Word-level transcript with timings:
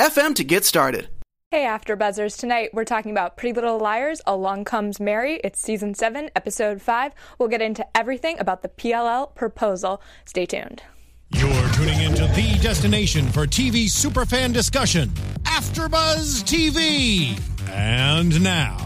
anchor.fm 0.00 0.34
to 0.36 0.44
get 0.44 0.64
started. 0.64 1.08
Hey, 1.50 1.64
After 1.64 1.96
Buzzers. 1.96 2.36
Tonight 2.36 2.70
we're 2.72 2.84
talking 2.84 3.10
about 3.10 3.36
Pretty 3.36 3.52
Little 3.52 3.78
Liars, 3.78 4.20
Along 4.26 4.64
Comes 4.64 5.00
Mary. 5.00 5.40
It's 5.42 5.60
season 5.60 5.94
7, 5.94 6.30
episode 6.36 6.80
5. 6.80 7.12
We'll 7.38 7.48
get 7.48 7.60
into 7.60 7.84
everything 7.96 8.38
about 8.38 8.62
the 8.62 8.68
PLL 8.68 9.34
proposal. 9.34 10.00
Stay 10.24 10.46
tuned. 10.46 10.82
You're 11.30 11.68
tuning 11.72 12.00
into 12.02 12.26
the 12.28 12.58
destination 12.60 13.26
for 13.30 13.46
TV 13.46 13.86
superfan 13.86 14.52
discussion, 14.52 15.08
AfterBuzz 15.42 16.44
TV. 16.44 17.40
And 17.70 18.42
now, 18.42 18.78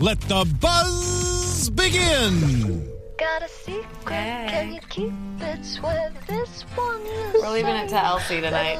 let 0.00 0.20
the 0.22 0.44
buzz 0.60 1.70
begin. 1.70 2.88
Got 3.18 3.42
a 3.42 3.48
secret? 3.48 3.88
Can 4.06 4.74
you 4.74 4.80
keep 4.88 5.12
it? 5.40 5.64
Swear 5.64 6.12
this 6.26 6.62
one 6.74 7.04
We're 7.34 7.50
leaving 7.50 7.76
it 7.76 7.88
to 7.90 8.04
Elsie 8.04 8.40
tonight. 8.40 8.78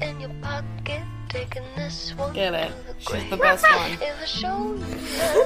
Lock 0.00 0.08
it 0.08 0.10
in 0.14 0.20
your 0.20 0.30
pocket. 0.42 1.02
Taking 1.28 1.62
this 1.76 2.14
one 2.16 2.32
Get 2.32 2.54
it. 2.54 2.72
She's 3.00 3.28
the 3.28 3.36
best 3.36 3.62
one. 3.64 3.92
If 3.92 4.02
I 4.02 4.24
show 4.24 4.74
you, 4.74 4.84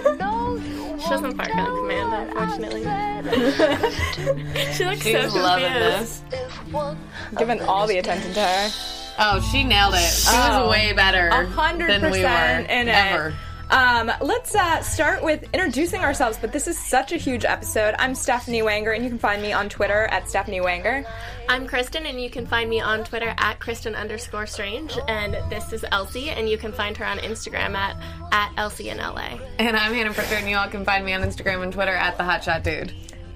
I 0.06 0.16
know 0.16 0.54
you 0.54 1.00
She 1.02 1.08
doesn't 1.10 1.22
won't 1.24 1.36
bark 1.38 1.56
on 1.56 1.66
command, 1.76 2.28
unfortunately. 2.30 2.82
said. 2.84 3.24
'Cause 4.54 4.76
She 4.76 4.84
looks 4.84 5.02
She's 5.02 5.32
so 5.32 5.38
loving 5.40 5.72
confused. 5.72 6.30
this. 6.30 7.36
Giving 7.36 7.60
all 7.62 7.86
the 7.88 7.98
attention 7.98 8.32
to 8.34 8.40
her. 8.40 8.70
Oh, 9.18 9.40
she 9.50 9.64
nailed 9.64 9.94
it. 9.94 9.98
She 9.98 10.28
Oh. 10.30 10.62
was 10.66 10.70
way 10.70 10.92
better 10.92 11.28
A 11.28 11.46
hundred 11.46 11.90
than 11.90 12.02
we 12.12 12.22
were 12.22 12.28
percent 12.28 12.70
in 12.70 12.88
it. 12.88 13.34
Ever. 13.72 13.82
Um, 13.82 14.12
let's 14.20 14.54
uh, 14.54 14.82
start 14.82 15.22
with 15.22 15.42
introducing 15.52 16.02
ourselves, 16.02 16.38
but 16.40 16.52
this 16.52 16.66
is 16.66 16.78
such 16.78 17.12
a 17.12 17.16
huge 17.16 17.44
episode. 17.44 17.94
I'm 17.98 18.14
Stephanie 18.14 18.62
Wanger, 18.62 18.94
and 18.94 19.02
you 19.02 19.10
can 19.10 19.18
find 19.18 19.42
me 19.42 19.52
on 19.52 19.68
Twitter 19.68 20.04
at 20.04 20.28
Stephanie 20.28 20.60
Wanger. 20.60 21.06
I'm 21.48 21.66
Kristen, 21.66 22.06
and 22.06 22.20
you 22.20 22.30
can 22.30 22.46
find 22.46 22.68
me 22.68 22.80
on 22.80 23.04
Twitter 23.04 23.34
at 23.38 23.60
Kristen 23.60 23.94
underscore 23.94 24.46
strange. 24.46 24.98
And 25.08 25.34
this 25.50 25.72
is 25.72 25.84
Elsie, 25.90 26.30
and 26.30 26.48
you 26.48 26.58
can 26.58 26.72
find 26.72 26.96
her 26.96 27.04
on 27.04 27.18
Instagram 27.18 27.74
at, 27.74 27.96
at 28.32 28.52
Elsie 28.56 28.90
in 28.90 28.98
LA. 28.98 29.38
And 29.58 29.76
I'm 29.76 29.92
Hannah 29.92 30.12
Pricker, 30.12 30.34
and 30.34 30.48
you 30.48 30.56
all 30.56 30.68
can 30.68 30.84
find 30.84 31.04
me 31.04 31.12
on 31.12 31.22
Instagram 31.22 31.62
and 31.62 31.72
Twitter 31.72 31.94
at 31.94 32.16
the 32.18 32.24
Hotshot 32.24 32.62
Dude. 32.62 32.92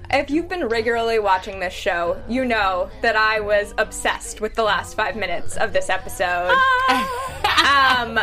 If 0.09 0.29
you've 0.29 0.47
been 0.47 0.65
regularly 0.65 1.19
watching 1.19 1.59
this 1.59 1.73
show, 1.73 2.21
you 2.29 2.45
know 2.45 2.89
that 3.01 3.17
I 3.17 3.41
was 3.41 3.73
obsessed 3.77 4.39
with 4.39 4.55
the 4.55 4.63
last 4.63 4.95
five 4.95 5.17
minutes 5.17 5.57
of 5.57 5.73
this 5.73 5.89
episode. 5.89 6.55
um, 7.67 8.17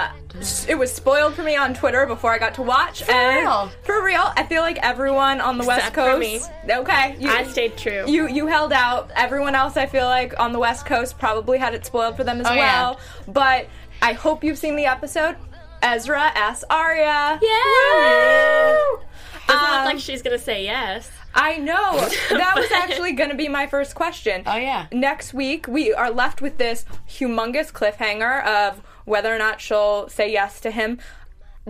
it 0.69 0.77
was 0.79 0.93
spoiled 0.93 1.35
for 1.35 1.43
me 1.43 1.57
on 1.57 1.75
Twitter 1.75 2.07
before 2.07 2.33
I 2.33 2.39
got 2.39 2.55
to 2.55 2.63
watch. 2.63 3.05
For 3.05 3.13
and 3.13 3.45
real? 3.47 3.71
For 3.85 4.05
real, 4.05 4.33
I 4.37 4.45
feel 4.45 4.63
like 4.63 4.79
everyone 4.83 5.41
on 5.41 5.59
the 5.59 5.65
West 5.67 5.89
Except 5.89 5.95
for 5.95 6.03
Coast. 6.19 6.51
me. 6.67 6.73
Okay, 6.75 7.17
you, 7.19 7.31
I 7.31 7.45
stayed 7.45 7.77
true. 7.77 8.05
You 8.09 8.27
you 8.29 8.47
held 8.47 8.73
out. 8.73 9.11
Everyone 9.15 9.55
else, 9.55 9.77
I 9.77 9.87
feel 9.87 10.07
like 10.07 10.39
on 10.41 10.53
the 10.53 10.59
West 10.59 10.87
Coast, 10.87 11.19
probably 11.19 11.59
had 11.59 11.73
it 11.75 11.87
spoiled 11.87 12.17
for 12.17 12.25
them 12.25 12.41
as 12.41 12.47
Oh, 12.47 12.53
yeah. 12.55 12.81
well. 12.83 13.01
But 13.29 13.69
I 14.03 14.13
hope 14.13 14.43
you've 14.43 14.59
seen 14.59 14.77
the 14.77 14.87
episode. 14.87 15.37
Ezra 15.83 16.21
asks 16.35 16.65
Aria. 16.71 17.39
Yeah! 17.43 18.77
Woo! 18.77 18.99
Um, 19.47 19.61
look 19.61 19.85
like 19.85 19.99
she's 19.99 20.23
gonna 20.23 20.39
say 20.39 20.65
yes. 20.65 21.11
I 21.35 21.59
know. 21.59 22.09
That 22.31 22.55
was 22.57 22.71
actually 22.71 23.13
going 23.13 23.31
to 23.31 23.37
be 23.37 23.49
my 23.49 23.67
first 23.67 23.97
question. 23.97 24.45
Oh, 24.47 24.55
yeah. 24.57 24.87
Next 24.93 25.35
week, 25.35 25.67
we 25.67 25.93
are 25.93 26.09
left 26.11 26.41
with 26.41 26.59
this 26.59 26.85
humongous 27.11 27.73
cliffhanger 27.73 28.45
of 28.47 28.81
whether 29.05 29.35
or 29.35 29.39
not 29.39 29.61
she'll 29.61 30.09
say 30.09 30.33
yes 30.33 30.61
to 30.61 30.71
him. 30.71 30.99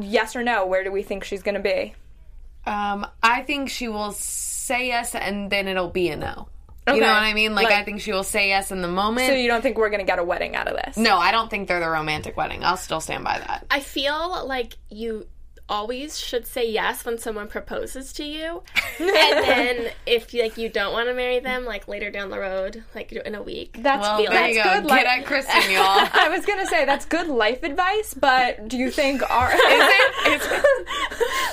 Yes 0.01 0.35
or 0.35 0.43
no, 0.43 0.67
where 0.67 0.83
do 0.85 0.91
we 0.91 1.03
think 1.03 1.25
she's 1.25 1.43
going 1.43 1.55
to 1.55 1.61
be? 1.61 1.95
Um, 2.67 3.07
I 3.23 3.43
think 3.43 3.69
she 3.71 3.89
will 3.89 4.13
say 4.13 4.87
yes, 4.89 5.15
and 5.15 5.51
then 5.51 5.69
it'll 5.69 5.91
be 5.91 6.09
a 6.09 6.17
no. 6.17 6.49
Okay. 6.87 6.97
You 6.97 7.01
know 7.03 7.09
what 7.13 7.23
I 7.23 7.33
mean? 7.33 7.55
Like, 7.55 7.65
Like- 7.67 7.75
I 7.77 7.85
think 7.85 8.01
she 8.01 8.13
will 8.13 8.25
say 8.25 8.49
yes 8.49 8.71
in 8.71 8.83
the 8.83 8.89
moment. 8.89 9.29
So 9.29 9.35
you 9.35 9.49
don't 9.49 9.63
think 9.63 9.79
we're 9.79 9.89
going 9.91 10.01
to 10.01 10.07
get 10.07 10.19
a 10.19 10.25
wedding 10.25 10.55
out 10.57 10.69
of 10.69 10.77
this? 10.77 10.97
no, 10.97 11.17
I 11.17 11.31
don't 11.31 11.49
think 11.51 11.69
they're 11.69 11.81
the 11.81 11.89
romantic 11.89 12.37
wedding. 12.37 12.63
I'll 12.65 12.77
still 12.77 13.01
stand 13.01 13.25
by 13.25 13.39
that. 13.39 13.67
I 13.71 13.81
feel 13.81 14.47
like 14.47 14.75
you 14.91 15.27
always 15.69 16.19
should 16.19 16.47
say 16.47 16.71
yes 16.71 17.05
when 17.07 17.17
someone 17.17 17.49
proposes 17.49 18.13
to 18.13 18.23
you 18.23 18.63
and 19.01 19.09
then 19.09 19.91
if 20.05 20.35
like 20.35 20.59
you 20.59 20.69
don't 20.69 20.93
want 20.93 21.09
to 21.09 21.15
marry 21.15 21.39
them 21.41 21.65
like 21.65 21.89
later 21.89 22.11
down 22.11 22.29
the 22.29 22.39
road 22.39 22.85
like 22.95 23.11
in 23.13 23.35
a 23.35 23.43
week 23.43 23.79
That's, 23.81 24.03
Well, 24.03 24.19
that's 24.19 24.31
there 24.31 24.49
you 24.49 24.63
go. 24.63 24.75
good. 24.81 24.89
Get 24.89 25.07
li- 25.07 25.21
at 25.21 25.25
Kristen, 25.27 25.71
y'all. 25.71 25.85
I 26.13 26.29
was 26.29 26.45
going 26.45 26.59
to 26.59 26.67
say 26.67 26.85
that's 26.85 27.07
good 27.07 27.29
life 27.29 27.63
advice, 27.63 28.13
but 28.15 28.69
do 28.69 28.77
you 28.77 28.91
think 28.91 29.23
our. 29.31 29.51
Is 29.53 29.59
it? 29.59 30.77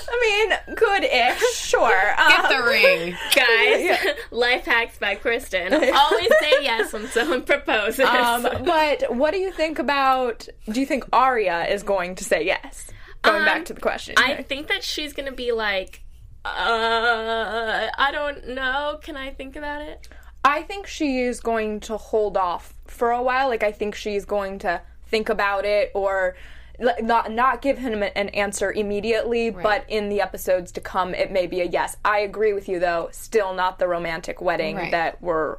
I 0.10 0.58
mean, 0.68 0.76
good-ish, 0.76 1.56
sure. 1.56 1.90
Get 1.90 2.46
Um, 2.46 2.52
the 2.58 2.64
ring. 2.70 3.16
guys 3.34 3.98
life 4.32 4.66
hacks 4.66 4.98
by 4.98 5.16
kristen 5.16 5.74
always 5.74 6.30
say 6.42 6.52
yes 6.62 6.92
when 6.94 7.08
someone 7.08 7.44
proposes 7.44 8.06
Um, 8.06 8.44
but 8.66 9.16
what 9.16 9.32
do 9.32 9.38
you 9.38 9.52
think 9.52 9.80
about? 9.80 10.48
Do 10.70 10.80
you 10.80 10.86
think 10.86 11.06
Aria 11.14 11.66
is 11.68 11.84
going 11.84 12.16
to 12.16 12.24
say 12.24 12.46
yes? 12.46 12.90
Going 13.24 13.38
Um, 13.40 13.46
back 13.46 13.66
to 13.66 13.74
the 13.74 13.82
question. 13.82 14.16
I 14.18 14.42
think 14.44 14.68
that 14.68 14.84
she's 14.84 15.14
gonna 15.14 15.32
be 15.32 15.52
like, 15.52 16.04
uh, 16.44 17.88
I 17.98 18.10
don't 18.12 18.50
know. 18.50 19.00
Can 19.02 19.16
I 19.18 19.30
think 19.32 19.56
about 19.56 19.82
it? 19.82 20.08
I 20.44 20.64
think 20.64 20.88
she 20.88 21.22
is 21.22 21.40
going 21.40 21.82
to 21.82 21.98
hold 21.98 22.36
off 22.36 22.74
for 22.88 23.12
a 23.12 23.22
while. 23.22 23.48
Like 23.50 23.64
I 23.64 23.72
think 23.72 23.94
she's 23.96 24.26
going 24.26 24.60
to 24.60 24.82
think 25.06 25.30
about 25.30 25.66
it 25.66 25.92
or 25.94 26.36
not 26.80 27.32
not 27.32 27.62
give 27.62 27.78
him 27.78 28.02
an 28.02 28.30
answer 28.30 28.72
immediately, 28.72 29.52
but 29.52 29.86
in 29.88 30.10
the 30.10 30.20
episodes 30.20 30.72
to 30.72 30.82
come, 30.82 31.14
it 31.14 31.32
may 31.32 31.46
be 31.46 31.62
a 31.62 31.66
yes. 31.66 31.96
I 32.04 32.20
agree 32.20 32.54
with 32.54 32.68
you 32.68 32.80
though. 32.80 33.10
Still 33.12 33.54
not 33.54 33.78
the 33.78 33.88
romantic 33.88 34.42
wedding 34.42 34.78
Right. 34.78 34.92
that 34.92 35.22
we're 35.22 35.58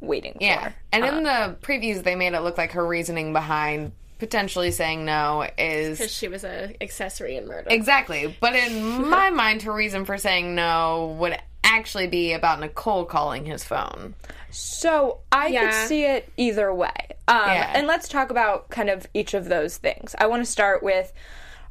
waiting 0.00 0.36
Yeah. 0.40 0.70
for. 0.70 0.74
And 0.92 1.04
Uh. 1.04 1.06
in 1.08 1.22
the 1.22 1.56
previews, 1.62 2.02
they 2.02 2.16
made 2.16 2.32
it 2.34 2.40
look 2.40 2.58
like 2.58 2.72
her 2.72 2.84
reasoning 2.84 3.32
behind 3.32 3.92
potentially 4.24 4.70
saying 4.70 5.04
no 5.04 5.46
is 5.58 5.98
Because 5.98 6.14
she 6.14 6.28
was 6.28 6.44
an 6.44 6.74
accessory 6.80 7.36
in 7.36 7.46
murder. 7.46 7.68
Exactly. 7.68 8.34
But 8.40 8.54
in 8.54 8.82
my 9.10 9.28
mind, 9.28 9.60
her 9.62 9.72
reason 9.72 10.06
for 10.06 10.16
saying 10.16 10.54
no 10.54 11.14
would 11.20 11.38
actually 11.62 12.06
be 12.06 12.32
about 12.32 12.60
Nicole 12.60 13.04
calling 13.04 13.44
his 13.44 13.62
phone. 13.64 14.14
So 14.50 15.18
I 15.30 15.48
Yeah. 15.48 15.60
could 15.82 15.88
see 15.88 16.04
it 16.04 16.32
either 16.38 16.72
way. 16.72 16.94
Um, 17.28 17.36
Yeah. 17.48 17.72
And 17.74 17.86
let's 17.86 18.08
talk 18.08 18.30
about 18.30 18.70
kind 18.70 18.88
of 18.88 19.06
each 19.12 19.34
of 19.34 19.44
those 19.46 19.76
things. 19.76 20.14
I 20.18 20.26
want 20.26 20.42
to 20.42 20.50
start 20.50 20.82
with 20.82 21.12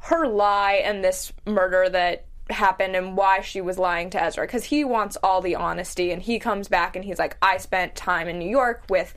her 0.02 0.28
lie 0.28 0.82
and 0.84 1.02
this 1.02 1.32
murder 1.46 1.88
that 1.88 2.26
happened 2.50 2.94
and 2.94 3.16
why 3.16 3.40
she 3.40 3.60
was 3.60 3.78
lying 3.78 4.10
to 4.10 4.22
Ezra 4.22 4.44
because 4.46 4.64
he 4.64 4.84
wants 4.84 5.16
all 5.24 5.40
the 5.40 5.56
honesty 5.56 6.12
and 6.12 6.20
he 6.22 6.38
comes 6.38 6.68
back 6.68 6.94
and 6.94 7.04
he's 7.04 7.18
like 7.18 7.36
I 7.42 7.56
spent 7.56 7.96
time 7.96 8.28
in 8.28 8.38
New 8.38 8.48
York 8.50 8.84
with 8.90 9.12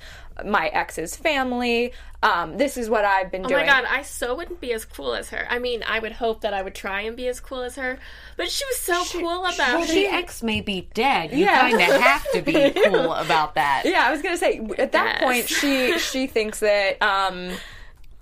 my 0.46 0.68
ex's 0.68 1.16
family 1.16 1.94
um, 2.24 2.58
this 2.58 2.78
is 2.78 2.90
what 2.90 3.06
I've 3.06 3.32
been 3.32 3.46
Oh 3.46 3.48
doing 3.48 3.62
Oh 3.64 3.66
my 3.68 3.82
god, 3.82 3.86
I 3.88 4.02
so 4.02 4.34
wouldn't 4.36 4.60
be 4.60 4.74
as 4.74 4.86
cool 4.86 5.14
as 5.14 5.30
her. 5.30 5.46
I 5.52 5.60
mean, 5.60 5.84
I 5.88 6.00
would 6.00 6.14
hope 6.14 6.42
that 6.42 6.52
I 6.52 6.64
would 6.64 6.74
try 6.74 7.02
and 7.02 7.16
be 7.16 7.28
as 7.28 7.40
cool 7.40 7.62
as 7.62 7.76
her, 7.76 8.00
but 8.38 8.50
she 8.50 8.66
was 8.66 8.78
so 8.78 9.04
cool 9.20 9.46
about 9.46 9.56
Well, 9.60 9.84
it. 9.84 9.90
the 9.90 10.08
ex 10.08 10.42
may 10.42 10.62
be 10.62 10.90
dead. 10.96 11.32
You 11.32 11.46
Yeah. 11.46 11.60
kind 11.60 11.76
of 11.80 12.02
have 12.02 12.26
to 12.32 12.42
be 12.42 12.72
cool 12.86 13.14
about 13.14 13.54
that. 13.54 13.84
yeah 13.86 14.08
I 14.08 14.12
was 14.12 14.24
gonna 14.24 14.36
say 14.38 14.60
at 14.80 14.94
that 14.94 15.18
Yes. 15.20 15.24
point 15.24 15.48
she 15.48 16.00
she 16.00 16.26
thinks 16.26 16.60
that 16.62 17.00
um 17.04 17.52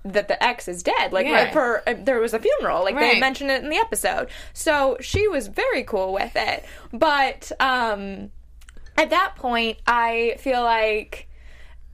that 0.04 0.28
the 0.28 0.40
ex 0.44 0.68
is 0.68 0.82
dead 0.82 1.12
like 1.14 1.26
Yeah. 1.26 1.50
for 1.52 1.82
uh, 1.88 1.94
there 1.98 2.20
was 2.20 2.34
a 2.34 2.38
funeral 2.38 2.84
like 2.84 2.96
they 2.98 3.18
mentioned 3.18 3.50
it 3.50 3.64
in 3.64 3.70
the 3.70 3.76
episode 3.78 4.28
so 4.52 4.98
she 5.00 5.26
was 5.26 5.48
very 5.48 5.82
cool 5.84 6.12
with 6.12 6.36
it 6.36 6.64
but 6.92 7.50
um 7.60 8.30
at 8.98 9.10
that 9.10 9.32
point 9.36 9.78
i 9.86 10.36
feel 10.38 10.62
like 10.62 11.25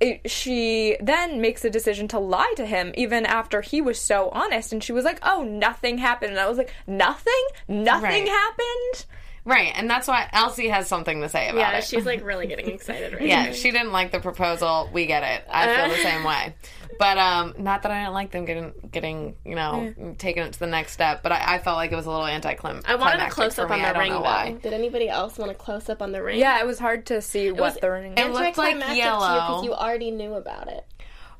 it, 0.03 0.31
she 0.31 0.97
then 1.01 1.41
makes 1.41 1.65
a 1.65 1.71
decision 1.71 2.09
to 2.09 2.19
lie 2.19 2.53
to 2.57 2.67
him 2.67 2.93
even 2.97 3.25
after 3.25 3.61
he 3.63 3.81
was 3.81 3.99
so 4.01 4.29
honest 4.31 4.73
and 4.73 4.83
she 4.83 4.93
was 4.93 5.05
like 5.05 5.19
oh 5.23 5.43
nothing 5.43 5.99
happened 5.99 6.33
and 6.33 6.41
i 6.41 6.49
was 6.49 6.59
like 6.59 6.73
nothing 6.87 7.45
nothing 7.69 8.03
Right. 8.03 8.29
happened 8.29 9.07
Right. 9.45 9.73
And 9.75 9.91
that's 9.91 10.07
why 10.07 10.29
Elsie 10.33 10.69
has 10.69 10.87
something 10.87 11.21
to 11.21 11.29
say 11.29 11.49
about 11.49 11.59
yeah, 11.59 11.71
it. 11.71 11.75
Yeah, 11.75 11.81
she's 11.81 12.07
like 12.07 12.25
really 12.25 12.47
getting 12.47 12.69
excited 12.71 13.13
right 13.13 13.23
Yeah, 13.27 13.47
now. 13.47 13.53
she 13.53 13.73
didn't 13.73 13.91
like 13.91 14.13
the 14.13 14.21
proposal. 14.21 14.89
We 14.93 15.07
get 15.07 15.25
it. 15.25 15.45
I 15.51 15.67
feel 15.75 15.89
the 15.89 16.01
same 16.11 16.23
way. 16.23 16.55
But 17.03 17.19
um, 17.19 17.55
not 17.59 17.83
that 17.83 17.91
I 17.91 18.03
didn't 18.03 18.15
like 18.15 18.31
them 18.31 18.45
getting 18.45 18.73
getting 18.93 19.35
you 19.45 19.57
know 19.57 19.93
taking 20.19 20.45
it 20.45 20.53
to 20.53 20.59
the 20.61 20.69
next 20.69 20.93
step. 20.93 21.23
But 21.25 21.33
I, 21.33 21.55
I 21.55 21.59
felt 21.59 21.77
like 21.77 21.91
it 21.91 21.97
was 21.97 22.07
a 22.07 22.11
little 22.11 22.27
anticlimactic. 22.27 22.89
I 22.89 22.95
wanted 22.95 23.21
a 23.23 23.29
close 23.29 23.59
up 23.59 23.71
on 23.71 23.81
me. 23.81 23.85
The 23.93 23.99
ring 23.99 24.13
why. 24.15 24.53
Did 24.63 24.73
anybody 24.73 25.09
else 25.09 25.37
want 25.37 25.51
a 25.51 25.55
close 25.55 25.89
up 25.89 26.01
on 26.01 26.13
the 26.13 26.23
ring? 26.23 26.39
yeah 26.39 26.61
it 26.61 26.67
was 26.67 26.79
hard 26.79 27.07
to 27.07 27.21
see 27.21 27.51
what 27.51 27.61
was- 27.61 27.77
the 27.79 27.91
ring 27.91 28.13
It 28.17 28.31
looked 28.31 28.57
like 28.57 28.77
Anticlimactic 28.77 28.89
to 28.91 28.95
you 28.95 29.03
yellow. 29.03 29.27
because 29.35 29.65
you 29.65 29.75
already 29.75 30.11
knew 30.13 30.35
about 30.35 30.69
it. 30.69 30.87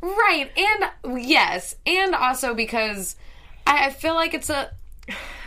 Right, 0.01 0.51
and 0.57 1.19
yes, 1.29 1.77
and 1.87 2.15
also 2.17 2.55
because 2.55 3.15
I, 3.65 3.87
I 3.87 3.91
feel 3.91 4.15
like 4.15 4.35
it's 4.35 4.51
a. 4.51 4.73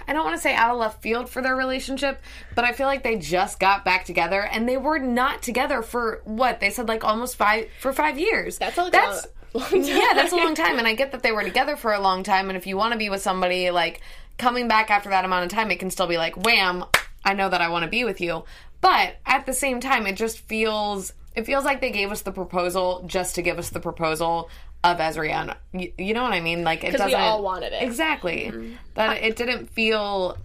I 0.08 0.14
don't 0.14 0.24
want 0.24 0.36
to 0.36 0.42
say 0.42 0.54
out 0.54 0.70
of 0.72 0.78
left 0.78 1.02
field 1.02 1.30
for 1.32 1.42
their 1.42 1.56
relationship, 1.56 2.22
but 2.54 2.64
I 2.64 2.74
feel 2.74 2.86
like 2.86 3.02
they 3.04 3.18
just 3.18 3.60
got 3.60 3.84
back 3.84 4.06
together 4.06 4.40
and 4.40 4.70
they 4.70 4.78
were 4.78 5.00
not 5.00 5.42
together 5.42 5.82
for 5.82 6.22
what 6.26 6.60
they 6.60 6.70
said 6.70 6.88
like 6.88 7.04
almost 7.04 7.36
five 7.38 7.68
for 7.82 7.92
five 7.92 8.20
years. 8.20 8.58
That's 8.60 8.78
a 8.78 8.82
long- 8.84 8.92
that's 8.92 9.26
long 9.58 9.70
time. 9.70 9.84
yeah, 9.84 10.14
that's 10.14 10.32
a 10.32 10.36
long 10.36 10.56
time, 10.56 10.78
and 10.80 10.88
I 10.88 10.96
get 10.96 11.12
that 11.12 11.24
they 11.24 11.32
were 11.32 11.44
together 11.44 11.76
for 11.76 11.94
a 11.94 12.00
long 12.00 12.24
time. 12.24 12.50
And 12.50 12.58
if 12.58 12.68
you 12.68 12.78
want 12.78 12.94
to 12.94 13.00
be 13.00 13.10
with 13.10 13.22
somebody, 13.22 13.72
like 13.72 14.02
coming 14.38 14.68
back 14.68 14.90
after 14.90 15.10
that 15.10 15.26
amount 15.26 15.46
of 15.46 15.52
time, 15.52 15.72
it 15.72 15.80
can 15.80 15.90
still 15.92 16.08
be 16.08 16.18
like, 16.18 16.36
wham, 16.46 16.86
I 17.24 17.34
know 17.34 17.50
that 17.50 17.62
I 17.62 17.70
want 17.70 17.84
to 17.84 17.90
be 17.90 18.04
with 18.04 18.22
you. 18.22 18.44
But 18.82 19.16
at 19.26 19.46
the 19.46 19.54
same 19.54 19.80
time, 19.80 20.06
it 20.06 20.16
just 20.16 20.40
feels 20.40 21.14
it 21.36 21.46
feels 21.46 21.66
like 21.66 21.82
they 21.82 21.92
gave 21.92 22.12
us 22.12 22.22
the 22.22 22.32
proposal 22.32 23.04
just 23.08 23.36
to 23.36 23.42
give 23.42 23.60
us 23.60 23.70
the 23.70 23.80
proposal 23.80 24.50
of 24.84 24.98
Ezria. 25.00 25.56
You, 25.74 25.92
you 25.98 26.14
know 26.14 26.24
what 26.24 26.34
I 26.34 26.40
mean? 26.40 26.64
Like 26.64 26.84
it 26.84 26.92
doesn't 26.92 27.08
We 27.08 27.14
all 27.16 27.44
wanted 27.44 27.74
it. 27.74 27.82
exactly. 27.84 28.52
Mm-hmm. 28.54 28.74
That 28.94 29.24
it 29.24 29.36
didn't 29.36 29.68
feel 29.72 30.38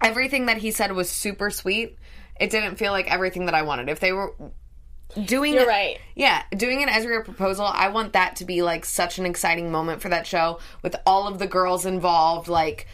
everything 0.00 0.46
that 0.46 0.56
he 0.56 0.70
said 0.70 0.92
was 0.92 1.10
super 1.10 1.50
sweet. 1.50 1.98
It 2.40 2.50
didn't 2.50 2.76
feel 2.76 2.92
like 2.92 3.10
everything 3.12 3.46
that 3.46 3.54
I 3.54 3.62
wanted. 3.62 3.88
If 3.88 4.00
they 4.00 4.12
were 4.12 4.32
doing 5.24 5.54
You're 5.54 5.62
it- 5.62 5.68
right. 5.68 5.98
yeah, 6.14 6.42
doing 6.56 6.82
an 6.82 6.88
Ezra 6.88 7.24
proposal, 7.24 7.66
I 7.66 7.88
want 7.88 8.12
that 8.12 8.36
to 8.36 8.44
be 8.44 8.62
like 8.62 8.84
such 8.84 9.18
an 9.18 9.26
exciting 9.26 9.70
moment 9.70 10.00
for 10.02 10.08
that 10.08 10.26
show 10.26 10.58
with 10.82 10.96
all 11.06 11.26
of 11.26 11.38
the 11.38 11.46
girls 11.46 11.86
involved, 11.86 12.48
like 12.48 12.86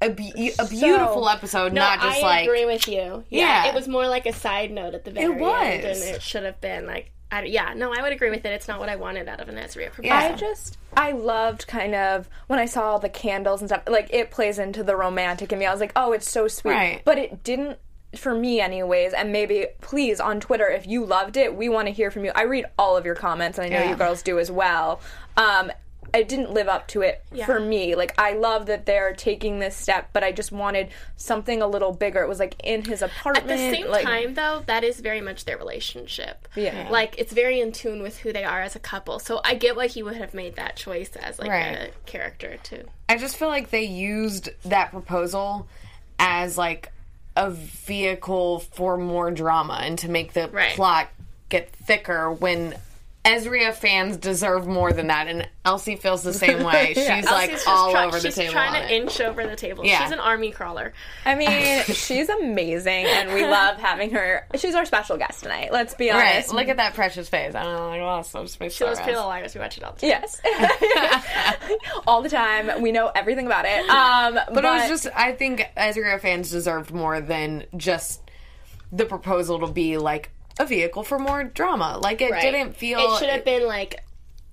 a, 0.00 0.10
be- 0.10 0.52
a 0.58 0.66
beautiful 0.66 1.28
episode, 1.28 1.72
No, 1.72 1.80
not 1.80 2.00
just 2.00 2.18
I 2.18 2.22
like 2.22 2.38
I 2.38 2.42
agree 2.42 2.66
with 2.66 2.86
you. 2.88 3.24
Yeah. 3.30 3.64
Yeah, 3.64 3.66
it 3.66 3.74
was 3.74 3.88
more 3.88 4.06
like 4.06 4.26
a 4.26 4.32
side 4.32 4.70
note 4.70 4.94
at 4.94 5.04
the 5.04 5.10
very 5.10 5.32
end, 5.32 5.40
was. 5.40 6.02
and 6.02 6.14
it 6.16 6.22
should 6.22 6.44
have 6.44 6.60
been 6.60 6.86
like, 6.86 7.10
I, 7.28 7.42
yeah, 7.42 7.72
no, 7.74 7.92
I 7.92 8.02
would 8.02 8.12
agree 8.12 8.30
with 8.30 8.44
it. 8.44 8.50
It's 8.52 8.68
not 8.68 8.78
what 8.78 8.88
I 8.88 8.94
wanted 8.94 9.26
out 9.28 9.40
of 9.40 9.48
an 9.48 9.58
Ezra 9.58 9.86
proposal. 9.86 10.04
Yeah. 10.04 10.30
I 10.32 10.36
just 10.36 10.78
I 10.96 11.10
loved 11.10 11.66
kind 11.66 11.92
of 11.94 12.28
when 12.46 12.60
I 12.60 12.66
saw 12.66 12.82
all 12.92 12.98
the 13.00 13.08
candles 13.08 13.60
and 13.60 13.68
stuff. 13.68 13.82
Like 13.88 14.08
it 14.12 14.30
plays 14.30 14.60
into 14.60 14.84
the 14.84 14.94
romantic 14.94 15.52
in 15.52 15.58
me. 15.58 15.66
I 15.66 15.72
was 15.72 15.80
like, 15.80 15.90
oh, 15.96 16.12
it's 16.12 16.30
so 16.30 16.46
sweet. 16.46 16.70
Right. 16.70 17.02
But 17.04 17.18
it 17.18 17.42
didn't 17.42 17.78
for 18.14 18.34
me 18.34 18.60
anyways 18.60 19.12
and 19.12 19.32
maybe 19.32 19.66
please 19.80 20.20
on 20.20 20.40
twitter 20.40 20.68
if 20.68 20.86
you 20.86 21.04
loved 21.04 21.36
it 21.36 21.54
we 21.54 21.68
want 21.68 21.86
to 21.88 21.92
hear 21.92 22.10
from 22.10 22.24
you 22.24 22.32
i 22.34 22.42
read 22.42 22.64
all 22.78 22.96
of 22.96 23.04
your 23.04 23.14
comments 23.14 23.58
and 23.58 23.66
i 23.66 23.68
know 23.68 23.82
Yeah. 23.84 23.90
you 23.90 23.96
girls 23.96 24.22
do 24.22 24.38
as 24.38 24.50
well 24.50 25.00
um 25.36 25.70
it 26.14 26.28
didn't 26.28 26.52
live 26.52 26.68
up 26.68 26.86
to 26.88 27.02
it 27.02 27.22
for 27.44 27.58
me 27.60 27.94
like 27.96 28.14
i 28.18 28.32
love 28.34 28.66
that 28.66 28.86
they're 28.86 29.12
taking 29.12 29.58
this 29.58 29.76
step 29.76 30.08
but 30.12 30.22
i 30.22 30.30
just 30.30 30.50
wanted 30.52 30.88
something 31.16 31.60
a 31.60 31.66
little 31.66 31.92
bigger 31.92 32.22
it 32.22 32.28
was 32.28 32.38
like 32.38 32.54
in 32.62 32.84
his 32.84 33.02
apartment 33.02 33.50
At 33.50 33.56
the 33.70 33.76
same 33.76 33.88
like, 33.88 34.04
time, 34.04 34.34
though, 34.34 34.62
that 34.66 34.84
is 34.84 35.00
very 35.00 35.20
much 35.20 35.44
their 35.46 35.58
relationship. 35.58 36.46
Yeah. 36.54 36.88
Like, 36.90 37.16
it's 37.18 37.32
very 37.32 37.60
in 37.60 37.72
tune 37.72 38.02
with 38.02 38.18
who 38.18 38.32
they 38.32 38.44
are 38.44 38.62
as 38.62 38.76
a 38.76 38.78
couple. 38.78 39.18
So 39.18 39.40
I 39.44 39.54
get 39.56 39.76
why 39.76 39.88
he 39.88 40.02
would 40.02 40.16
have 40.16 40.32
made 40.32 40.56
that 40.56 40.76
choice 40.76 41.10
as, 41.16 41.38
like, 41.38 41.50
Right. 41.50 41.76
a 41.76 41.90
character, 42.10 42.56
too. 42.62 42.84
I 43.08 43.16
just 43.16 43.36
feel 43.36 43.48
like 43.48 43.70
they 43.70 43.82
used 43.84 44.50
that 44.64 44.90
proposal 44.90 45.66
as 46.18 46.56
like 46.56 46.92
a 47.36 47.50
vehicle 47.50 48.60
for 48.60 48.96
more 48.96 49.30
drama 49.30 49.78
and 49.82 49.98
to 49.98 50.08
make 50.08 50.32
the 50.32 50.48
Right. 50.48 50.74
plot 50.74 51.08
get 51.48 51.70
thicker 51.70 52.32
when 52.32 52.74
Ezria 53.26 53.74
fans 53.74 54.16
deserve 54.16 54.66
more 54.66 54.92
than 54.92 55.08
that 55.08 55.26
and 55.26 55.48
Elsie 55.64 55.96
feels 55.96 56.22
the 56.22 56.32
same 56.32 56.62
way. 56.62 56.92
She's 56.94 57.06
like 57.24 57.50
Elsie's 57.50 57.64
all 57.66 57.90
try- 57.90 58.06
over 58.06 58.18
the 58.20 58.28
she's 58.28 58.34
table. 58.36 58.46
She's 58.46 58.52
trying 58.52 58.82
to 58.88 58.94
inch 58.94 59.20
over 59.20 59.46
the 59.46 59.56
table. 59.56 59.84
Yeah. 59.84 60.02
She's 60.02 60.12
an 60.12 60.20
army 60.20 60.52
crawler. 60.52 60.92
I 61.24 61.34
mean, 61.34 61.82
she's 61.84 62.28
amazing, 62.28 63.06
and 63.06 63.32
we 63.34 63.44
love 63.44 63.78
having 63.78 64.10
her. 64.12 64.46
She's 64.54 64.74
our 64.76 64.84
special 64.84 65.16
guest 65.16 65.42
tonight. 65.42 65.72
Let's 65.72 65.94
be 65.94 66.10
Right, 66.10 66.34
honest. 66.36 66.54
look 66.54 66.68
at 66.68 66.76
that 66.76 66.94
precious 66.94 67.28
face. 67.28 67.54
I 67.56 67.64
don't 67.64 67.74
know, 67.74 67.88
like, 67.88 68.00
oh, 68.00 68.22
so 68.22 68.46
space 68.46 68.74
She 68.74 68.84
loves 68.84 68.98
Pretty 69.00 69.14
Little 69.16 69.28
Liars. 69.28 69.54
We 69.54 69.60
watch 69.60 69.76
it 69.76 69.82
all 69.84 69.92
the 69.92 70.00
time. 70.08 70.08
Yes, 70.10 70.40
all 72.06 72.22
the 72.22 72.28
time. 72.28 72.80
We 72.82 72.92
know 72.92 73.10
everything 73.14 73.46
about 73.46 73.64
it. 73.66 73.88
Um, 73.88 74.34
but, 74.34 74.54
But, 74.54 74.64
it 74.64 74.68
was 74.68 74.88
just, 75.02 75.08
I 75.16 75.32
think 75.32 75.66
Ezria 75.76 76.20
fans 76.20 76.50
deserved 76.50 76.92
more 76.92 77.20
than 77.20 77.64
just 77.76 78.22
the 78.92 79.04
proposal 79.04 79.58
to 79.60 79.66
be 79.72 79.98
like 79.98 80.30
a 80.58 80.66
vehicle 80.66 81.02
for 81.02 81.18
more 81.18 81.44
drama. 81.44 81.98
Like 82.02 82.20
it 82.20 82.30
Right. 82.30 82.42
didn't 82.42 82.76
feel. 82.76 82.98
It 83.00 83.18
should 83.18 83.28
have 83.28 83.44
been, 83.44 83.66
like, 83.66 84.02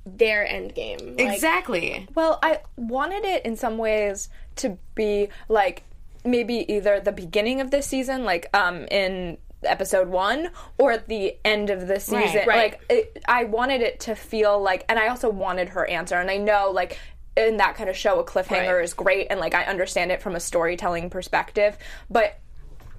their 0.05 0.45
end 0.47 0.75
game. 0.75 1.15
Like, 1.17 1.33
exactly. 1.33 2.07
well, 2.13 2.39
I 2.43 2.59
wanted 2.75 3.23
it 3.23 3.45
in 3.45 3.55
some 3.55 3.77
ways 3.77 4.27
to 4.57 4.77
be 4.95 5.29
like 5.47 5.83
maybe 6.25 6.71
either 6.71 6.99
the 6.99 7.11
beginning 7.13 7.61
of 7.61 7.71
this 7.71 7.85
season, 7.87 8.23
like 8.25 8.49
um 8.53 8.85
in 8.91 9.37
episode 9.63 10.09
one, 10.09 10.49
or 10.77 10.91
at 10.91 11.07
the 11.07 11.37
end 11.45 11.69
of 11.69 11.87
the 11.87 11.99
season. 12.01 12.35
Right. 12.39 12.47
Right. 12.47 12.71
Like 12.73 12.81
it, 12.89 13.23
I 13.29 13.45
wanted 13.45 13.79
it 13.81 14.01
to 14.01 14.15
feel 14.15 14.61
like, 14.61 14.83
and 14.89 14.99
I 14.99 15.07
also 15.07 15.29
wanted 15.29 15.69
her 15.69 15.85
answer, 15.89 16.15
and 16.15 16.29
I 16.29 16.37
know 16.37 16.69
like. 16.71 16.99
In 17.35 17.57
that 17.57 17.73
kind 17.75 17.89
of 17.89 17.97
show, 17.97 18.19
a 18.19 18.23
cliffhanger 18.23 18.75
Right. 18.75 18.83
is 18.83 18.93
great, 18.93 19.25
and 19.31 19.39
like 19.39 19.55
I 19.55 19.63
understand 19.63 20.11
it 20.11 20.21
from 20.21 20.35
a 20.35 20.39
storytelling 20.39 21.09
perspective. 21.09 21.75
But 22.07 22.37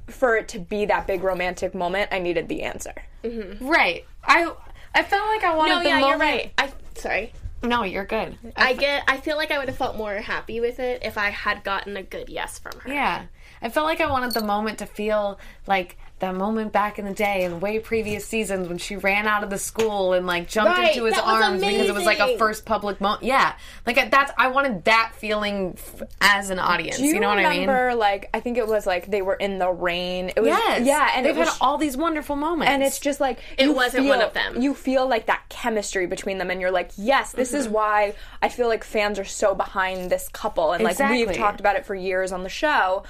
for 0.09 0.37
it 0.37 0.49
to 0.49 0.59
be 0.59 0.85
that 0.87 1.07
big 1.07 1.23
romantic 1.23 1.75
moment, 1.75 2.11
I 2.13 2.19
needed 2.19 2.49
the 2.49 2.63
answer. 2.63 2.95
Mm-hmm. 3.23 3.67
Right. 3.67 4.05
I 4.23 4.53
I 4.95 5.03
felt 5.03 5.27
like 5.29 5.43
I 5.45 5.57
wanted 5.57 5.75
No, 5.75 5.79
the 5.83 5.89
yeah, 5.89 6.01
moment. 6.01 6.11
you're 6.11 6.19
right. 6.29 6.53
I 6.59 6.73
sorry. 6.95 7.33
No, 7.63 7.83
you're 7.83 8.05
good. 8.05 8.37
I 8.57 8.75
get. 8.75 9.05
I 9.09 9.17
feel 9.17 9.37
like 9.37 9.51
I 9.51 9.59
would 9.59 9.69
have 9.69 9.79
felt 9.79 9.97
more 9.97 10.15
happy 10.17 10.61
with 10.61 10.79
it 10.79 11.03
if 11.03 11.17
I 11.17 11.31
had 11.31 11.65
gotten 11.65 11.97
a 11.97 12.03
good 12.03 12.29
yes 12.29 12.59
from 12.59 12.79
her. 12.81 12.93
Yeah. 12.93 13.25
I 13.63 13.71
felt 13.71 13.87
like 13.87 14.03
I 14.03 14.11
wanted 14.11 14.33
the 14.33 14.45
moment 14.45 14.79
to 14.81 14.87
feel 14.87 15.39
like 15.67 15.97
that 16.21 16.35
moment 16.35 16.73
back 16.73 16.99
in 16.99 17.05
the 17.05 17.13
day 17.13 17.43
in 17.43 17.59
way 17.59 17.79
previous 17.81 18.25
seasons 18.25 18.69
when 18.69 18.79
she 18.79 18.95
ran 18.97 19.27
out 19.27 19.43
of 19.43 19.51
the 19.51 19.59
school 19.59 20.13
and 20.13 20.27
like 20.27 20.49
jumped 20.49 20.71
Right, 20.79 20.93
into 20.95 21.07
his 21.07 21.19
arms 21.19 21.61
because 21.61 21.89
it 21.89 21.95
was 21.95 22.05
like 22.05 22.21
a 22.21 22.39
first 22.39 22.65
public 22.65 23.01
moment. 23.01 23.25
Yeah. 23.25 23.55
Like 23.85 24.11
that's 24.13 24.31
I 24.39 24.47
wanted 24.49 24.85
that 24.85 25.13
feeling 25.17 25.77
f- 25.77 26.03
as 26.21 26.51
an 26.51 26.61
audience. 26.61 26.99
Do 26.99 27.05
you, 27.05 27.15
you 27.15 27.21
know 27.21 27.29
what 27.29 27.39
I 27.41 27.51
mean? 27.51 27.61
remember, 27.63 27.97
like, 27.97 28.31
I 28.33 28.39
think 28.41 28.59
it 28.59 28.67
was 28.69 28.87
like 28.87 29.11
they 29.11 29.23
were 29.23 29.35
in 29.35 29.59
the 29.59 29.69
rain. 29.69 30.29
It 30.37 30.41
was, 30.41 30.47
Yes. 30.49 30.87
yeah, 30.87 31.11
and 31.17 31.27
they've 31.27 31.37
it 31.37 31.39
was, 31.41 31.49
had 31.49 31.59
all 31.61 31.79
these 31.79 31.97
wonderful 31.97 32.37
moments. 32.37 32.71
and 32.71 32.83
it's 32.83 33.01
just 33.01 33.21
like 33.21 33.41
It 33.59 33.75
wasn't 33.75 34.05
feel- 34.05 34.17
one 34.17 34.23
of 34.23 34.33
them. 34.35 34.63
You 34.63 34.73
feel 34.73 35.07
like 35.09 35.27
that 35.27 35.43
chemistry 35.49 36.07
between 36.07 36.39
them, 36.39 36.49
and 36.49 36.61
you're 36.61 36.71
like, 36.71 36.93
yes, 36.97 37.33
this 37.33 37.53
is 37.53 37.65
Mm-hmm. 37.65 37.75
why 37.75 38.15
I 38.41 38.49
feel 38.51 38.69
like 38.69 38.85
fans 38.85 39.19
are 39.19 39.25
so 39.25 39.55
behind 39.55 40.11
this 40.11 40.29
couple, 40.29 40.73
and 40.73 40.85
like 40.85 40.99
we've 41.01 41.33
talked 41.33 41.59
about 41.59 41.75
it 41.75 41.85
for 41.85 41.95
years 41.97 42.31
on 42.31 42.45
the 42.45 42.49
show. 42.49 43.03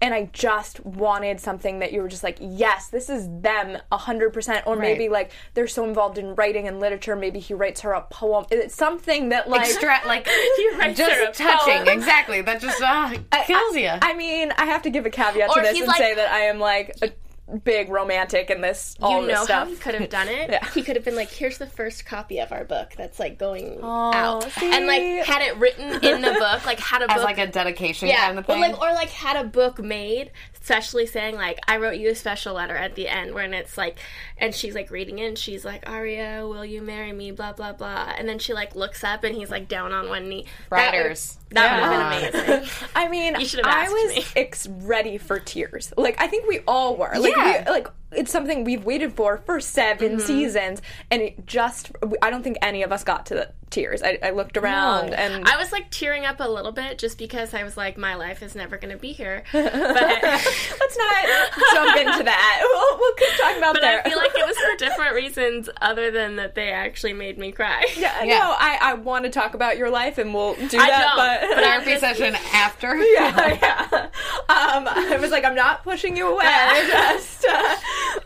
And 0.00 0.14
I 0.14 0.30
just 0.32 0.84
wanted 0.84 1.40
something 1.40 1.80
that 1.80 1.92
you 1.92 2.00
were 2.02 2.08
just 2.08 2.22
like, 2.22 2.38
yes, 2.40 2.88
this 2.88 3.10
is 3.10 3.26
them 3.40 3.78
a 3.90 3.96
hundred 3.96 4.32
percent. 4.32 4.64
Or 4.66 4.76
maybe 4.76 5.08
like 5.08 5.32
they're 5.54 5.66
so 5.66 5.84
involved 5.84 6.18
in 6.18 6.36
writing 6.36 6.68
and 6.68 6.78
literature, 6.78 7.16
maybe 7.16 7.40
he 7.40 7.52
writes 7.54 7.80
her 7.80 7.92
a 7.92 8.02
poem. 8.02 8.44
It's 8.50 8.76
something 8.76 9.30
that 9.30 9.48
like 9.48 9.62
extra 9.62 9.98
like 10.06 10.26
writes 10.78 11.00
her 11.00 11.06
a 11.06 11.26
just 11.26 11.38
touching. 11.40 11.84
poem. 11.84 11.88
Exactly. 11.98 12.42
That 12.42 12.60
just 12.60 12.80
uh, 12.80 13.12
kills 13.44 13.76
you. 13.76 13.90
I 13.90 14.14
mean, 14.14 14.52
I 14.56 14.66
have 14.66 14.82
to 14.82 14.90
give 14.90 15.04
a 15.04 15.10
caveat 15.10 15.50
to 15.52 15.60
this 15.62 15.76
and 15.78 15.86
like- 15.88 15.96
say 15.96 16.14
that 16.14 16.30
I 16.30 16.40
am 16.42 16.60
like 16.60 16.96
a 17.02 17.10
big 17.64 17.88
romantic 17.88 18.50
in 18.50 18.60
this 18.60 18.94
all 19.00 19.20
you 19.22 19.26
this 19.26 19.36
know 19.36 19.44
stuff. 19.44 19.64
how 19.68 19.70
he 19.70 19.76
could 19.76 19.94
have 19.94 20.10
done 20.10 20.28
it. 20.28 20.50
Yeah. 20.50 20.68
He 20.70 20.82
could 20.82 20.96
have 20.96 21.04
been 21.04 21.16
like, 21.16 21.30
"Here's 21.30 21.58
the 21.58 21.66
first 21.66 22.04
copy 22.06 22.38
of 22.40 22.52
our 22.52 22.64
book 22.64 22.92
that's 22.96 23.18
like 23.18 23.38
going 23.38 23.80
out," 23.82 24.50
see? 24.52 24.70
and 24.72 24.86
like 24.86 25.02
had 25.26 25.42
it 25.42 25.56
written 25.58 25.92
in 26.04 26.22
the 26.22 26.32
book, 26.32 26.64
like 26.66 26.78
had 26.80 27.02
a 27.02 27.10
as 27.10 27.16
book, 27.16 27.24
like 27.24 27.38
a 27.38 27.46
dedication 27.46 28.08
yeah, 28.08 28.26
kind 28.26 28.38
of 28.38 28.44
or 28.44 28.52
thing. 28.54 28.60
like 28.60 28.80
or 28.80 28.92
like 28.92 29.10
had 29.10 29.36
a 29.36 29.48
book 29.48 29.78
made, 29.82 30.30
especially 30.68 31.06
saying 31.06 31.34
like, 31.34 31.58
"I 31.66 31.78
wrote 31.78 31.96
you 31.96 32.10
a 32.10 32.14
special 32.14 32.54
letter 32.54 32.76
at 32.76 32.94
the 32.94 33.08
end," 33.08 33.34
when 33.34 33.54
it's 33.54 33.78
like, 33.78 33.98
and 34.36 34.54
she's 34.54 34.74
like 34.74 34.90
reading 34.90 35.18
it, 35.18 35.26
and 35.26 35.38
she's 35.38 35.64
like, 35.64 35.88
"Aria, 35.88 36.46
will 36.46 36.64
you 36.64 36.82
marry 36.82 37.12
me?" 37.12 37.30
Blah 37.30 37.54
blah 37.54 37.72
blah, 37.72 38.12
and 38.16 38.28
then 38.28 38.38
she 38.38 38.52
like 38.52 38.74
looks 38.76 39.02
up, 39.02 39.24
and 39.24 39.34
he's 39.34 39.50
like 39.50 39.66
down 39.68 39.92
on 39.92 40.08
one 40.08 40.28
knee. 40.28 40.44
That 40.70 40.92
would- 40.92 40.98
Writers. 40.98 41.38
That 41.52 41.80
would 41.80 42.32
have 42.34 42.34
been 42.34 42.44
amazing. 42.60 42.70
I 42.94 43.08
mean, 43.08 43.40
You 43.40 43.46
should 43.46 43.64
have 43.64 43.74
I 43.74 43.84
asked 43.84 43.92
was 43.92 44.16
me. 44.16 44.24
ex- 44.36 44.66
ready 44.66 45.16
for 45.16 45.38
tears. 45.40 45.92
Like 45.96 46.20
I 46.20 46.26
think 46.26 46.46
we 46.46 46.60
all 46.68 46.96
were. 46.96 47.10
Like, 47.18 47.34
Yeah. 47.34 47.64
we, 47.64 47.70
like 47.70 47.88
it's 48.12 48.30
something 48.30 48.64
we've 48.64 48.84
waited 48.84 49.14
for 49.14 49.38
for 49.38 49.58
7 49.60 50.08
Mm-hmm. 50.10 50.18
seasons, 50.26 50.82
and 51.10 51.22
it 51.22 51.46
just 51.46 51.90
I 52.20 52.28
don't 52.28 52.42
think 52.42 52.58
any 52.60 52.82
of 52.82 52.92
us 52.92 53.02
got 53.04 53.24
to 53.26 53.34
the 53.34 53.52
tears. 53.70 54.02
I, 54.02 54.18
I 54.22 54.30
looked 54.30 54.56
around 54.56 55.10
No. 55.10 55.16
and 55.16 55.44
I 55.46 55.56
was 55.56 55.72
like 55.72 55.90
tearing 55.90 56.24
up 56.24 56.40
a 56.40 56.48
little 56.48 56.72
bit 56.72 56.98
just 56.98 57.18
because 57.18 57.54
I 57.54 57.62
was 57.64 57.76
like, 57.76 57.96
my 57.98 58.14
life 58.14 58.42
is 58.42 58.54
never 58.54 58.76
going 58.78 58.92
to 58.92 59.00
be 59.00 59.12
here. 59.12 59.44
But 59.52 59.62
let's 60.22 60.96
not 60.98 61.50
jump 61.72 61.96
into 61.98 62.24
that. 62.24 62.64
We'll, 62.68 62.98
we'll 62.98 63.14
keep 63.14 63.28
talking 63.40 63.58
about 63.58 63.74
that. 63.74 63.74
but 63.74 63.80
there. 63.80 64.02
I 64.04 64.08
feel 64.08 64.18
like 64.18 64.32
it 64.34 64.46
was 64.46 64.56
for 64.56 64.76
different 64.78 65.14
reasons 65.14 65.68
other 65.80 66.10
than 66.10 66.36
that 66.36 66.54
they 66.54 66.70
actually 66.70 67.12
made 67.12 67.38
me 67.38 67.52
cry. 67.52 67.86
yeah, 67.96 68.22
Yeah. 68.24 68.38
no, 68.38 68.54
I, 68.58 68.78
I 68.80 68.94
want 68.94 69.24
to 69.24 69.30
talk 69.30 69.54
about 69.54 69.78
your 69.78 69.90
life, 69.90 70.18
and 70.18 70.32
we'll 70.34 70.54
do 70.54 70.78
I 70.78 70.88
that. 70.88 71.40
don't, 71.40 71.48
but, 71.50 71.54
but 71.56 71.64
Therapy 71.64 71.98
session 71.98 72.34
after. 72.52 72.96
yeah, 72.96 73.58
yeah. 73.60 74.08
Um, 74.48 74.88
I 74.88 75.18
was 75.20 75.30
like, 75.30 75.44
I'm 75.44 75.54
not 75.54 75.82
pushing 75.82 76.16
you 76.16 76.28
away. 76.28 76.44
Just, 76.88 77.44
uh, 77.44 77.76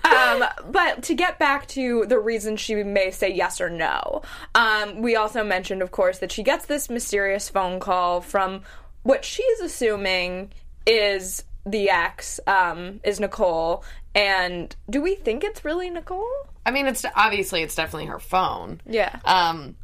um, 0.05 0.45
but 0.71 1.03
to 1.05 1.15
get 1.15 1.39
back 1.39 1.67
to 1.69 2.05
the 2.07 2.19
reason 2.19 2.57
she 2.57 2.75
may 2.83 3.11
say 3.11 3.33
yes 3.33 3.61
or 3.61 3.71
no, 3.71 4.23
um, 4.55 5.03
we 5.03 5.17
also 5.17 5.32
mentioned, 5.43 5.83
of 5.83 5.91
course, 5.91 6.19
that 6.19 6.31
she 6.33 6.43
gets 6.43 6.67
this 6.67 6.91
mysterious 6.91 7.49
phone 7.49 7.81
call 7.81 8.21
from 8.21 8.63
what 9.03 9.25
she's 9.25 9.61
assuming 9.61 10.53
is 10.87 11.45
the 11.65 11.91
ex, 11.91 12.41
um, 12.47 13.01
is 13.05 13.21
Nicole. 13.21 13.85
And 14.15 14.75
do 14.91 15.01
we 15.01 15.15
think 15.15 15.45
it's 15.45 15.65
really 15.65 15.91
Nicole? 15.91 16.29
I 16.65 16.71
mean, 16.71 16.87
it's 16.87 17.05
obviously 17.17 17.63
it's 17.63 17.75
definitely 17.75 18.07
her 18.07 18.19
phone. 18.19 18.81
Yeah. 18.87 19.19
Um, 19.25 19.77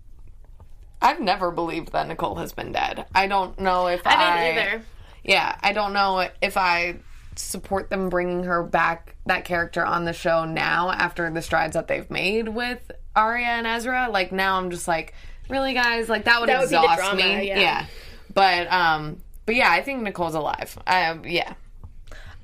I've 1.00 1.21
never 1.21 1.50
believed 1.50 1.93
that 1.93 2.09
Nicole 2.09 2.37
has 2.37 2.52
been 2.52 2.73
dead. 2.73 3.07
I 3.14 3.26
don't 3.26 3.59
know 3.59 3.87
if 3.87 4.07
I, 4.07 4.14
I 4.14 4.45
didn't 4.45 4.59
either. 4.59 4.83
Yeah, 5.25 5.57
I 5.62 5.73
don't 5.73 5.93
know 5.93 6.28
if 6.40 6.57
I 6.57 6.97
support 7.37 7.88
them 7.88 8.09
bringing 8.09 8.45
her 8.45 8.62
back 8.62 9.14
that 9.26 9.45
character 9.45 9.85
on 9.85 10.05
the 10.05 10.12
show 10.12 10.45
now 10.45 10.90
after 10.90 11.31
the 11.31 11.43
strides 11.43 11.75
that 11.75 11.87
they've 11.87 12.11
made 12.11 12.49
with 12.49 12.90
Aria 13.14 13.47
and 13.47 13.67
Ezra. 13.67 14.09
Like 14.11 14.33
now, 14.33 14.59
I'm 14.59 14.71
just 14.71 14.88
like, 14.88 15.14
really, 15.49 15.75
guys, 15.75 16.09
like 16.09 16.25
that 16.25 16.40
would 16.40 16.49
That 16.49 16.61
would 16.61 16.69
be 16.71 16.76
the 16.76 16.83
exhaust 16.83 16.99
drama, 17.00 17.17
me. 17.38 17.49
yeah. 17.49 17.87
but 18.35 18.71
um, 18.73 19.21
but 19.47 19.55
yeah, 19.55 19.71
I 19.71 19.83
think 19.83 20.02
Nicole's 20.02 20.35
alive. 20.35 20.78
Um, 20.87 21.23
yeah, 21.25 21.55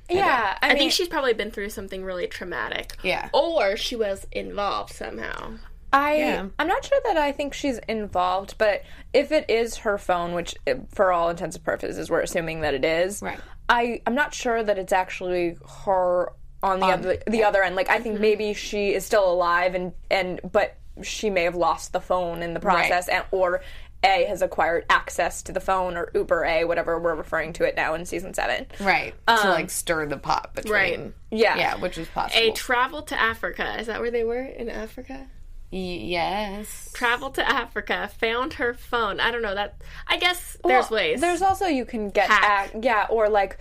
Yeah, 0.09 0.57
I, 0.61 0.67
I 0.67 0.69
mean, 0.71 0.79
think 0.79 0.93
she's 0.93 1.09
probably 1.09 1.33
been 1.35 1.51
through 1.51 1.71
something 1.71 2.05
really 2.05 2.27
traumatic. 2.27 2.97
Yeah. 3.03 3.29
Or 3.33 3.77
she 3.77 3.97
was 3.97 4.27
involved 4.33 4.93
somehow. 4.93 5.55
I 5.93 6.17
Yeah. 6.17 6.47
I'm 6.59 6.67
not 6.67 6.85
sure 6.85 6.99
that 7.05 7.17
I 7.17 7.33
think 7.33 7.55
she's 7.55 7.79
involved, 7.89 8.57
but 8.59 8.83
if 9.13 9.31
it 9.33 9.49
is 9.49 9.77
her 9.79 9.97
phone, 9.99 10.33
which 10.35 10.55
for 10.91 11.13
all 11.13 11.31
intents 11.31 11.57
and 11.57 11.65
purposes 11.65 12.11
we're 12.11 12.21
assuming 12.21 12.61
that 12.63 12.75
it 12.75 12.85
is, 12.85 13.23
Right. 13.23 13.39
I 13.69 14.03
I'm 14.07 14.15
not 14.15 14.35
sure 14.35 14.63
that 14.63 14.77
it's 14.79 14.93
actually 14.93 15.57
her 15.85 16.33
on 16.63 16.81
the 16.81 16.87
other 16.87 17.19
the 17.27 17.45
other 17.45 17.63
end. 17.63 17.77
Like 17.77 17.89
I 17.89 17.95
Mm-hmm. 17.95 18.03
think 18.03 18.21
maybe 18.21 18.55
she 18.55 18.93
is 18.95 19.05
still 19.07 19.31
alive 19.31 19.75
and 19.75 19.93
and 20.11 20.41
but 20.51 20.77
she 21.03 21.31
may 21.31 21.43
have 21.45 21.55
lost 21.57 21.93
the 21.93 22.01
phone 22.01 22.43
in 22.43 22.55
the 22.55 22.61
process 22.61 23.09
and 23.09 23.25
or 23.31 23.63
A 24.05 24.25
has 24.27 24.43
acquired 24.43 24.85
access 24.91 25.43
to 25.45 25.53
the 25.53 25.61
phone 25.61 25.97
or 25.97 26.11
Uber 26.15 26.45
A, 26.45 26.65
whatever 26.65 26.99
we're 26.99 27.15
referring 27.15 27.53
to 27.55 27.65
it 27.65 27.75
now 27.75 27.95
in 27.95 28.05
season 28.07 28.35
seven. 28.35 28.67
right. 28.81 29.15
to 29.27 29.33
um, 29.35 29.49
like 29.49 29.71
stir 29.71 30.07
the 30.07 30.17
pot 30.19 30.55
between. 30.55 30.73
Right. 30.73 31.13
Yeah. 31.31 31.57
Yeah, 31.57 31.77
which 31.77 31.99
is 31.99 32.07
possible. 32.09 32.41
A 32.49 32.53
travel 32.53 33.03
to 33.03 33.21
Africa. 33.21 33.79
Is 33.81 33.87
that 33.89 34.01
where 34.01 34.11
they 34.11 34.25
were 34.25 34.43
in 34.43 34.69
Africa? 34.69 35.27
Y- 35.73 35.79
yes. 35.79 36.93
Travel 36.95 37.31
to 37.31 37.49
Africa, 37.49 38.09
found 38.21 38.53
her 38.55 38.75
phone. 38.75 39.19
I 39.19 39.33
don't 39.33 39.43
know 39.43 39.55
that. 39.57 39.77
I 40.07 40.19
guess 40.19 40.57
there's 40.65 40.91
Well, 40.91 40.99
ways. 41.01 41.21
There's 41.21 41.43
also 41.43 41.67
you 41.67 41.85
can 41.85 42.11
get 42.11 42.29
Hack. 42.31 42.69
ac- 42.75 42.79
yeah, 42.83 43.07
or 43.11 43.29
like 43.29 43.59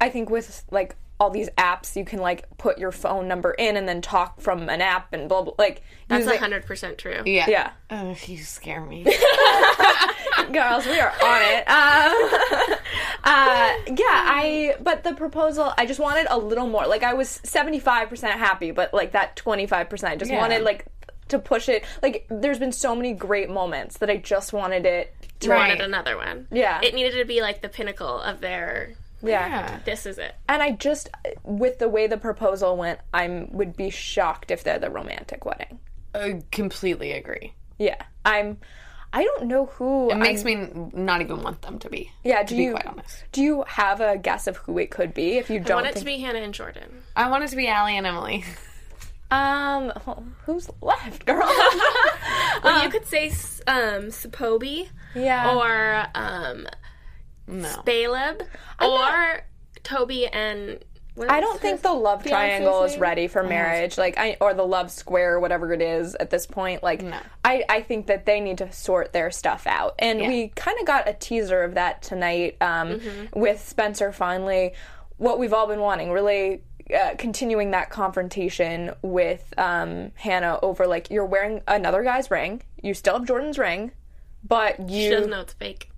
I 0.00 0.10
think 0.10 0.28
with 0.28 0.62
like 0.70 0.96
all 1.20 1.30
these 1.30 1.48
apps, 1.50 1.94
you 1.96 2.04
can 2.04 2.18
like 2.18 2.44
put 2.58 2.76
your 2.78 2.90
phone 2.92 3.28
number 3.28 3.52
in 3.52 3.76
and 3.76 3.88
then 3.88 4.00
talk 4.02 4.40
from 4.40 4.68
an 4.68 4.80
app 4.80 5.12
and 5.12 5.28
blah 5.28 5.42
blah. 5.42 5.54
Like 5.58 5.82
That's 6.08 6.24
using- 6.24 6.38
hundred 6.40 6.66
percent 6.66 6.98
true. 6.98 7.22
Yeah. 7.24 7.46
yeah, 7.48 7.70
Oh, 7.90 8.16
you 8.26 8.38
scare 8.38 8.80
me. 8.84 9.04
girls, 10.52 10.86
we 10.86 10.98
are 11.00 11.12
on 11.22 11.42
it. 11.42 11.68
Um, 11.68 12.78
uh, 13.24 13.72
yeah, 13.86 14.04
I. 14.26 14.74
But 14.80 15.04
the 15.04 15.14
proposal, 15.14 15.72
I 15.78 15.86
just 15.86 16.00
wanted 16.00 16.26
a 16.30 16.38
little 16.38 16.66
more. 16.66 16.86
Like 16.86 17.02
I 17.02 17.14
was 17.14 17.28
seventy 17.44 17.78
five 17.80 18.08
percent 18.08 18.38
happy, 18.38 18.70
but 18.70 18.92
like 18.92 19.12
that 19.12 19.36
twenty 19.36 19.66
five 19.66 19.88
percent, 19.88 20.12
I 20.12 20.16
just 20.16 20.30
Yeah. 20.30 20.40
wanted 20.40 20.62
like 20.62 20.86
to 21.28 21.38
push 21.38 21.68
it. 21.68 21.84
Like 22.02 22.26
there's 22.28 22.58
been 22.58 22.72
so 22.72 22.94
many 22.94 23.12
great 23.12 23.48
moments 23.48 23.98
that 23.98 24.10
I 24.10 24.16
just 24.16 24.52
wanted 24.52 24.84
it. 24.86 25.14
To, 25.40 25.50
Right. 25.50 25.68
Wanted 25.70 25.80
another 25.82 26.16
one. 26.16 26.46
Yeah. 26.52 26.80
It 26.82 26.94
needed 26.94 27.18
to 27.18 27.24
be 27.24 27.40
like 27.40 27.60
the 27.62 27.68
pinnacle 27.68 28.20
of 28.20 28.40
their. 28.40 28.94
Yeah. 29.24 29.48
yeah. 29.48 29.80
This 29.84 30.06
is 30.06 30.18
it. 30.18 30.34
And 30.48 30.62
I 30.62 30.72
just, 30.72 31.08
with 31.42 31.78
the 31.78 31.88
way 31.88 32.06
the 32.06 32.18
proposal 32.18 32.76
went, 32.76 33.00
I 33.12 33.46
would 33.50 33.76
be 33.76 33.90
shocked 33.90 34.50
if 34.50 34.64
they're 34.64 34.78
the 34.78 34.90
romantic 34.90 35.44
wedding. 35.44 35.78
I 36.14 36.42
completely 36.52 37.12
agree. 37.12 37.54
Yeah, 37.78 38.02
I'm. 38.24 38.58
I 39.12 39.22
don't 39.22 39.46
know 39.46 39.66
who. 39.66 40.10
It 40.10 40.16
makes 40.16 40.42
me 40.44 40.68
not 40.92 41.20
even 41.20 41.42
want 41.42 41.62
them 41.62 41.78
to 41.80 41.88
be. 41.88 42.10
Yeah, 42.24 42.42
to 42.42 42.48
do 42.48 42.56
be 42.56 42.62
you 42.64 42.72
quite 42.72 42.86
honest. 42.86 43.24
do 43.30 43.42
you 43.42 43.64
have 43.68 44.00
a 44.00 44.18
guess 44.18 44.46
of 44.48 44.56
who 44.56 44.78
it 44.78 44.90
could 44.90 45.14
be? 45.14 45.38
If 45.38 45.50
you 45.50 45.60
don't 45.60 45.76
want 45.76 45.86
it 45.86 45.94
think, 45.94 46.00
to 46.00 46.04
be 46.04 46.18
Hannah 46.18 46.40
and 46.40 46.52
Jordan. 46.54 47.02
I 47.14 47.28
want 47.30 47.44
it 47.44 47.48
to 47.50 47.56
be 47.56 47.68
Ali 47.68 47.96
and 47.96 48.06
Emily. 48.06 48.44
um, 49.30 49.92
well, 50.04 50.24
who's 50.46 50.68
left, 50.80 51.26
girl? 51.26 51.48
Well, 52.62 52.82
you 52.82 52.88
could 52.88 53.06
say 53.06 53.26
um, 53.66 54.06
Spoby 54.06 54.88
yeah, 55.14 55.54
or 55.54 56.06
um, 56.14 56.66
No. 57.46 57.68
Spaleb 57.68 58.42
or 58.80 59.42
Toby 59.82 60.26
and. 60.26 60.82
I 61.28 61.40
don't 61.40 61.60
think 61.60 61.80
the 61.82 61.92
love 61.92 62.24
triangle 62.24 62.82
is 62.82 62.98
ready 62.98 63.28
for 63.28 63.44
marriage. 63.44 63.96
Like, 63.96 64.18
I 64.18 64.36
or 64.40 64.52
the 64.52 64.66
love 64.66 64.90
square, 64.90 65.38
whatever 65.38 65.72
it 65.72 65.80
is 65.80 66.16
at 66.16 66.30
this 66.30 66.44
point. 66.44 66.82
Like, 66.82 67.02
No. 67.02 67.16
I 67.44 67.64
I 67.68 67.82
think 67.82 68.08
that 68.08 68.26
they 68.26 68.40
need 68.40 68.58
to 68.58 68.72
sort 68.72 69.12
their 69.12 69.30
stuff 69.30 69.64
out, 69.68 69.94
and 70.00 70.18
we 70.18 70.48
kind 70.48 70.76
of 70.80 70.86
got 70.86 71.08
a 71.08 71.12
teaser 71.12 71.62
of 71.62 71.74
that 71.74 72.02
tonight 72.02 72.56
um, 72.60 73.00
with 73.32 73.60
Spencer 73.64 74.10
finally. 74.10 74.72
What 75.16 75.38
we've 75.38 75.52
all 75.52 75.66
been 75.68 75.80
wanting, 75.80 76.10
really. 76.10 76.62
Uh, 76.94 77.14
continuing 77.16 77.70
that 77.70 77.88
confrontation 77.88 78.92
with 79.00 79.54
um, 79.56 80.12
Hannah 80.16 80.58
over 80.62 80.86
like 80.86 81.10
you're 81.10 81.24
wearing 81.24 81.62
another 81.66 82.02
guy's 82.02 82.30
ring, 82.30 82.60
you 82.82 82.92
still 82.92 83.14
have 83.14 83.26
Jordan's 83.26 83.56
ring, 83.56 83.90
but 84.46 84.78
you 84.90 85.04
She 85.04 85.08
doesn't 85.08 85.30
know 85.30 85.40
it's 85.40 85.54
fake. 85.54 85.90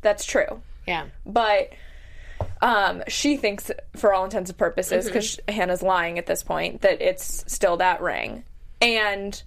that's 0.00 0.24
true 0.24 0.62
Yeah. 0.88 1.06
but 1.24 1.70
um, 2.60 3.02
she 3.08 3.36
thinks, 3.36 3.70
for 3.96 4.12
all 4.12 4.24
intents 4.24 4.50
and 4.50 4.58
purposes, 4.58 5.06
because 5.06 5.38
Hannah's 5.48 5.82
lying 5.82 6.18
at 6.18 6.26
this 6.26 6.42
point, 6.42 6.80
that 6.80 7.00
it's 7.00 7.44
still 7.46 7.76
that 7.76 8.00
ring. 8.00 8.44
And 8.80 9.40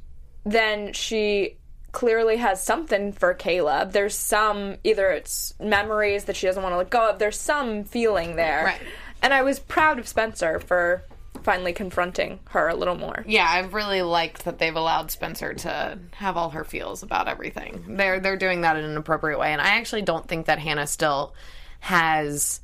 then 0.46 0.94
she 0.94 1.58
clearly 1.92 2.38
has 2.38 2.64
something 2.64 3.12
for 3.12 3.34
Caleb. 3.34 3.92
There's 3.92 4.16
some, 4.16 4.78
either 4.84 5.10
it's 5.10 5.54
memories 5.60 6.26
that 6.26 6.36
she 6.36 6.48
doesn't 6.48 6.64
want 6.64 6.74
to 6.74 6.78
let 6.78 6.90
go 6.90 7.10
of, 7.10 7.20
there's 7.20 7.40
some 7.40 7.84
feeling 7.84 8.36
there. 8.36 8.66
Right. 8.66 8.82
And 9.22 9.34
I 9.34 9.42
was 9.42 9.60
proud 9.60 10.00
of 10.00 10.08
Spencer 10.08 10.60
for 10.60 11.04
finally 11.44 11.74
confronting 11.74 12.40
her 12.50 12.68
a 12.68 12.76
little 12.76 12.96
more. 12.96 13.24
Yeah, 13.28 13.48
I've 13.50 13.74
really 13.74 14.02
liked 14.02 14.46
that 14.46 14.60
they've 14.60 14.76
allowed 14.76 15.12
Spencer 15.12 15.54
to 15.54 16.00
have 16.14 16.38
all 16.38 16.52
her 16.52 16.64
feels 16.64 17.04
about 17.04 17.28
everything. 17.28 17.84
They're 17.98 18.20
they're 18.20 18.38
doing 18.38 18.62
that 18.62 18.78
in 18.78 18.84
an 18.86 18.98
appropriate 18.98 19.40
way, 19.40 19.52
and 19.52 19.62
I 19.62 19.78
actually 19.78 20.04
don't 20.04 20.28
think 20.28 20.46
that 20.48 20.60
Hannah 20.60 20.88
still 20.88 21.34
has 21.82 22.62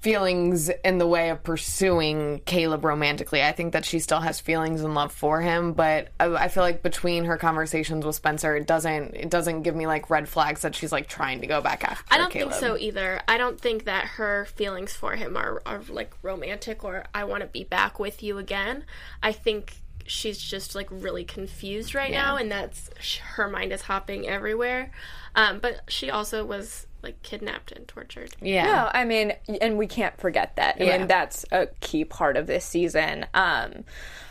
feelings 0.00 0.70
in 0.84 0.98
the 0.98 1.06
way 1.06 1.30
of 1.30 1.42
pursuing 1.42 2.40
Caleb 2.44 2.84
romantically. 2.84 3.42
I 3.42 3.52
think 3.52 3.72
that 3.72 3.84
she 3.84 3.98
still 3.98 4.20
has 4.20 4.38
feelings 4.40 4.82
and 4.82 4.94
love 4.94 5.12
for 5.12 5.40
him, 5.40 5.72
but 5.72 6.08
I, 6.20 6.26
I 6.26 6.48
feel 6.48 6.62
like 6.62 6.82
between 6.82 7.24
her 7.24 7.36
conversations 7.36 8.04
with 8.04 8.14
Spencer, 8.14 8.54
it 8.56 8.66
doesn't 8.66 9.14
it 9.14 9.30
doesn't 9.30 9.62
give 9.62 9.74
me 9.74 9.86
like 9.86 10.08
red 10.10 10.28
flags 10.28 10.62
that 10.62 10.74
she's 10.74 10.92
like 10.92 11.08
trying 11.08 11.40
to 11.40 11.46
go 11.46 11.60
back 11.60 11.84
after. 11.84 12.04
I 12.12 12.18
don't 12.18 12.30
Caleb. 12.30 12.52
think 12.52 12.60
so 12.60 12.76
either. 12.76 13.20
I 13.26 13.38
don't 13.38 13.60
think 13.60 13.84
that 13.84 14.04
her 14.04 14.46
feelings 14.54 14.94
for 14.94 15.16
him 15.16 15.36
are, 15.36 15.62
are 15.66 15.80
like 15.88 16.12
romantic 16.22 16.84
or 16.84 17.04
I 17.14 17.24
want 17.24 17.42
to 17.42 17.48
be 17.48 17.64
back 17.64 17.98
with 17.98 18.22
you 18.22 18.38
again. 18.38 18.84
I 19.22 19.32
think 19.32 19.74
she's 20.06 20.38
just 20.38 20.74
like 20.74 20.88
really 20.90 21.24
confused 21.24 21.94
right 21.94 22.10
now 22.10 22.36
and 22.36 22.50
that's 22.50 22.88
her 23.34 23.48
mind 23.48 23.72
is 23.72 23.82
hopping 23.82 24.26
everywhere. 24.26 24.90
Um, 25.34 25.58
but 25.58 25.82
she 25.88 26.10
also 26.10 26.44
was 26.44 26.86
like 27.02 27.22
kidnapped 27.22 27.72
and 27.72 27.86
tortured. 27.86 28.30
Yeah. 28.40 28.64
No, 28.64 28.90
I 28.92 29.04
mean, 29.04 29.32
and 29.60 29.78
we 29.78 29.86
can't 29.86 30.18
forget 30.20 30.56
that. 30.56 30.76
I 30.80 30.84
Yeah. 30.84 30.98
mean, 30.98 31.06
that's 31.06 31.44
a 31.52 31.68
key 31.80 32.04
part 32.04 32.36
of 32.36 32.46
this 32.46 32.64
season. 32.64 33.26
Um, 33.34 33.84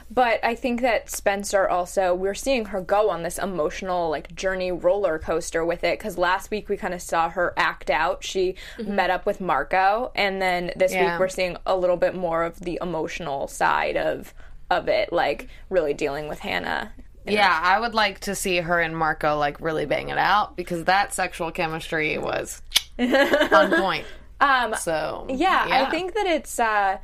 but 0.09 0.39
I 0.43 0.55
think 0.55 0.81
that 0.81 1.09
Spencer 1.09 1.67
also, 1.67 2.13
we're 2.15 2.33
seeing 2.33 2.65
her 2.65 2.79
go 2.81 3.09
on 3.09 3.24
this 3.24 3.38
emotional, 3.38 4.09
like, 4.09 4.33
journey 4.33 4.71
roller 4.71 5.19
coaster 5.19 5.65
with 5.65 5.83
it. 5.83 6.00
Because 6.00 6.17
last 6.17 6.50
week 6.50 6.69
we 6.69 6.77
kind 6.77 6.93
of 6.93 7.01
saw 7.01 7.29
her 7.29 7.53
act 7.57 7.89
out. 7.89 8.24
She 8.24 8.55
met 8.77 9.09
up 9.09 9.25
with 9.25 9.41
Marco. 9.41 10.12
And 10.15 10.41
then 10.41 10.71
this 10.77 10.93
Yeah. 10.93 11.12
week 11.12 11.19
we're 11.19 11.27
seeing 11.27 11.57
a 11.65 11.75
little 11.75 11.97
bit 11.97 12.15
more 12.15 12.43
of 12.43 12.59
the 12.62 12.79
emotional 12.81 13.47
side 13.47 13.97
of 13.97 14.33
of 14.69 14.89
it, 14.89 15.13
like, 15.13 15.47
really 15.69 15.93
dealing 15.93 16.27
with 16.27 16.39
Hannah. 16.39 16.91
Yeah, 17.27 17.60
I 17.63 17.79
would 17.79 17.93
like 17.93 18.19
to 18.22 18.36
see 18.36 18.57
her 18.57 18.79
and 18.79 18.96
Marco 18.98 19.38
like 19.38 19.60
really 19.62 19.86
bang 19.86 20.10
it 20.10 20.17
out 20.17 20.55
because 20.55 20.86
that 20.86 21.13
sexual 21.13 21.51
chemistry 21.51 22.17
was 22.17 22.62
on 23.00 23.72
point. 23.72 24.05
Um, 24.39 24.75
So 24.79 25.25
Yeah, 25.29 25.67
I 25.69 25.89
think 25.89 26.13
that 26.13 26.25
it's 26.27 26.60
uh 26.60 26.98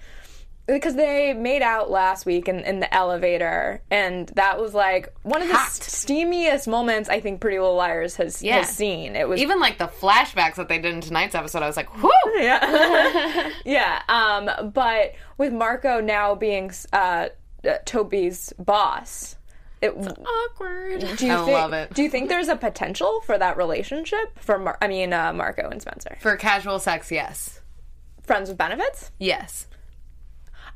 because 0.65 0.95
they 0.95 1.33
made 1.33 1.61
out 1.61 1.91
last 1.91 2.25
week 2.25 2.47
in, 2.47 2.59
in 2.61 2.79
the 2.79 2.93
elevator, 2.95 3.81
and 3.91 4.29
that 4.29 4.61
was 4.61 4.73
like 4.73 5.13
one 5.23 5.41
of 5.41 5.49
the 5.49 5.53
Hot. 5.55 5.67
steamiest 5.71 6.69
moments 6.69 7.09
I 7.09 7.19
think 7.19 7.41
Pretty 7.41 7.59
Little 7.59 7.75
Liars 7.75 8.15
has, 8.15 8.41
Yeah. 8.41 8.59
has 8.59 8.69
seen. 8.69 9.17
It 9.17 9.27
was 9.27 9.41
even 9.41 9.59
like 9.59 9.77
the 9.77 9.87
flashbacks 9.87 10.55
that 10.55 10.69
they 10.69 10.79
did 10.79 10.93
in 10.93 11.01
tonight's 11.01 11.35
episode, 11.35 11.63
I 11.63 11.67
was 11.67 11.75
like, 11.75 12.01
"Whoo!" 12.01 12.09
yeah, 12.37 13.49
yeah. 13.65 14.03
Um, 14.07 14.71
but 14.71 15.15
with 15.37 15.51
Marco 15.51 15.99
now 15.99 16.33
being 16.33 16.71
uh, 16.93 17.27
Toby's 17.83 18.53
boss, 18.57 19.35
it, 19.83 20.17
Awkward. 20.25 20.99
do 21.17 21.25
you 21.27 21.33
I 21.33 21.37
think, 21.37 21.47
love 21.51 21.73
it. 21.73 21.93
Do 21.93 22.03
you 22.03 22.09
think 22.09 22.29
there's 22.29 22.47
a 22.47 22.55
potential 22.55 23.21
for 23.25 23.37
that 23.37 23.57
relationship 23.57 24.37
for 24.39 24.57
Mar- 24.59 24.77
I 24.81 24.87
mean 24.87 25.13
uh, 25.13 25.33
Marco 25.33 25.69
and 25.69 25.81
Spencer, 25.81 26.17
For 26.21 26.35
casual 26.37 26.79
sex, 26.79 27.11
yes, 27.11 27.61
friends 28.23 28.49
with 28.49 28.57
benefits? 28.57 29.11
yes. 29.19 29.67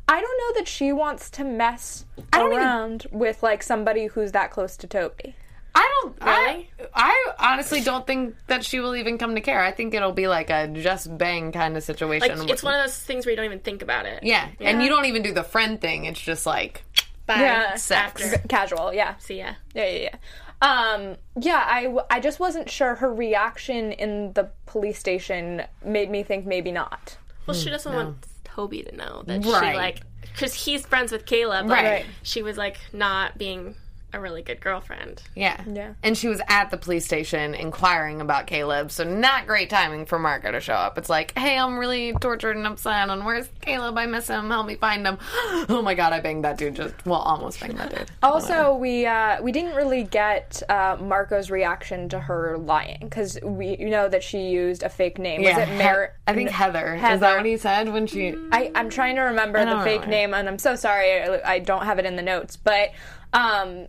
I 0.09 0.21
don't 0.21 0.37
know 0.37 0.59
that 0.61 0.69
she 0.69 0.93
wants 0.93 1.29
to 1.31 1.43
mess 1.43 2.05
don't 2.31 2.53
even- 2.53 2.63
around 2.63 3.07
with 3.11 3.43
like 3.43 3.61
somebody 3.61 4.05
who's 4.05 4.31
that 4.31 4.51
close 4.51 4.77
to 4.77 4.87
Toby. 4.87 5.35
I 5.75 6.01
don't. 6.01 6.17
Really? 6.25 6.71
I, 6.95 7.33
I 7.37 7.51
honestly 7.53 7.81
don't 7.81 8.07
think 8.07 8.35
that 8.47 8.63
she 8.65 8.79
will 8.79 8.95
even 8.95 9.17
come 9.19 9.35
to 9.35 9.41
care. 9.41 9.61
I 9.61 9.71
think 9.71 9.93
it'll 9.93 10.11
be 10.13 10.27
like 10.27 10.49
a 10.49 10.67
just 10.69 11.15
bang 11.19 11.51
kind 11.51 11.77
of 11.77 11.83
situation. 11.83 12.39
Like 12.39 12.49
it's 12.49 12.63
one 12.63 12.73
of 12.73 12.81
those 12.83 12.97
things 12.97 13.25
where 13.25 13.31
you 13.31 13.35
don't 13.35 13.45
even 13.45 13.59
think 13.59 13.83
about 13.83 14.05
it. 14.07 14.23
yeah. 14.23 14.47
and 14.59 14.81
you 14.81 14.89
don't 14.89 15.05
even 15.05 15.21
do 15.21 15.33
the 15.33 15.43
friend 15.43 15.79
thing. 15.79 16.05
It's 16.05 16.19
just 16.21 16.45
like 16.47 16.83
Bye. 17.27 17.41
Yeah. 17.41 17.75
sex. 17.75 18.33
After. 18.33 18.47
Casual, 18.47 18.93
yeah. 18.93 19.15
See 19.17 19.37
ya. 19.37 19.53
Yeah, 19.75 19.85
yeah, 19.85 20.09
yeah. 20.09 20.15
Um, 20.59 21.17
yeah, 21.39 21.63
I, 21.63 21.95
I 22.09 22.19
just 22.19 22.39
wasn't 22.39 22.69
sure 22.69 22.95
her 22.95 23.13
reaction 23.13 23.91
in 23.91 24.33
the 24.33 24.49
police 24.65 24.97
station 24.97 25.63
made 25.85 26.09
me 26.09 26.23
think 26.23 26.47
maybe 26.47 26.71
not. 26.71 27.17
Well, 27.45 27.55
she 27.55 27.69
doesn't 27.69 27.93
want 27.93 28.25
Toby 28.43 28.81
to 28.83 28.95
know 28.95 29.23
that 29.27 29.43
she 29.43 29.49
like 29.49 30.01
because 30.21 30.53
he's 30.53 30.85
friends 30.85 31.11
with 31.11 31.25
Caleb. 31.25 31.69
Right. 31.69 32.05
She 32.23 32.41
was 32.41 32.57
like 32.57 32.77
not 32.91 33.37
being 33.37 33.75
a 34.13 34.19
really 34.19 34.41
good 34.41 34.61
girlfriend. 34.61 35.21
Yeah. 35.35 35.61
Yeah. 35.71 35.93
And 36.01 36.17
she 36.17 36.27
was 36.27 36.41
at 36.47 36.71
the 36.71 36.77
police 36.77 37.05
station 37.05 37.53
inquiring 37.53 38.21
about 38.21 38.47
Caleb, 38.47 38.91
so 38.91 39.03
not 39.03 39.47
great 39.47 39.69
timing 39.69 40.05
for 40.05 40.17
Marco 40.17 40.51
to 40.51 40.61
show 40.61 40.73
up. 40.73 40.97
It's 40.97 41.09
like, 41.09 41.37
hey, 41.37 41.57
I'm 41.57 41.77
really 41.77 42.13
tortured 42.13 42.55
and 42.55 42.65
upset, 42.65 43.09
and 43.09 43.25
where's 43.25 43.49
Caleb? 43.61 43.97
I 43.97 44.05
miss 44.05 44.27
him. 44.27 44.49
Help 44.49 44.65
me 44.67 44.75
find 44.75 45.05
him. 45.05 45.17
oh 45.69 45.81
my 45.83 45.93
god, 45.93 46.13
I 46.13 46.21
banged 46.21 46.45
that 46.45 46.57
dude 46.57 46.75
just, 46.75 46.93
well, 47.05 47.19
almost 47.19 47.59
banged 47.59 47.77
that 47.77 47.93
dude. 47.93 48.09
Also, 48.23 48.75
we 48.75 49.05
uh, 49.05 49.41
we 49.41 49.51
didn't 49.51 49.75
really 49.75 50.03
get 50.03 50.61
uh, 50.69 50.97
Marco's 51.01 51.51
reaction 51.51 52.07
to 52.09 52.19
her 52.19 52.57
lying 52.57 52.99
because 53.01 53.37
we 53.43 53.77
you 53.77 53.89
know 53.89 54.07
that 54.07 54.23
she 54.23 54.49
used 54.49 54.83
a 54.83 54.89
fake 54.89 55.17
name. 55.19 55.41
Was 55.43 55.57
it 55.57 55.67
He- 55.67 55.77
Mer? 55.77 56.13
I 56.25 56.33
think 56.33 56.49
Heather. 56.49 56.95
Is 56.95 57.19
that 57.19 57.37
what 57.37 57.45
he 57.45 57.57
said 57.57 57.91
when 57.91 58.07
she. 58.07 58.35
I, 58.51 58.71
I'm 58.75 58.89
trying 58.89 59.15
to 59.15 59.21
remember 59.21 59.63
the 59.63 59.81
fake 59.81 60.01
know. 60.01 60.07
name, 60.07 60.33
and 60.33 60.47
I'm 60.47 60.59
so 60.59 60.75
sorry 60.75 61.21
I, 61.21 61.53
I 61.53 61.59
don't 61.59 61.85
have 61.85 61.99
it 61.99 62.05
in 62.05 62.15
the 62.15 62.21
notes. 62.21 62.55
But 62.55 62.91
um, 63.37 63.87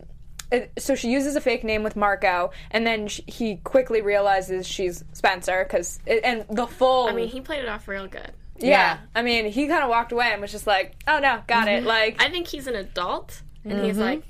so 0.77 0.95
she 0.95 1.11
uses 1.11 1.35
a 1.35 1.41
fake 1.41 1.63
name 1.63 1.83
with 1.83 1.95
Marco, 1.95 2.51
and 2.71 2.85
then 2.85 3.07
sh 3.07 3.21
he 3.27 3.57
quickly 3.57 4.01
realizes 4.01 4.67
she's 4.67 5.03
Spencer 5.13 5.63
because 5.63 5.99
and 6.07 6.45
the 6.49 6.67
full. 6.67 7.07
I 7.07 7.13
mean, 7.13 7.27
he 7.27 7.41
played 7.41 7.63
it 7.63 7.69
off 7.69 7.87
real 7.87 8.07
good. 8.07 8.31
yeah, 8.57 8.67
Yeah. 8.67 8.97
I 9.15 9.21
mean, 9.21 9.45
he 9.45 9.67
kind 9.67 9.83
of 9.83 9.89
walked 9.89 10.11
away 10.11 10.29
and 10.31 10.41
was 10.41 10.51
just 10.51 10.65
like, 10.67 10.95
"Oh 11.07 11.19
no, 11.19 11.41
got 11.47 11.67
it." 11.67 11.83
Like, 11.83 12.21
I 12.21 12.29
think 12.29 12.47
he's 12.47 12.67
an 12.67 12.75
adult, 12.75 13.41
and 13.63 13.85
he's 13.85 13.97
like, 13.97 14.23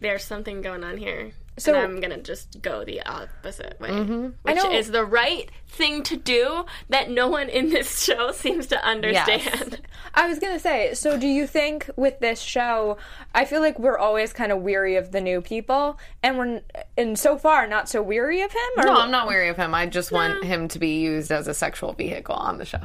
"There's 0.00 0.22
something 0.24 0.62
going 0.62 0.84
on 0.84 0.96
here." 0.96 1.32
So- 1.56 1.74
and 1.74 1.82
I'm 1.82 2.00
gonna 2.00 2.18
just 2.18 2.60
go 2.62 2.84
the 2.84 3.02
opposite 3.02 3.78
way, 3.80 3.90
mm-hmm. 3.90 4.28
which 4.42 4.64
is 4.64 4.90
the 4.90 5.04
right 5.04 5.50
thing 5.68 6.02
to 6.04 6.16
do 6.16 6.64
that 6.88 7.10
no 7.10 7.28
one 7.28 7.48
in 7.48 7.70
this 7.70 8.02
show 8.04 8.32
seems 8.32 8.66
to 8.68 8.84
understand. 8.84 9.80
I 10.14 10.26
was 10.28 10.38
gonna 10.38 10.58
say, 10.58 10.94
so 10.94 11.18
do 11.18 11.26
you 11.26 11.46
think 11.46 11.88
with 11.96 12.18
this 12.20 12.40
show, 12.40 12.98
I 13.34 13.44
feel 13.44 13.60
like 13.60 13.78
we're 13.78 13.98
always 13.98 14.32
kind 14.32 14.50
of 14.50 14.62
weary 14.62 14.96
of 14.96 15.12
the 15.12 15.20
new 15.20 15.40
people, 15.40 15.98
and 16.22 16.38
we're 16.38 16.62
and 16.96 17.18
so 17.18 17.38
far 17.38 17.66
not 17.66 17.88
so 17.88 18.02
weary 18.02 18.42
of 18.42 18.50
him. 18.52 18.70
Or 18.78 18.84
No, 18.84 18.96
I'm 18.96 19.10
not 19.10 19.28
weary 19.28 19.48
of 19.48 19.56
him. 19.56 19.74
I 19.74 19.86
just 19.86 20.10
want 20.10 20.44
him 20.44 20.68
to 20.68 20.78
be 20.78 21.00
used 21.00 21.30
as 21.30 21.46
a 21.46 21.54
sexual 21.54 21.92
vehicle 21.92 22.34
on 22.34 22.58
the 22.58 22.64
show. 22.64 22.80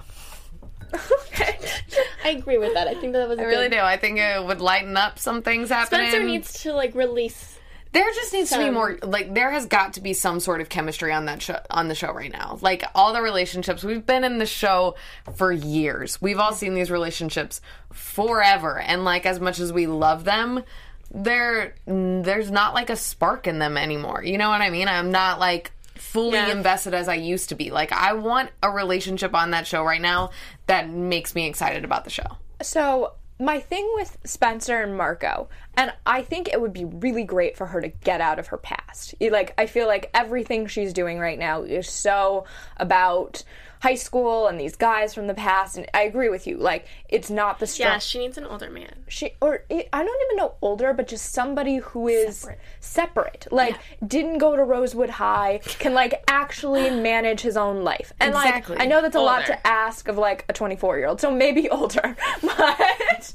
Okay. 0.93 1.57
I 2.23 2.29
agree 2.29 2.57
with 2.57 2.73
that. 2.73 2.87
I 2.87 2.95
think 2.95 3.13
that 3.13 3.27
was. 3.27 3.39
I 3.39 3.43
really 3.43 3.69
do. 3.69 3.79
I 3.79 3.97
think 3.97 4.19
it 4.19 4.43
would 4.43 4.61
lighten 4.61 4.97
up 4.97 5.19
some 5.19 5.41
things 5.41 5.69
happening. 5.69 6.09
Spencer 6.09 6.25
needs 6.25 6.61
to 6.63 6.73
like 6.73 6.95
release. 6.95 7.58
There 7.91 8.05
just 8.13 8.33
needs 8.33 8.51
to 8.51 8.59
be 8.59 8.69
more 8.69 8.99
like 9.01 9.33
there 9.33 9.49
has 9.51 9.65
got 9.65 9.93
to 9.93 10.01
be 10.01 10.13
some 10.13 10.39
sort 10.39 10.61
of 10.61 10.69
chemistry 10.69 11.11
on 11.11 11.25
that 11.25 11.41
show 11.41 11.59
on 11.71 11.87
the 11.87 11.95
show 11.95 12.11
right 12.13 12.31
now. 12.31 12.59
Like 12.61 12.83
all 12.93 13.13
the 13.13 13.21
relationships 13.21 13.83
we've 13.83 14.05
been 14.05 14.23
in 14.23 14.37
the 14.37 14.45
show 14.45 14.95
for 15.35 15.51
years. 15.51 16.21
We've 16.21 16.37
all 16.37 16.53
seen 16.53 16.75
these 16.75 16.91
relationships 16.91 17.61
forever 17.91 18.79
and 18.79 19.03
like 19.05 19.25
as 19.25 19.39
much 19.39 19.59
as 19.59 19.73
we 19.73 19.87
love 19.87 20.23
them, 20.23 20.63
there 21.11 21.73
there's 21.87 22.51
not 22.51 22.73
like 22.75 22.89
a 22.91 22.95
spark 22.95 23.47
in 23.47 23.57
them 23.59 23.75
anymore. 23.77 24.23
You 24.23 24.37
know 24.37 24.49
what 24.49 24.61
I 24.61 24.69
mean? 24.69 24.87
I'm 24.87 25.11
not 25.11 25.39
like 25.39 25.71
fully 25.95 26.33
Yeah. 26.37 26.51
invested 26.51 26.93
as 26.93 27.07
I 27.07 27.15
used 27.15 27.49
to 27.49 27.55
be. 27.55 27.71
Like 27.71 27.91
I 27.91 28.13
want 28.13 28.51
a 28.61 28.69
relationship 28.69 29.33
on 29.33 29.51
that 29.51 29.65
show 29.65 29.83
right 29.83 30.01
now 30.01 30.29
that 30.67 30.89
makes 30.89 31.33
me 31.33 31.47
excited 31.47 31.83
about 31.83 32.03
the 32.03 32.11
show. 32.11 32.37
So 32.61 33.13
my 33.39 33.59
thing 33.59 33.89
with 33.95 34.17
Spencer 34.25 34.81
and 34.81 34.97
Marco, 34.97 35.47
and 35.79 35.93
I 36.05 36.21
think 36.23 36.49
it 36.49 36.59
would 36.59 36.73
be 36.73 36.83
really 36.83 37.23
great 37.23 37.55
for 37.55 37.67
her 37.67 37.79
to 37.79 37.87
get 37.87 38.19
out 38.19 38.37
of 38.37 38.47
her 38.47 38.57
past. 38.57 39.15
Like 39.21 39.53
I 39.57 39.65
feel 39.65 39.87
like 39.87 40.09
everything 40.13 40.67
she's 40.67 40.91
doing 40.91 41.19
right 41.19 41.39
now 41.39 41.61
is 41.63 41.89
so 41.89 42.43
about 42.77 43.43
high 43.81 43.95
school 43.95 44.47
and 44.47 44.59
these 44.59 44.75
guys 44.75 45.13
from 45.13 45.27
the 45.27 45.33
past 45.33 45.77
and 45.77 45.87
I 45.93 46.01
agree 46.01 46.27
with 46.27 46.45
you. 46.47 46.57
Like 46.57 46.85
it's 47.07 47.29
not 47.29 47.59
the 47.59 47.65
strong 47.67 47.91
Yeah, 47.93 47.99
she 47.99 48.19
needs 48.19 48.37
an 48.37 48.43
older 48.45 48.69
man. 48.69 48.93
she 49.07 49.35
or 49.39 49.63
I 49.71 50.03
don't 50.03 50.21
even 50.31 50.35
know 50.35 50.55
older, 50.61 50.91
but 50.93 51.07
just 51.07 51.31
somebody 51.31 51.77
who 51.77 52.09
is 52.09 52.39
separate. 52.39 52.59
separate. 52.81 53.47
Like 53.51 53.77
didn't 54.05 54.39
go 54.39 54.57
to 54.57 54.63
Rosewood 54.65 55.09
High, 55.11 55.61
can 55.63 55.93
like 55.93 56.21
actually 56.27 56.89
manage 57.09 57.39
his 57.39 57.55
own 57.55 57.85
life. 57.85 58.11
And 58.19 58.31
Exactly. 58.35 58.75
like 58.75 58.83
I 58.83 58.87
know 58.87 59.01
that's 59.01 59.15
a 59.15 59.21
lot 59.21 59.45
to 59.45 59.65
ask 59.65 60.09
of 60.09 60.17
like 60.17 60.43
a 60.49 60.53
24 60.53 60.97
year 60.97 61.07
old, 61.07 61.21
so 61.21 61.31
maybe 61.31 61.69
older, 61.79 62.17
but 62.41 63.33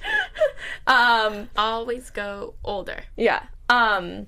um 0.86 1.48
Always 1.56 2.10
go 2.10 2.33
older. 2.64 3.02
yeah 3.16 3.42
um 3.68 4.26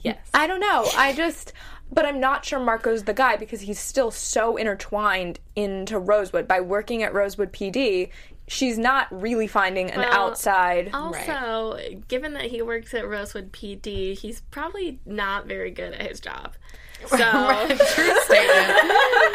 Yes. 0.00 0.18
I 0.32 0.46
don't 0.46 0.60
know. 0.60 0.86
I 0.96 1.12
just 1.14 1.52
but 1.90 2.04
I'm 2.04 2.20
not 2.20 2.44
sure 2.44 2.58
Marco's 2.60 3.04
the 3.04 3.14
guy 3.14 3.36
because 3.36 3.60
he's 3.60 3.78
still 3.78 4.10
so 4.10 4.56
intertwined 4.56 5.38
into 5.54 5.98
Rosewood 5.98 6.46
by 6.48 6.60
working 6.60 7.02
at 7.02 7.14
Rosewood 7.14 7.52
PD. 7.52 8.10
She's 8.48 8.78
not 8.78 9.08
really 9.10 9.46
finding 9.48 9.90
an 9.90 10.00
Well, 10.00 10.12
outside. 10.12 10.90
Also, 10.94 11.78
given 12.08 12.34
that 12.34 12.44
he 12.44 12.62
works 12.62 12.94
at 12.94 13.08
Rosewood 13.08 13.52
PD, 13.52 14.16
he's 14.16 14.40
probably 14.52 15.00
not 15.04 15.46
very 15.46 15.70
good 15.72 15.92
at 15.92 16.08
his 16.08 16.20
job. 16.20 16.54
So, 17.08 17.16
True 17.18 17.76
statement. 17.76 18.72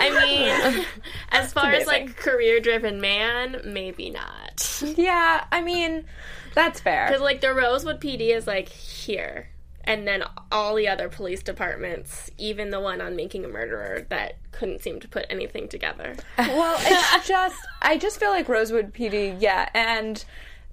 I 0.04 0.26
mean, 0.26 0.86
as 1.30 1.54
far 1.54 1.72
as 1.72 1.86
like 1.86 2.18
career 2.18 2.60
driven 2.60 3.00
man, 3.00 3.62
maybe 3.64 4.10
not. 4.10 4.82
Yeah, 4.98 5.46
I 5.52 5.62
mean, 5.62 6.06
that's 6.54 6.80
fair. 6.80 7.08
Because 7.08 7.22
like 7.22 7.42
the 7.42 7.54
Rosewood 7.54 8.00
PD 8.00 8.36
is 8.36 8.48
like 8.48 8.70
here, 8.70 9.50
and 9.84 10.08
then 10.08 10.24
all 10.52 10.76
the 10.76 10.88
other 10.88 11.10
police 11.10 11.42
departments, 11.44 12.30
even 12.38 12.70
the 12.70 12.80
one 12.80 13.02
on 13.02 13.16
Making 13.16 13.46
a 13.46 13.48
Murderer, 13.48 14.06
that 14.10 14.38
couldn't 14.52 14.82
seem 14.82 15.00
to 15.00 15.08
put 15.08 15.26
anything 15.30 15.68
together. 15.68 16.16
Well, 16.38 16.78
it's 16.80 17.28
just 17.28 17.58
I 17.82 17.98
just 17.98 18.20
feel 18.20 18.30
like 18.30 18.48
Rosewood 18.50 18.94
PD, 18.94 19.38
yeah, 19.40 19.70
and 19.74 20.24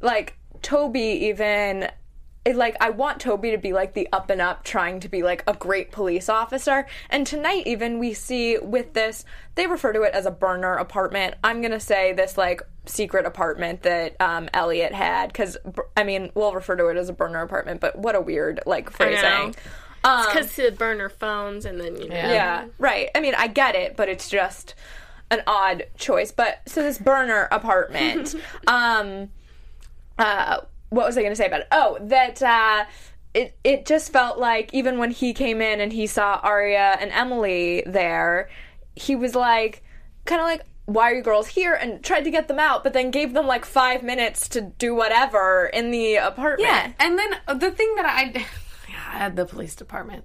like 0.00 0.36
Toby 0.62 1.00
even 1.00 1.88
it, 2.48 2.56
like 2.56 2.76
I 2.80 2.90
want 2.90 3.20
Toby 3.20 3.50
to 3.50 3.58
be 3.58 3.72
like 3.72 3.94
the 3.94 4.08
up 4.12 4.30
and 4.30 4.40
up 4.40 4.64
trying 4.64 5.00
to 5.00 5.08
be 5.08 5.22
like 5.22 5.42
a 5.46 5.54
great 5.54 5.92
police 5.92 6.28
officer. 6.28 6.86
And 7.10 7.26
tonight 7.26 7.66
even 7.66 7.98
we 7.98 8.14
see 8.14 8.58
with 8.58 8.94
this 8.94 9.24
they 9.54 9.66
refer 9.66 9.92
to 9.92 10.02
it 10.02 10.14
as 10.14 10.26
a 10.26 10.30
burner 10.30 10.74
apartment. 10.74 11.34
I'm 11.42 11.60
going 11.60 11.72
to 11.72 11.80
say 11.80 12.12
this 12.12 12.38
like 12.38 12.62
secret 12.86 13.26
apartment 13.26 13.82
that 13.82 14.16
um 14.20 14.48
Elliott 14.54 14.94
had 14.94 15.34
cuz 15.34 15.56
I 15.96 16.04
mean, 16.04 16.30
we'll 16.34 16.52
refer 16.52 16.76
to 16.76 16.86
it 16.88 16.96
as 16.96 17.08
a 17.08 17.12
burner 17.12 17.42
apartment, 17.42 17.80
but 17.80 17.98
what 17.98 18.14
a 18.14 18.20
weird 18.20 18.60
like 18.66 18.90
phrasing. 18.90 19.54
Um, 20.04 20.26
Because 20.26 20.54
to 20.54 20.70
burn 20.70 21.00
her 21.00 21.08
phones 21.08 21.64
and 21.64 21.80
then 21.80 21.96
you 21.96 22.08
know. 22.08 22.14
yeah, 22.14 22.66
right. 22.78 23.10
I 23.14 23.20
mean, 23.20 23.34
I 23.36 23.48
get 23.48 23.74
it, 23.74 23.96
but 23.96 24.08
it's 24.08 24.28
just 24.28 24.74
an 25.30 25.42
odd 25.46 25.86
choice. 25.96 26.30
But 26.32 26.62
so 26.66 26.82
this 26.82 26.98
burner 26.98 27.48
apartment, 27.50 28.34
um, 28.66 29.30
uh, 30.18 30.60
what 30.90 31.06
was 31.06 31.16
I 31.16 31.22
going 31.22 31.32
to 31.32 31.36
say 31.36 31.46
about 31.46 31.60
it? 31.60 31.68
Oh, 31.72 31.98
that 32.02 32.42
uh, 32.42 32.84
it 33.34 33.56
it 33.64 33.86
just 33.86 34.12
felt 34.12 34.38
like 34.38 34.72
even 34.72 34.98
when 34.98 35.10
he 35.10 35.32
came 35.34 35.60
in 35.60 35.80
and 35.80 35.92
he 35.92 36.06
saw 36.06 36.40
Aria 36.42 36.96
and 37.00 37.10
Emily 37.12 37.82
there, 37.86 38.48
he 38.94 39.16
was 39.16 39.34
like, 39.34 39.82
kind 40.24 40.40
of 40.40 40.46
like. 40.46 40.62
Why 40.86 41.10
are 41.10 41.16
you 41.16 41.22
girls 41.22 41.48
here? 41.48 41.74
And 41.74 42.02
tried 42.02 42.22
to 42.22 42.30
get 42.30 42.48
them 42.48 42.58
out, 42.58 42.82
but 42.82 42.94
then 42.94 43.10
gave 43.10 43.34
them 43.34 43.46
like 43.46 43.66
five 43.66 44.02
minutes 44.02 44.48
to 44.48 44.62
do 44.62 44.94
whatever 44.94 45.66
in 45.66 45.90
the 45.90 46.16
apartment. 46.16 46.66
Yeah, 46.66 46.92
and 46.98 47.18
then 47.18 47.58
the 47.58 47.70
thing 47.70 47.92
that 47.96 48.06
I, 48.06 48.22
yeah, 48.88 49.26
at 49.26 49.36
the 49.36 49.44
police 49.44 49.74
department, 49.74 50.24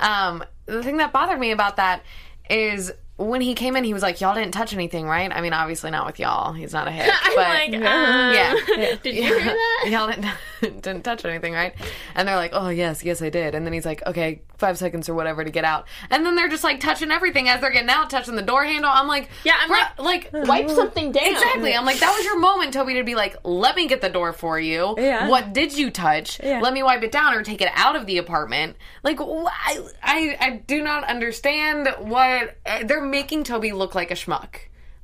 um, 0.00 0.42
the 0.66 0.82
thing 0.82 0.96
that 0.96 1.12
bothered 1.12 1.38
me 1.38 1.52
about 1.52 1.76
that 1.76 2.02
is 2.50 2.90
when 3.22 3.40
he 3.40 3.54
came 3.54 3.76
in, 3.76 3.84
he 3.84 3.94
was 3.94 4.02
like, 4.02 4.20
"Y'all 4.20 4.34
didn't 4.34 4.52
touch 4.52 4.72
anything, 4.74 5.06
right?" 5.06 5.30
I 5.32 5.40
mean, 5.40 5.52
obviously 5.52 5.90
not 5.90 6.06
with 6.06 6.18
y'all. 6.18 6.52
He's 6.52 6.72
not 6.72 6.88
a 6.88 6.90
hit, 6.92 7.10
I'm 7.10 7.34
but 7.34 7.48
like, 7.48 7.74
uh, 7.74 7.78
yeah. 8.34 8.96
did 9.02 9.14
you 9.14 9.22
hear 9.22 9.38
that? 9.44 9.86
Y'all 9.90 10.08
didn't, 10.08 10.26
didn't 10.82 11.02
touch 11.02 11.24
anything, 11.24 11.52
right? 11.52 11.74
And 12.14 12.26
they're 12.26 12.36
like, 12.36 12.52
oh, 12.54 12.68
yes, 12.68 13.04
yes, 13.04 13.20
I 13.20 13.28
did. 13.30 13.54
And 13.54 13.66
then 13.66 13.72
he's 13.72 13.84
like, 13.84 14.04
okay, 14.06 14.42
five 14.58 14.78
seconds 14.78 15.08
or 15.08 15.14
whatever 15.14 15.44
to 15.44 15.50
get 15.50 15.64
out. 15.64 15.86
And 16.10 16.24
then 16.24 16.36
they're 16.36 16.48
just 16.48 16.64
like 16.64 16.80
touching 16.80 17.10
everything 17.10 17.48
as 17.48 17.60
they're 17.60 17.70
getting 17.72 17.90
out, 17.90 18.08
touching 18.10 18.36
the 18.36 18.42
door 18.42 18.64
handle. 18.64 18.90
I'm 18.92 19.08
like, 19.08 19.28
Yeah, 19.44 19.54
I'm 19.60 19.68
"Bruh," 19.70 19.98
like, 20.04 20.30
Wipe 20.32 20.70
something 20.70 21.12
down. 21.12 21.24
Exactly. 21.26 21.74
I'm 21.74 21.84
like, 21.84 21.98
that 22.00 22.14
was 22.16 22.24
your 22.24 22.38
moment, 22.38 22.72
Toby, 22.72 22.94
to 22.94 23.04
be 23.04 23.14
like, 23.14 23.36
let 23.44 23.76
me 23.76 23.88
get 23.88 24.00
the 24.00 24.08
door 24.08 24.32
for 24.32 24.58
you. 24.58 24.94
Yeah. 24.96 25.28
What 25.28 25.52
did 25.52 25.76
you 25.76 25.90
touch? 25.90 26.40
Yeah. 26.42 26.60
Let 26.60 26.72
me 26.72 26.82
wipe 26.82 27.02
it 27.02 27.12
down 27.12 27.34
or 27.34 27.42
take 27.42 27.60
it 27.60 27.70
out 27.74 27.96
of 27.96 28.06
the 28.06 28.18
apartment. 28.18 28.76
Like, 29.02 29.18
wh- 29.18 29.46
I, 29.50 29.80
I, 30.02 30.36
I 30.40 30.50
do 30.66 30.82
not 30.82 31.04
understand 31.04 31.88
what 31.98 32.56
uh, 32.64 32.84
they're 32.84 33.02
making 33.04 33.44
Toby 33.44 33.72
look 33.72 33.94
like 33.94 34.10
a 34.10 34.14
schmuck. 34.14 34.54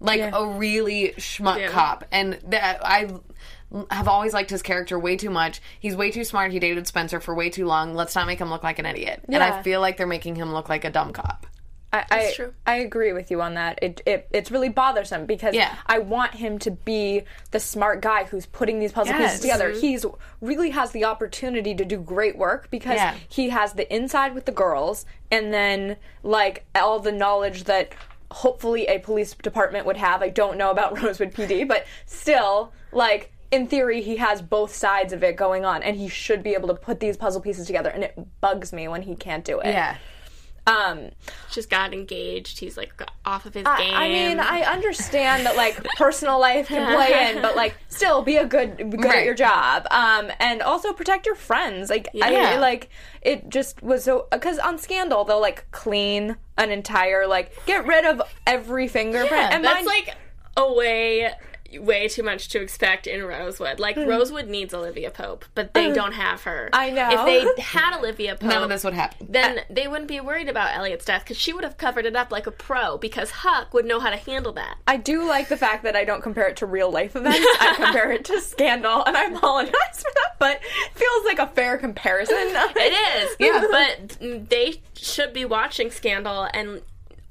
Like 0.00 0.18
Yeah. 0.18 0.30
a 0.32 0.46
really 0.46 1.14
schmuck 1.16 1.58
Yeah. 1.58 1.70
cop. 1.70 2.04
And 2.12 2.38
that 2.48 2.78
I 2.86 3.10
have 3.90 4.08
always 4.08 4.32
liked 4.32 4.50
his 4.50 4.62
character 4.62 4.98
way 4.98 5.16
too 5.16 5.30
much. 5.30 5.60
He's 5.78 5.94
way 5.96 6.10
too 6.10 6.24
smart. 6.24 6.52
He 6.52 6.58
dated 6.58 6.86
Spencer 6.86 7.20
for 7.20 7.34
way 7.34 7.50
too 7.50 7.66
long. 7.66 7.94
Let's 7.94 8.14
not 8.14 8.26
make 8.26 8.38
him 8.38 8.50
look 8.50 8.62
like 8.62 8.78
an 8.78 8.86
idiot. 8.86 9.22
And 9.28 9.42
I 9.42 9.62
feel 9.62 9.80
like 9.80 9.96
they're 9.96 10.06
making 10.06 10.36
him 10.36 10.52
look 10.52 10.68
like 10.68 10.84
a 10.84 10.90
dumb 10.90 11.12
cop. 11.12 11.46
I, 11.90 12.04
I, 12.10 12.32
true. 12.34 12.52
I 12.66 12.74
agree 12.76 13.14
with 13.14 13.30
you 13.30 13.40
on 13.40 13.54
that. 13.54 13.78
It, 13.80 14.02
it 14.04 14.28
it's 14.30 14.50
really 14.50 14.68
bothersome 14.68 15.24
because 15.24 15.54
Yeah. 15.54 15.74
I 15.86 16.00
want 16.00 16.34
him 16.34 16.58
to 16.60 16.70
be 16.70 17.22
the 17.50 17.58
smart 17.60 18.02
guy 18.02 18.24
who's 18.24 18.44
putting 18.44 18.78
these 18.78 18.92
puzzle 18.92 19.14
Yes. 19.14 19.22
pieces 19.32 19.40
together. 19.40 19.70
Mm-hmm. 19.70 19.80
He's 19.80 20.04
really 20.42 20.68
has 20.70 20.90
the 20.90 21.06
opportunity 21.06 21.74
to 21.74 21.86
do 21.86 21.96
great 21.98 22.36
work 22.36 22.70
because 22.70 22.96
Yeah. 22.96 23.14
he 23.30 23.48
has 23.48 23.72
the 23.72 23.90
inside 23.94 24.34
with 24.34 24.44
the 24.44 24.52
girls 24.52 25.06
and 25.30 25.50
then 25.52 25.96
like 26.22 26.66
all 26.74 27.00
the 27.00 27.12
knowledge 27.12 27.64
that 27.64 27.94
hopefully 28.30 28.86
a 28.86 28.98
police 28.98 29.32
department 29.34 29.86
would 29.86 29.96
have. 29.96 30.20
I 30.20 30.28
don't 30.28 30.58
know 30.58 30.70
about 30.70 31.00
Rosewood 31.02 31.32
PD, 31.32 31.66
but 31.66 31.86
still 32.04 32.70
like 32.92 33.32
in 33.50 33.66
theory 33.66 34.02
he 34.02 34.16
has 34.16 34.42
both 34.42 34.74
sides 34.74 35.12
of 35.12 35.22
it 35.22 35.36
going 35.36 35.64
on 35.64 35.82
and 35.82 35.96
he 35.96 36.08
should 36.08 36.42
be 36.42 36.54
able 36.54 36.68
to 36.68 36.74
put 36.74 37.00
these 37.00 37.16
puzzle 37.16 37.40
pieces 37.40 37.66
together 37.66 37.88
and 37.90 38.04
it 38.04 38.14
bugs 38.40 38.72
me 38.72 38.88
when 38.88 39.02
he 39.02 39.14
can't 39.14 39.44
do 39.44 39.58
it. 39.60 39.66
Yeah. 39.68 39.96
Um 40.66 41.12
Just 41.50 41.70
got 41.70 41.94
engaged. 41.94 42.58
He's 42.58 42.76
like 42.76 42.92
off 43.24 43.46
of 43.46 43.54
his 43.54 43.64
I, 43.64 43.78
game. 43.82 43.94
I 43.94 44.08
mean, 44.08 44.38
I 44.38 44.60
understand 44.62 45.46
that 45.46 45.56
like 45.56 45.82
personal 45.96 46.38
life 46.38 46.68
can 46.68 46.94
play 46.94 47.30
in, 47.34 47.40
but 47.40 47.56
like 47.56 47.74
still 47.88 48.20
be 48.22 48.36
a 48.36 48.44
good 48.44 48.76
good 48.90 49.06
at 49.06 49.24
your 49.24 49.32
job. 49.34 49.86
Um, 49.90 50.30
and 50.38 50.60
also 50.60 50.92
protect 50.92 51.24
your 51.24 51.36
friends. 51.36 51.88
Like 51.88 52.08
I 52.22 52.32
Yeah. 52.32 52.58
like 52.60 52.90
it 53.22 53.48
just 53.48 53.82
was 53.82 54.04
so 54.04 54.26
because 54.30 54.58
on 54.58 54.76
Scandal 54.76 55.24
they'll 55.24 55.40
like 55.40 55.70
clean 55.70 56.36
an 56.58 56.70
entire 56.70 57.26
like 57.26 57.64
get 57.64 57.86
rid 57.86 58.04
of 58.04 58.20
every 58.46 58.88
fingerprint. 58.88 59.32
and 59.54 59.64
That's 59.64 59.86
mine- 59.86 59.86
like 59.86 60.16
a 60.58 60.70
way 60.70 61.30
way 61.74 62.08
too 62.08 62.22
much 62.22 62.48
to 62.48 62.60
expect 62.60 63.06
in 63.06 63.24
Rosewood. 63.24 63.78
Like 63.78 63.96
hmm. 63.96 64.06
Rosewood 64.06 64.48
needs 64.48 64.72
Olivia 64.72 65.10
Pope, 65.10 65.44
but 65.54 65.74
they 65.74 65.88
hmm. 65.88 65.94
don't 65.94 66.12
have 66.12 66.42
her. 66.44 66.70
I 66.72 66.90
know. 66.90 67.08
If 67.10 67.56
they 67.56 67.62
had 67.62 67.98
Olivia 67.98 68.36
Pope, 68.36 68.48
None 68.48 68.62
of 68.62 68.68
this 68.68 68.84
would 68.84 68.94
happen. 68.94 69.26
then 69.30 69.60
they 69.68 69.88
wouldn't 69.88 70.08
be 70.08 70.20
worried 70.20 70.48
about 70.48 70.74
Elliott's 70.76 71.04
death 71.04 71.24
because 71.24 71.36
she 71.36 71.52
would 71.52 71.64
have 71.64 71.76
covered 71.76 72.06
it 72.06 72.16
up 72.16 72.32
like 72.32 72.46
a 72.46 72.50
pro 72.50 72.96
because 72.96 73.30
Huck 73.30 73.74
would 73.74 73.84
know 73.84 74.00
how 74.00 74.10
to 74.10 74.16
handle 74.16 74.52
that. 74.54 74.78
I 74.86 74.96
do 74.96 75.26
like 75.26 75.48
the 75.48 75.56
fact 75.56 75.82
that 75.84 75.96
I 75.96 76.04
don't 76.04 76.22
compare 76.22 76.48
it 76.48 76.56
to 76.58 76.66
real 76.66 76.90
life 76.90 77.16
events. 77.16 77.46
I 77.60 77.74
compare 77.76 78.12
it 78.12 78.24
to 78.26 78.40
Scandal, 78.48 79.04
and 79.04 79.16
I 79.16 79.26
apologize 79.26 79.72
for 79.74 80.10
that, 80.14 80.36
but 80.38 80.60
it 80.62 80.94
feels 80.94 81.24
like 81.24 81.38
a 81.38 81.46
fair 81.48 81.76
comparison. 81.78 82.36
It 82.78 82.92
is, 83.22 83.36
yeah. 83.38 83.64
But 83.70 84.48
they 84.48 84.82
should 84.94 85.32
be 85.32 85.44
watching 85.44 85.90
Scandal 85.90 86.48
and 86.54 86.80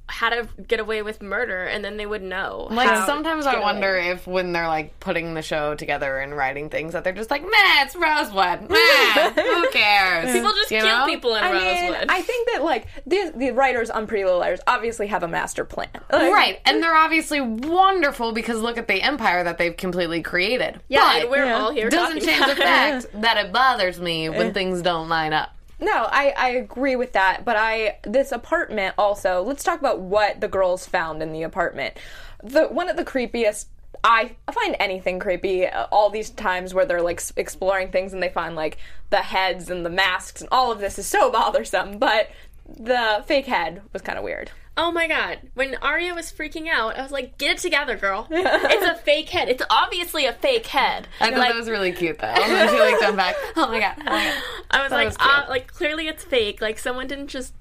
how 0.09 0.29
to 0.29 0.47
get 0.67 0.79
away 0.79 1.01
with 1.01 1.21
murder, 1.21 1.63
and 1.65 1.83
then 1.83 1.97
they 1.97 2.05
would 2.05 2.21
know. 2.21 2.67
Like 2.71 2.87
how 2.89 3.05
sometimes 3.05 3.43
to 3.43 3.51
I 3.51 3.59
wonder 3.59 3.97
away. 3.97 4.09
if 4.09 4.25
when 4.25 4.53
they're 4.53 4.67
like 4.67 4.99
putting 5.01 5.33
the 5.33 5.41
show 5.41 5.75
together 5.75 6.17
and 6.19 6.35
writing 6.35 6.69
things 6.69 6.93
that 6.93 7.03
they're 7.03 7.11
just 7.13 7.29
like, 7.29 7.41
meh, 7.43 7.49
it's 7.83 7.95
Rosewood. 7.95 8.69
Meh, 8.69 9.29
who 9.35 9.69
cares? 9.71 10.31
people 10.31 10.51
just 10.53 10.71
You 10.71 10.77
kill 10.79 10.87
know? 10.99 11.05
people 11.05 11.35
in 11.35 11.43
I 11.43 11.51
Rosewood. 11.51 11.99
mean, 11.99 12.09
I 12.09 12.21
think 12.21 12.47
that 12.53 12.63
like 12.63 12.87
the 13.05 13.33
the 13.35 13.51
writers 13.51 13.89
on 13.89 14.07
Pretty 14.07 14.23
Little 14.23 14.39
Liars 14.39 14.61
obviously 14.65 15.07
have 15.07 15.23
a 15.23 15.27
master 15.27 15.65
plan, 15.65 15.89
Like, 16.11 16.31
Right, 16.31 16.59
and 16.65 16.81
they're 16.81 16.95
obviously 16.95 17.41
wonderful 17.41 18.31
because 18.31 18.61
look 18.61 18.77
at 18.77 18.87
the 18.87 19.01
empire 19.01 19.43
that 19.43 19.57
they've 19.57 19.75
completely 19.75 20.21
created. 20.21 20.79
yeah, 20.87 21.01
but 21.13 21.21
and 21.23 21.29
we're 21.31 21.45
yeah. 21.45 21.57
all 21.59 21.71
here 21.71 21.89
doesn't 21.89 22.21
talking 22.21 22.27
change 22.27 22.45
the 22.45 22.51
about 22.53 22.95
it. 22.95 23.03
fact 23.03 23.07
that 23.21 23.37
it 23.45 23.51
bothers 23.51 23.99
me 23.99 24.29
when 24.29 24.53
things 24.53 24.81
don't 24.81 25.09
line 25.09 25.33
up. 25.33 25.49
No, 25.79 26.07
I, 26.09 26.33
I 26.35 26.49
agree 26.49 26.95
with 26.95 27.13
that, 27.13 27.45
but 27.45 27.55
I 27.55 27.99
this 28.03 28.31
apartment 28.31 28.95
also. 28.97 29.43
Let's 29.43 29.63
talk 29.63 29.79
about 29.79 29.99
what 29.99 30.41
the 30.41 30.47
girls 30.47 30.87
found 30.87 31.21
in 31.21 31.31
the 31.33 31.43
apartment. 31.43 31.95
The 32.43 32.65
one 32.67 32.89
of 32.89 32.97
the 32.97 33.05
creepiest. 33.05 33.65
I 34.03 34.35
find 34.51 34.75
anything 34.79 35.17
creepy. 35.19 35.65
uh, 35.65 35.87
All 35.91 36.09
these 36.09 36.29
times 36.29 36.73
where 36.73 36.85
they're 36.85 37.01
like 37.01 37.21
exploring 37.35 37.89
things 37.91 38.13
and 38.13 38.21
they 38.21 38.29
find 38.29 38.55
like 38.55 38.77
the 39.09 39.17
heads 39.17 39.69
and 39.69 39.85
the 39.85 39.89
masks 39.89 40.41
and 40.41 40.49
all 40.51 40.71
of 40.71 40.79
this 40.79 40.99
is 40.99 41.07
so 41.07 41.31
bothersome. 41.39 41.97
But 41.97 42.29
the 42.67 43.23
fake 43.25 43.45
head 43.47 43.81
was 43.93 44.01
kind 44.01 44.17
of 44.17 44.23
weird. 44.23 44.51
Oh 44.77 44.91
my 44.91 45.07
god. 45.07 45.39
When 45.55 45.75
Aria 45.81 46.13
was 46.13 46.31
freaking 46.31 46.67
out, 46.67 46.97
I 46.97 47.01
was 47.01 47.11
like, 47.11 47.39
get 47.39 47.55
it 47.55 47.57
together, 47.57 47.97
girl. 47.97 48.27
it's 48.31 48.85
a 48.85 48.95
fake 49.01 49.29
head. 49.29 49.49
It's 49.49 49.63
obviously 49.71 50.27
a 50.27 50.33
fake 50.33 50.67
head. 50.67 51.07
I 51.19 51.31
thought 51.31 51.39
like, 51.39 51.49
that 51.49 51.57
was 51.57 51.67
really 51.67 51.91
cute 51.91 52.19
though. 52.19 52.33
Then 52.35 52.69
she 52.69 52.79
like 52.79 52.99
jumped 52.99 53.17
back. 53.17 53.35
Oh 53.55 53.67
my 53.67 53.79
god. 53.79 53.95
Oh 53.99 54.03
my 54.05 54.23
god. 54.23 54.43
I 54.69 54.81
was 54.83 54.89
that 54.91 54.95
like, 54.95 55.07
was 55.07 55.17
uh, 55.19 55.45
like 55.49 55.73
clearly 55.73 56.07
it's 56.07 56.23
fake. 56.23 56.61
Like 56.61 56.77
someone 56.77 57.07
didn't 57.07 57.27
just 57.27 57.53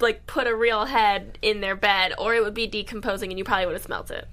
like 0.00 0.26
put 0.26 0.46
a 0.46 0.54
real 0.54 0.84
head 0.84 1.38
in 1.40 1.60
their 1.60 1.76
bed, 1.76 2.12
or 2.18 2.34
it 2.34 2.42
would 2.42 2.54
be 2.54 2.66
decomposing, 2.66 3.30
and 3.30 3.38
you 3.38 3.44
probably 3.44 3.66
would 3.66 3.74
have 3.74 3.82
smelt 3.82 4.10
it. 4.10 4.28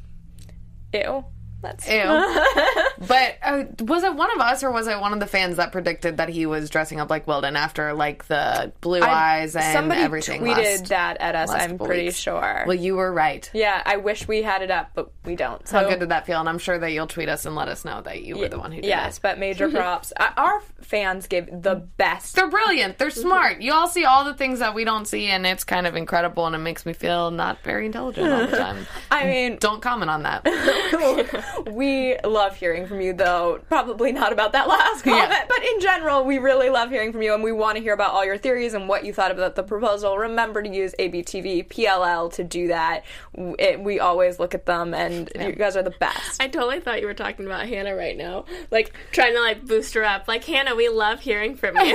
Ew. 0.94 1.24
That's 1.62 1.89
Ew. 1.89 2.04
but 3.08 3.38
uh, 3.41 3.63
was 3.80 4.04
it 4.04 4.13
one 4.15 4.32
of 4.32 4.39
us 4.39 4.63
or 4.63 4.72
was 4.72 4.88
it 4.88 5.00
one 5.00 5.12
of 5.13 5.20
the 5.20 5.26
fans 5.26 5.58
that 5.58 5.72
predicted 5.72 6.17
that 6.17 6.30
he 6.30 6.46
was 6.46 6.70
dressing 6.70 7.00
up 7.00 7.10
like 7.10 7.26
Wilden 7.26 7.56
after 7.56 7.93
like 7.93 8.26
the 8.28 8.72
blue 8.82 9.02
eyes 9.02 9.56
and 9.56 9.74
somebody 9.74 10.02
everything? 10.02 10.41
tweeted 10.41 10.58
last- 10.82 10.86
that 10.89 11.17
at 11.20 11.36
us. 11.36 11.50
last 11.50 11.62
I'm 11.63 11.72
couple 11.72 11.88
pretty 11.88 12.06
weeks. 12.06 12.17
sure. 12.17 12.63
Well, 12.67 12.78
you 12.78 12.96
were 12.96 13.12
right. 13.12 13.50
yeah, 13.54 13.82
I 13.86 13.98
wish 13.98 14.28
we 14.28 14.43
had 14.43 14.62
it 14.62 14.70
up, 14.72 14.91
but 14.93 15.12
we 15.26 15.36
don't. 15.36 15.67
So 15.67 15.80
How 15.80 15.89
good 15.89 16.00
did 16.00 16.10
that 16.10 16.26
feel? 16.28 16.39
And 16.39 16.48
I'm 16.48 16.60
sure 16.60 16.78
that 16.78 16.91
you'll 16.91 17.08
tweet 17.08 17.28
us 17.30 17.46
and 17.46 17.56
let 17.56 17.70
us 17.70 17.84
know 17.84 18.02
that 18.02 18.22
you 18.24 18.38
were 18.38 18.50
the 18.50 18.60
one 18.60 18.72
who 18.72 18.78
did 18.82 18.86
it. 18.86 18.89
Yes, 18.89 19.17
it. 19.17 19.22
but 19.24 19.39
major 19.39 19.70
props. 19.72 20.13
Uh, 20.15 20.30
Our 20.38 20.62
fans 20.82 21.28
give 21.28 21.48
the 21.52 21.76
best. 21.76 22.36
They're 22.36 22.50
brilliant. 22.50 22.98
They're 23.00 23.10
smart. 23.10 23.62
You 23.62 23.74
all 23.74 23.88
see 23.88 24.06
all 24.06 24.26
the 24.26 24.34
things 24.36 24.60
that 24.60 24.76
we 24.76 24.84
don't 24.84 25.08
see, 25.08 25.26
and 25.28 25.46
it's 25.46 25.63
kind 25.63 25.88
of 25.88 25.96
incredible, 25.96 26.46
and 26.46 26.56
it 26.56 26.60
makes 26.60 26.86
me 26.86 26.93
feel 26.93 27.32
not 27.32 27.63
very 27.63 27.88
intelligent 27.88 28.32
all 28.32 28.46
the 28.48 28.58
time. 28.58 28.86
I 29.10 29.26
mean, 29.26 29.58
Don't 29.60 29.82
comment 29.82 30.12
on 30.12 30.24
that. 30.24 30.43
we 31.72 32.18
love 32.24 32.56
hearing 32.56 32.88
from 32.88 33.02
you, 33.02 33.14
though. 33.14 33.60
Probably 33.68 34.12
not 34.12 34.32
about 34.34 34.52
that 34.54 34.68
last 34.68 35.04
comment, 35.04 35.30
Yeah. 35.30 35.46
but 35.48 35.64
in 35.64 35.80
general, 35.80 36.24
we 36.26 36.38
really 36.38 36.70
love 36.70 36.90
hearing 36.90 37.12
from 37.12 37.22
you, 37.22 37.34
and 37.34 37.44
we 37.44 37.52
want 37.52 37.78
to 37.78 37.82
hear 37.84 37.94
about 37.94 38.12
all 38.12 38.26
your 38.26 38.38
theories 38.38 38.74
and 38.74 38.88
what 38.88 39.06
you 39.06 39.14
thought 39.14 39.32
about 39.32 39.56
the 39.56 39.64
proposal. 39.64 40.18
Remember 40.18 40.62
to 40.62 40.70
use 40.70 40.94
ABTV 41.00 41.68
PLL 41.70 42.32
to 42.34 42.44
do 42.44 42.68
that. 42.68 43.04
It, 43.36 43.80
we 43.80 44.00
always 44.00 44.40
look 44.40 44.54
at 44.54 44.66
them, 44.66 44.94
and 44.94 45.30
you 45.40 45.54
guys 45.54 45.76
are 45.76 45.84
the 45.84 45.92
best. 46.00 46.42
I 46.42 46.48
totally 46.48 46.80
thought 46.80 47.02
you 47.02 47.08
were 47.08 47.14
talking 47.14 47.46
about 47.46 47.68
Hannah 47.68 47.96
right 47.96 48.18
now, 48.18 48.46
like 48.72 48.94
trying 49.12 49.34
to 49.34 49.42
like 49.42 49.66
boost 49.66 49.94
her 49.94 50.04
up. 50.04 50.28
Like 50.28 50.44
Hannah, 50.44 50.76
we 50.76 50.90
love 50.90 51.20
hearing 51.22 51.56
from 51.56 51.76
you. 51.78 51.84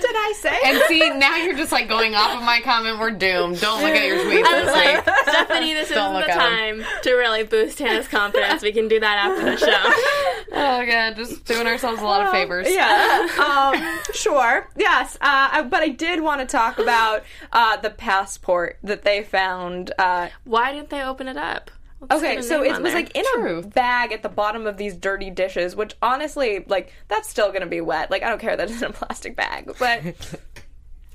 Did 0.00 0.16
I 0.16 0.34
say? 0.36 0.58
And 0.64 0.82
see, 0.88 1.10
now 1.18 1.36
you're 1.36 1.56
just 1.56 1.72
like 1.72 1.88
going 1.88 2.14
off 2.14 2.36
of 2.38 2.42
my 2.44 2.60
comment. 2.60 2.98
We're 2.98 3.10
doomed. 3.12 3.60
Don't 3.60 3.82
look 3.82 3.92
at 3.94 4.04
your 4.06 4.18
tweets 4.18 4.44
I 4.46 4.64
was 4.64 4.72
like. 4.72 5.18
Stephanie, 5.28 5.74
this 5.74 5.88
Don't 5.88 5.98
isn't 5.98 6.12
look 6.14 6.26
the 6.26 6.32
at 6.32 6.52
'em. 6.52 6.80
time 6.82 6.84
to 7.02 7.12
really 7.14 7.42
boost 7.44 7.78
Hannah's 7.78 8.08
confidence. 8.08 8.31
We 8.62 8.72
can 8.72 8.88
do 8.88 9.00
that 9.00 9.18
after 9.30 9.44
the 9.44 9.56
show. 9.56 9.92
Oh 10.54 10.84
god, 10.84 11.16
just 11.16 11.46
doing 11.46 11.66
ourselves 11.66 12.02
a 12.02 12.04
lot 12.04 12.26
of 12.26 12.30
favors. 12.30 12.66
Yeah. 12.68 13.26
um, 13.74 13.98
sure. 14.12 14.68
Yes. 14.76 15.16
Uh, 15.16 15.48
I- 15.50 15.62
but 15.62 15.80
I 15.82 15.88
did 15.88 16.20
want 16.20 16.40
to 16.42 16.46
talk 16.46 16.78
about 16.78 17.24
uh, 17.52 17.78
the 17.78 17.88
passport 17.88 18.78
that 18.82 19.00
they 19.02 19.22
found. 19.22 19.92
Uh, 19.98 20.28
Why 20.44 20.72
didn't 20.74 20.90
they 20.90 21.02
open 21.02 21.26
it 21.26 21.38
up? 21.38 21.70
Let's 22.00 22.22
okay, 22.22 22.42
so 22.42 22.62
it 22.62 22.70
was 22.72 22.80
there. 22.80 22.94
like 22.94 23.16
in 23.16 23.24
True. 23.32 23.60
a 23.60 23.62
bag 23.62 24.12
at 24.12 24.22
the 24.22 24.28
bottom 24.28 24.66
of 24.66 24.76
these 24.76 24.94
dirty 24.94 25.30
dishes, 25.30 25.74
which 25.74 25.94
honestly, 26.02 26.64
like, 26.68 26.92
that's 27.08 27.30
still 27.30 27.48
going 27.48 27.62
to 27.62 27.66
be 27.66 27.80
wet. 27.80 28.10
Like, 28.10 28.22
I 28.22 28.28
don't 28.28 28.40
care 28.40 28.54
that 28.56 28.68
it's 28.70 28.82
in 28.82 28.90
a 28.90 28.92
plastic 28.92 29.34
bag, 29.36 29.72
but. 29.78 30.02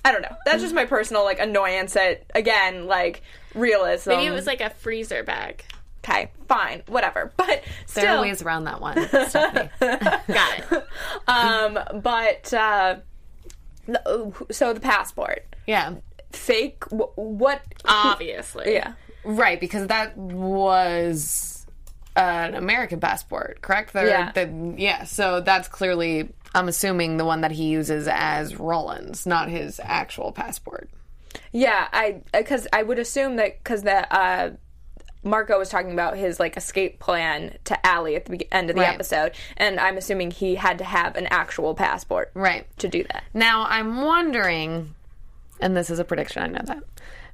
I 0.05 0.13
don't 0.13 0.21
know. 0.21 0.35
That's 0.45 0.61
just 0.63 0.73
my 0.73 0.85
personal 0.85 1.25
like 1.25 1.39
annoyance 1.39 1.95
at 1.97 2.23
again 2.33 2.87
like 2.87 3.21
realism. 3.53 4.11
maybe 4.11 4.25
it 4.27 4.31
was 4.31 4.47
like 4.47 4.61
a 4.61 4.69
freezer 4.69 5.21
bag. 5.21 5.65
Okay, 6.07 6.31
fine, 6.47 6.83
whatever. 6.87 7.33
But 7.37 7.47
There 7.47 8.03
still, 8.03 8.15
are 8.17 8.21
ways 8.21 8.41
around 8.41 8.63
that 8.65 8.79
one. 8.79 8.95
Got 9.11 9.71
it. 9.79 10.87
um, 11.27 11.79
but 12.01 12.53
uh, 12.53 12.95
the- 13.87 14.33
so 14.51 14.73
the 14.73 14.79
passport 14.79 15.45
yeah. 15.65 15.95
fake. 16.31 16.83
wh- 16.85 17.17
What? 17.17 17.61
Obviously. 17.85 18.73
Yeah. 18.73 18.93
Right, 19.23 19.59
because 19.59 19.87
that 19.87 20.15
was 20.17 21.65
an 22.15 22.55
American 22.55 22.99
passport, 22.99 23.61
correct? 23.61 23.91
They're- 23.93 24.07
Yeah. 24.07 24.31
yeah, 24.77 25.03
so 25.03 25.41
that's 25.41 25.67
clearly, 25.67 26.29
I'm 26.55 26.67
assuming, 26.69 27.17
the 27.17 27.25
one 27.25 27.41
that 27.41 27.51
he 27.51 27.65
uses 27.65 28.07
as 28.09 28.55
Rollins, 28.55 29.25
not 29.25 29.49
his 29.49 29.81
actual 29.83 30.31
passport. 30.31 30.89
Yeah, 31.51 31.87
I 31.91 32.21
because 32.33 32.67
I 32.73 32.83
would 32.83 32.97
assume 32.99 33.35
that 33.35 33.61
because 33.63 33.83
the 33.83 34.11
uh, 34.13 34.51
Marco 35.27 35.59
was 35.59 35.69
talking 35.69 35.91
about 35.91 36.17
his 36.17 36.39
like 36.39 36.57
escape 36.57 36.99
plan 36.99 37.57
to 37.65 37.77
Ali 37.87 38.15
at 38.15 38.25
the 38.25 38.37
be- 38.37 38.51
end 38.51 38.69
of 38.69 38.75
the 38.75 38.81
Right. 38.81 38.93
episode, 38.93 39.33
and 39.57 39.79
I'm 39.79 39.97
assuming 39.97 40.31
he 40.31 40.55
had 40.55 40.77
to 40.79 40.83
have 40.83 41.15
an 41.15 41.27
actual 41.27 41.75
passport 41.75 42.31
Right. 42.33 42.65
to 42.79 42.87
do 42.87 43.03
that. 43.11 43.23
Now, 43.33 43.65
I'm 43.69 44.01
wondering, 44.01 44.93
and 45.59 45.75
this 45.75 45.89
is 45.89 45.99
a 45.99 46.03
prediction, 46.03 46.43
I 46.43 46.47
know 46.47 46.61
that, 46.65 46.83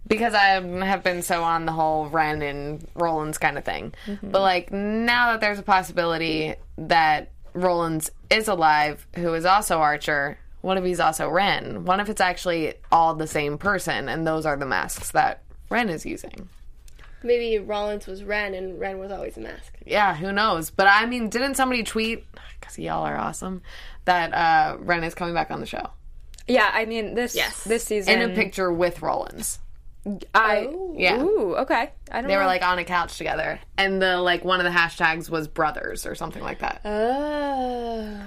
because 0.08 0.34
I 0.34 0.60
have 0.86 1.04
been 1.04 1.22
so 1.22 1.44
on 1.44 1.66
the 1.66 1.72
whole 1.72 2.08
Wren 2.08 2.42
and 2.42 2.88
Rollins 2.96 3.38
kind 3.38 3.58
of 3.58 3.64
thing. 3.64 3.94
Mm-hmm. 4.08 4.32
But, 4.32 4.42
like, 4.42 4.72
now 4.72 5.32
that 5.32 5.42
there's 5.42 5.60
a 5.60 5.64
possibility 5.64 6.56
that 6.78 7.30
Rollins 7.54 8.10
is 8.30 8.48
alive, 8.48 9.06
who 9.16 9.34
is 9.34 9.46
also 9.46 9.80
Archer, 9.80 10.38
what 10.62 10.78
if 10.78 10.84
he's 10.84 11.00
also 11.00 11.30
Wren? 11.30 11.86
What 11.86 12.00
if 12.00 12.10
it's 12.10 12.22
actually 12.22 12.74
all 12.92 13.14
the 13.14 13.28
same 13.28 13.58
person, 13.58 14.10
and 14.10 14.26
those 14.26 14.46
are 14.46 14.58
the 14.58 14.66
masks 14.66 15.12
that 15.12 15.42
Wren 15.70 15.90
is 15.90 16.06
using? 16.06 16.50
Maybe 17.24 17.58
Rollins 17.60 18.06
was 18.08 18.24
Wren 18.24 18.54
and 18.54 18.80
Wren 18.80 19.00
was 19.00 19.12
always 19.12 19.38
a 19.38 19.42
mask. 19.42 19.74
Yeah, 19.86 20.16
who 20.16 20.32
knows? 20.32 20.70
But 20.70 20.88
I 20.88 21.06
mean, 21.06 21.30
didn't 21.30 21.56
somebody 21.56 21.84
tweet, 21.84 22.26
because 22.60 22.78
y'all 22.78 23.06
are 23.06 23.18
awesome, 23.18 23.62
that 24.06 24.34
uh, 24.34 24.78
Wren 24.80 25.04
is 25.04 25.14
coming 25.16 25.34
back 25.34 25.50
on 25.52 25.60
the 25.60 25.66
show? 25.66 25.90
Yeah, 26.48 26.70
I 26.74 26.86
mean 26.86 27.16
this 27.16 27.36
Yes. 27.36 27.64
this 27.64 27.86
season 27.86 28.22
In 28.22 28.32
a 28.32 28.36
picture 28.36 28.72
with 28.72 29.02
Rollins. 29.02 29.60
I 30.36 30.70
Yeah. 30.96 31.22
Ooh, 31.22 31.56
okay. 31.60 31.92
I 32.12 32.20
don't 32.20 32.28
They 32.28 32.34
know. 32.34 32.40
were 32.42 32.46
like 32.46 32.62
on 32.62 32.78
a 32.80 32.84
couch 32.84 33.18
together, 33.18 33.60
and 33.78 34.02
the 34.02 34.18
like 34.20 34.44
one 34.44 34.60
of 34.60 34.66
the 34.66 34.78
hashtags 34.78 35.30
was 35.30 35.48
brothers 35.48 36.06
or 36.06 36.16
something 36.16 36.44
like 36.44 36.60
that. 36.60 36.82
Oh. 36.84 38.22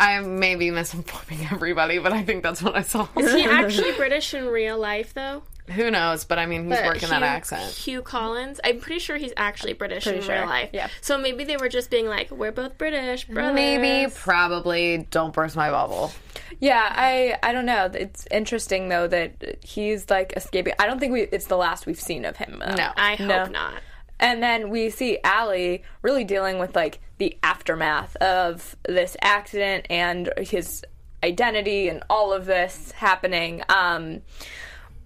I 0.00 0.20
may 0.20 0.54
be 0.54 0.68
misinforming 0.68 1.50
everybody, 1.52 1.98
but 1.98 2.12
I 2.12 2.22
think 2.22 2.44
that's 2.44 2.62
what 2.62 2.76
I 2.76 2.82
saw. 2.82 3.08
Is 3.18 3.34
he 3.34 3.42
actually 3.50 3.90
British 3.92 4.32
in 4.32 4.46
real 4.46 4.78
life, 4.78 5.12
though? 5.12 5.42
Who 5.72 5.90
knows? 5.90 6.24
But 6.24 6.38
I 6.38 6.46
mean, 6.46 6.68
he's 6.68 6.76
But 6.78 6.86
working 6.86 7.08
that 7.10 7.22
accent. 7.22 7.62
Huw 7.72 8.02
Collins. 8.02 8.60
I'm 8.64 8.80
pretty 8.80 8.98
sure 9.00 9.16
he's 9.16 9.32
actually 9.36 9.74
British 9.74 10.06
in 10.06 10.22
sure, 10.22 10.34
real 10.36 10.46
life. 10.46 10.70
yeah. 10.72 10.88
So 11.00 11.18
maybe 11.18 11.44
they 11.44 11.56
were 11.56 11.68
just 11.68 11.90
being 11.90 12.06
like, 12.06 12.30
"We're 12.30 12.52
both 12.52 12.78
British, 12.78 13.24
brothers." 13.26 13.54
Maybe, 13.54 14.12
probably. 14.14 15.06
Don't 15.10 15.32
burst 15.32 15.56
my 15.56 15.70
bubble. 15.70 16.12
Yeah, 16.60 16.86
I 16.90 17.36
I 17.42 17.52
don't 17.52 17.66
know. 17.66 17.90
It's 17.92 18.26
interesting 18.30 18.88
though 18.88 19.06
that 19.08 19.58
he's 19.64 20.08
like 20.10 20.32
escaping. 20.36 20.72
I 20.78 20.86
don't 20.86 20.98
think 20.98 21.12
we 21.12 21.22
it's 21.22 21.46
the 21.46 21.56
last 21.56 21.86
we've 21.86 22.00
seen 22.00 22.24
of 22.24 22.36
him. 22.36 22.62
though. 22.64 22.74
No. 22.74 22.90
I 22.96 23.16
hope 23.16 23.28
No. 23.28 23.44
not. 23.46 23.82
And 24.20 24.42
then 24.42 24.70
we 24.70 24.90
see 24.90 25.18
Ali 25.24 25.84
really 26.02 26.24
dealing 26.24 26.58
with 26.58 26.74
like 26.74 26.98
the 27.18 27.36
aftermath 27.42 28.16
of 28.16 28.74
this 28.88 29.16
accident 29.22 29.86
and 29.90 30.32
his 30.38 30.82
identity 31.22 31.88
and 31.88 32.02
all 32.10 32.32
of 32.32 32.46
this 32.46 32.92
happening. 32.92 33.62
Um, 33.68 34.22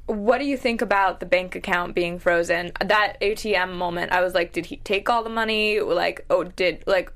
what 0.07 0.38
do 0.38 0.45
you 0.45 0.57
think 0.57 0.83
about 0.83 1.21
the 1.21 1.27
bank 1.27 1.55
account 1.55 1.95
being 1.95 2.19
frozen? 2.19 2.73
That 2.85 3.21
ATM 3.21 3.75
moment, 3.75 4.12
I 4.12 4.21
was 4.21 4.35
like, 4.35 4.53
did 4.53 4.67
he 4.67 4.77
take 4.79 5.09
all 5.09 5.23
the 5.23 5.31
money? 5.31 5.81
Like, 5.81 6.25
oh, 6.31 6.45
did 6.45 6.85
like. 6.87 7.12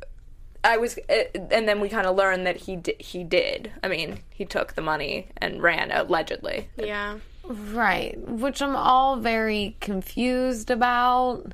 I 0.64 0.78
was, 0.78 0.98
uh, 1.08 1.38
and 1.52 1.68
then 1.68 1.80
we 1.80 1.88
kind 1.88 2.08
of 2.08 2.16
learned 2.16 2.44
that 2.46 2.56
he 2.56 2.74
did. 2.76 3.00
He 3.00 3.22
did. 3.22 3.70
I 3.84 3.88
mean, 3.88 4.20
he 4.30 4.44
took 4.44 4.74
the 4.74 4.82
money 4.82 5.28
and 5.36 5.62
ran 5.62 5.92
allegedly. 5.92 6.70
Yeah. 6.76 7.18
Right. 7.44 8.18
Which 8.18 8.60
I'm 8.60 8.74
all 8.74 9.16
very 9.16 9.76
confused 9.80 10.70
about. 10.70 11.52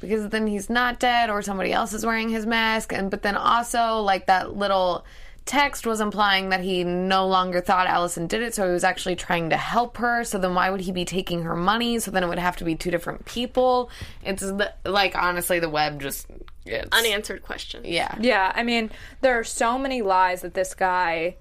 Because 0.00 0.28
then 0.28 0.46
he's 0.46 0.68
not 0.68 1.00
dead 1.00 1.30
or 1.30 1.40
somebody 1.40 1.72
else 1.72 1.94
is 1.94 2.04
wearing 2.04 2.28
his 2.28 2.44
mask. 2.44 2.92
And 2.92 3.10
but 3.10 3.22
then 3.22 3.36
also 3.36 4.00
like 4.00 4.26
that 4.26 4.54
little 4.54 5.06
text 5.46 5.86
was 5.86 6.00
implying 6.00 6.50
that 6.50 6.60
he 6.60 6.84
no 6.84 7.26
longer 7.26 7.60
thought 7.60 7.86
Alison 7.86 8.26
did 8.26 8.42
it, 8.42 8.54
so 8.54 8.66
he 8.66 8.72
was 8.72 8.84
actually 8.84 9.16
trying 9.16 9.50
to 9.50 9.56
help 9.56 9.96
her. 9.96 10.24
So 10.24 10.38
then 10.38 10.54
why 10.54 10.68
would 10.70 10.80
he 10.80 10.92
be 10.92 11.04
taking 11.04 11.42
her 11.42 11.56
money? 11.56 11.98
So 12.00 12.10
then 12.10 12.24
it 12.24 12.28
would 12.28 12.38
have 12.38 12.56
to 12.56 12.64
be 12.64 12.74
two 12.74 12.90
different 12.90 13.24
people. 13.24 13.90
It's 14.24 14.42
the, 14.42 14.74
like 14.84 15.16
honestly 15.16 15.60
the 15.60 15.70
web 15.70 16.02
just 16.02 16.26
it's, 16.66 16.88
Unanswered 16.92 17.42
questions. 17.42 17.86
Yeah. 17.86 18.14
Yeah, 18.20 18.52
I 18.54 18.64
mean, 18.64 18.90
there 19.20 19.38
are 19.38 19.44
so 19.44 19.78
many 19.78 20.02
lies 20.02 20.42
that 20.42 20.54
this 20.54 20.74
guy 20.74 21.36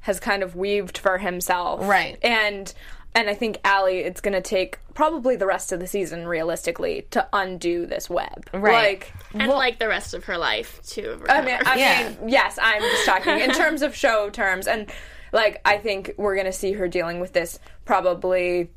has 0.00 0.20
kind 0.20 0.42
of 0.42 0.56
weaved 0.56 0.98
for 0.98 1.18
himself. 1.18 1.80
Right. 1.88 2.18
And 2.22 2.72
and 3.14 3.28
I 3.30 3.34
think 3.34 3.58
Ali, 3.64 3.98
it's 3.98 4.20
going 4.20 4.34
to 4.34 4.40
take 4.42 4.78
probably 4.94 5.36
the 5.36 5.46
rest 5.46 5.72
of 5.72 5.80
the 5.80 5.86
season, 5.86 6.26
realistically, 6.26 7.06
to 7.12 7.26
undo 7.32 7.86
this 7.86 8.08
web. 8.10 8.48
Right. 8.52 8.72
Like, 9.00 9.12
And 9.34 9.50
like 9.50 9.78
the 9.78 9.88
rest 9.88 10.14
of 10.14 10.24
her 10.24 10.38
life 10.38 10.80
too. 10.86 11.24
I 11.28 11.40
mean, 11.42 11.58
I 11.66 11.76
Yeah. 11.76 12.14
mean, 12.20 12.28
yes, 12.28 12.58
I'm 12.60 12.82
just 12.82 13.06
talking 13.06 13.38
in 13.40 13.50
terms 13.54 13.82
of 13.82 13.94
show 13.94 14.30
terms, 14.30 14.66
and 14.66 14.90
like 15.32 15.60
I 15.64 15.78
think 15.78 16.12
we're 16.16 16.34
going 16.34 16.46
to 16.46 16.52
see 16.52 16.72
her 16.72 16.86
dealing 16.88 17.20
with 17.20 17.32
this 17.32 17.58
probably. 17.84 18.70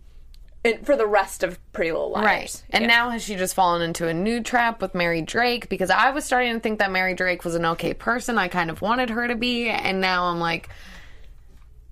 In, 0.63 0.83
for 0.83 0.97
the 0.97 1.05
rest 1.05 1.43
of 1.43 1.59
Pretty 1.71 1.91
Little 1.91 2.11
Liars, 2.11 2.25
Right. 2.25 2.63
And 2.71 2.81
Yeah. 2.81 2.87
now 2.87 3.09
has 3.11 3.23
she 3.23 3.35
just 3.35 3.53
fallen 3.53 3.81
into 3.83 4.07
a 4.07 4.13
new 4.13 4.41
trap 4.41 4.81
with 4.81 4.95
Mary 4.95 5.21
Drake? 5.21 5.69
Because 5.69 5.89
I 5.91 6.09
was 6.09 6.25
starting 6.25 6.51
to 6.55 6.59
think 6.59 6.79
that 6.79 6.91
Mary 6.91 7.13
Drake 7.13 7.45
was 7.45 7.55
an 7.55 7.63
okay 7.63 7.93
person. 7.93 8.37
I 8.39 8.47
kind 8.49 8.69
of 8.71 8.81
wanted 8.81 9.11
her 9.11 9.27
to 9.27 9.35
be. 9.35 9.69
And 9.69 10.01
now 10.01 10.25
I'm 10.25 10.39
like, 10.39 10.67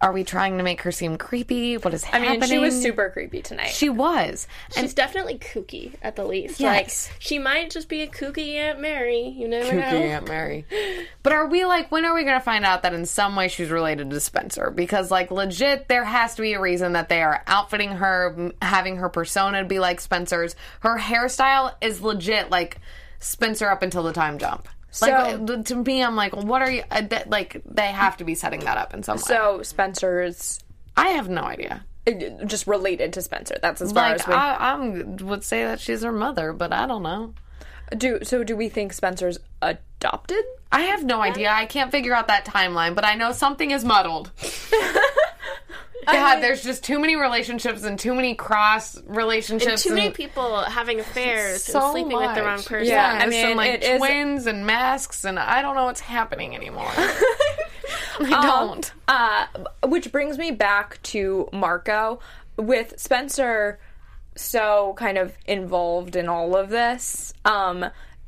are 0.01 0.11
we 0.11 0.23
trying 0.23 0.57
to 0.57 0.63
make 0.63 0.81
her 0.81 0.91
seem 0.91 1.17
creepy? 1.17 1.77
What 1.77 1.93
is 1.93 2.03
I 2.03 2.07
happening? 2.07 2.29
I 2.29 2.37
mean, 2.37 2.49
she 2.49 2.57
was 2.57 2.79
super 2.81 3.09
creepy 3.09 3.41
tonight. 3.41 3.69
She 3.69 3.89
was. 3.89 4.47
She's 4.75 4.93
definitely 4.93 5.37
kooky 5.37 5.93
at 6.01 6.15
the 6.15 6.25
least. 6.25 6.59
Yes. 6.59 7.09
Like 7.09 7.21
she 7.21 7.39
might 7.39 7.69
just 7.69 7.87
be 7.87 8.01
a 8.01 8.07
kooky 8.07 8.55
Aunt 8.55 8.81
Mary. 8.81 9.27
You 9.29 9.47
never 9.47 9.73
know. 9.73 9.81
Kooky 9.81 10.09
Aunt 10.09 10.27
Mary. 10.27 10.65
But 11.23 11.33
are 11.33 11.47
we 11.47 11.65
like, 11.65 11.91
when 11.91 12.05
are 12.05 12.13
we 12.13 12.21
going 12.21 12.37
to 12.37 12.43
find 12.43 12.63
out 12.63 12.83
that 12.83 12.93
in 12.93 13.07
some 13.07 13.35
way 13.35 13.47
she's 13.47 13.71
related 13.71 14.11
to 14.11 14.19
Spencer? 14.19 14.69
Because, 14.69 15.09
like, 15.09 15.31
legit, 15.31 15.87
there 15.87 16.03
has 16.03 16.35
to 16.35 16.43
be 16.43 16.53
a 16.53 16.61
reason 16.61 16.93
that 16.93 17.09
they 17.09 17.23
are 17.23 17.41
outfitting 17.47 17.93
her, 17.93 18.51
having 18.61 18.97
her 18.97 19.09
persona 19.09 19.65
be 19.65 19.79
like 19.79 19.99
Spencer's. 19.99 20.55
Her 20.81 20.99
hairstyle 20.99 21.73
is 21.81 22.01
legit 22.01 22.51
like 22.51 22.77
Spencer 23.17 23.69
up 23.69 23.81
until 23.81 24.03
the 24.03 24.13
time 24.13 24.37
jump. 24.37 24.67
Like, 25.01 25.13
uh, 25.13 25.63
to 25.63 25.75
me, 25.75 26.03
I'm 26.03 26.15
like, 26.15 26.35
what 26.35 26.61
are 26.61 26.71
you, 26.71 26.83
like, 27.27 27.61
they 27.65 27.87
have 27.87 28.17
to 28.17 28.23
be 28.23 28.35
setting 28.35 28.61
that 28.61 28.77
up 28.77 28.93
in 28.93 29.03
some 29.03 29.17
way. 29.17 29.23
so 29.23 29.61
Spencer's 29.63 30.59
I 30.97 31.09
have 31.09 31.27
no 31.29 31.43
idea. 31.43 31.85
uh, 32.07 32.11
just 32.45 32.67
related 32.67 33.13
to 33.13 33.21
Spencer. 33.21 33.57
That's 33.61 33.81
as 33.81 33.91
far 33.91 34.11
Like, 34.11 34.21
as 34.21 34.27
we 34.27 34.33
I, 34.33 34.73
I'm 34.73 35.17
would 35.17 35.43
say 35.43 35.63
that 35.65 35.79
she's 35.79 36.03
her 36.03 36.11
mother, 36.11 36.53
but 36.53 36.71
I 36.71 36.85
don't 36.87 37.03
know. 37.03 37.33
do. 37.97 38.19
So 38.23 38.43
do 38.43 38.55
we 38.55 38.69
think 38.69 38.93
Spencer's 38.93 39.37
adopted? 39.61 40.43
I 40.71 40.81
have 40.81 41.03
no 41.03 41.21
idea. 41.21 41.49
I 41.51 41.65
can't 41.65 41.91
figure 41.91 42.13
out 42.13 42.27
that 42.27 42.45
timeline, 42.45 42.95
but 42.95 43.05
I 43.05 43.15
know 43.15 43.31
something 43.31 43.71
is 43.71 43.83
muddled. 43.85 44.31
God, 46.05 46.39
there's 46.41 46.63
just 46.63 46.83
too 46.83 46.99
many 46.99 47.15
relationships 47.15 47.83
and 47.83 47.97
too 47.97 48.13
many 48.13 48.35
cross 48.35 49.01
relationships. 49.05 49.83
Too 49.83 49.93
many 49.93 50.11
people 50.11 50.61
having 50.61 50.99
affairs 50.99 51.63
so 51.63 51.79
and 51.81 51.91
sleeping 51.91 52.17
with 52.17 52.35
the 52.35 52.43
wrong 52.43 52.61
person. 52.63 52.87
Yeah, 52.87 53.19
I 53.21 53.27
mean, 53.27 53.45
and 53.45 53.57
like 53.57 53.71
it 53.71 53.83
is- 53.83 53.97
twins 53.97 54.47
and 54.47 54.65
masks, 54.65 55.25
and 55.25 55.39
I 55.39 55.61
don't 55.61 55.75
know 55.75 55.85
what's 55.85 56.01
happening 56.01 56.55
anymore. 56.55 56.91
I 58.19 58.39
don't. 58.41 58.91
Uh, 59.07 59.47
which 59.87 60.11
brings 60.11 60.37
me 60.37 60.51
back 60.51 61.01
to 61.03 61.49
Marco 61.51 62.19
with 62.57 62.99
Spencer 62.99 63.79
so 64.35 64.93
kind 64.97 65.17
of 65.17 65.33
involved 65.45 66.15
in 66.15 66.27
all 66.27 66.55
of 66.55 66.69
this. 66.69 67.33
Um, 67.45 67.85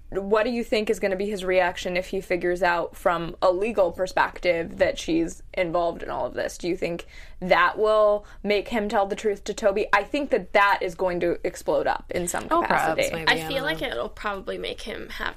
what 0.10 0.44
do 0.46 0.50
you 0.52 0.64
think 0.64 0.90
is 0.90 1.00
going 1.00 1.12
to 1.12 1.18
be 1.18 1.30
his 1.30 1.44
reaction 1.44 1.98
if 1.98 2.08
he 2.08 2.22
figures 2.22 2.64
out 2.64 2.96
from 2.96 3.36
a 3.42 3.52
legal 3.52 3.92
perspective 3.92 4.78
that 4.78 4.98
she's 4.98 5.44
involved 5.54 6.02
in 6.02 6.10
all 6.10 6.26
of 6.26 6.34
this? 6.34 6.58
Do 6.58 6.68
you 6.70 6.78
think 6.78 7.06
that 7.42 7.78
will 7.78 8.26
make 8.42 8.70
him 8.70 8.88
tell 8.88 9.06
the 9.06 9.18
truth 9.18 9.44
to 9.46 9.54
Toby? 9.54 9.88
I 9.92 10.04
think 10.04 10.30
that 10.30 10.54
that 10.54 10.80
is 10.82 10.96
going 10.96 11.20
to 11.22 11.38
explode 11.46 11.88
up 11.88 12.06
in 12.16 12.28
some 12.28 12.48
Oh, 12.50 12.62
perhaps, 12.62 12.92
capacity. 13.02 13.16
maybe. 13.16 13.28
I 13.42 13.46
I 13.46 13.48
feel 13.48 13.58
don't 13.58 13.66
like 13.66 13.82
it'll 13.82 14.08
probably 14.10 14.58
make 14.58 14.82
him 14.82 15.10
have 15.10 15.36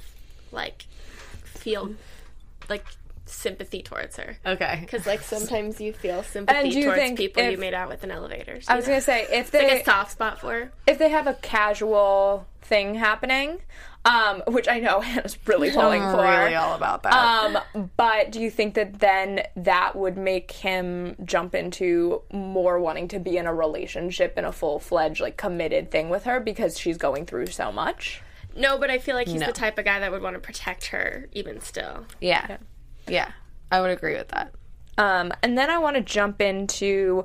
like 0.52 0.86
feel 1.44 1.94
like 2.68 2.84
sympathy 3.26 3.82
towards 3.82 4.16
her. 4.16 4.36
Okay. 4.46 4.78
Because 4.80 5.06
like 5.06 5.20
sometimes 5.22 5.80
you 5.80 5.92
feel 5.92 6.22
sympathy 6.22 6.58
And 6.58 6.72
you 6.72 6.84
towards 6.84 6.98
think 7.00 7.18
people 7.18 7.42
you 7.42 7.58
made 7.58 7.74
out 7.74 7.88
with 7.88 8.02
in 8.04 8.10
elevators. 8.10 8.66
I 8.68 8.76
was 8.76 8.84
know? 8.86 8.90
going 8.92 9.00
to 9.00 9.04
say 9.04 9.26
if 9.32 9.50
they 9.50 9.68
like 9.68 9.82
a 9.82 9.84
soft 9.84 10.12
spot 10.12 10.40
for 10.40 10.52
her. 10.52 10.72
if 10.86 10.98
they 10.98 11.08
have 11.10 11.26
a 11.26 11.34
casual 11.34 12.46
thing 12.62 12.94
happening, 12.96 13.58
um, 14.04 14.42
which 14.48 14.68
I 14.68 14.80
know 14.80 15.00
Hannah's 15.02 15.36
really 15.46 15.70
falling 15.70 16.02
I'm 16.02 16.14
for. 16.16 16.22
really 16.22 16.54
all 16.54 16.74
about 16.74 17.02
that. 17.02 17.12
Um, 17.12 17.58
but 17.96 18.30
do 18.32 18.40
you 18.40 18.50
think 18.50 18.74
that 18.74 18.98
then 19.00 19.42
that 19.56 19.94
would 19.96 20.16
make 20.16 20.50
him 20.52 21.16
jump 21.24 21.54
into 21.54 22.22
more 22.32 22.78
wanting 22.80 23.08
to 23.08 23.18
be 23.18 23.36
in 23.36 23.46
a 23.46 23.54
relationship 23.54 24.38
in 24.38 24.44
a 24.44 24.52
full 24.52 24.78
fledged, 24.78 25.20
like 25.20 25.36
committed 25.36 25.90
thing 25.90 26.08
with 26.08 26.24
her 26.24 26.40
because 26.40 26.78
she's 26.78 26.96
going 26.96 27.26
through 27.26 27.46
so 27.48 27.70
much? 27.70 28.22
No, 28.56 28.78
but 28.78 28.90
I 28.90 28.98
feel 28.98 29.14
like 29.14 29.28
he's 29.28 29.40
No. 29.40 29.46
the 29.46 29.52
type 29.52 29.78
of 29.78 29.84
guy 29.84 30.00
that 30.00 30.10
would 30.10 30.22
want 30.22 30.34
to 30.34 30.40
protect 30.40 30.86
her 30.86 31.28
even 31.32 31.60
still. 31.60 32.04
yeah. 32.20 32.56
yeah. 33.06 33.32
I 33.72 33.80
would 33.80 33.90
agree 33.90 34.14
with 34.16 34.28
that. 34.28 34.52
Um, 34.98 35.32
and 35.44 35.56
then 35.56 35.70
I 35.70 35.78
want 35.78 35.94
to 35.96 36.02
jump 36.02 36.40
into 36.40 37.24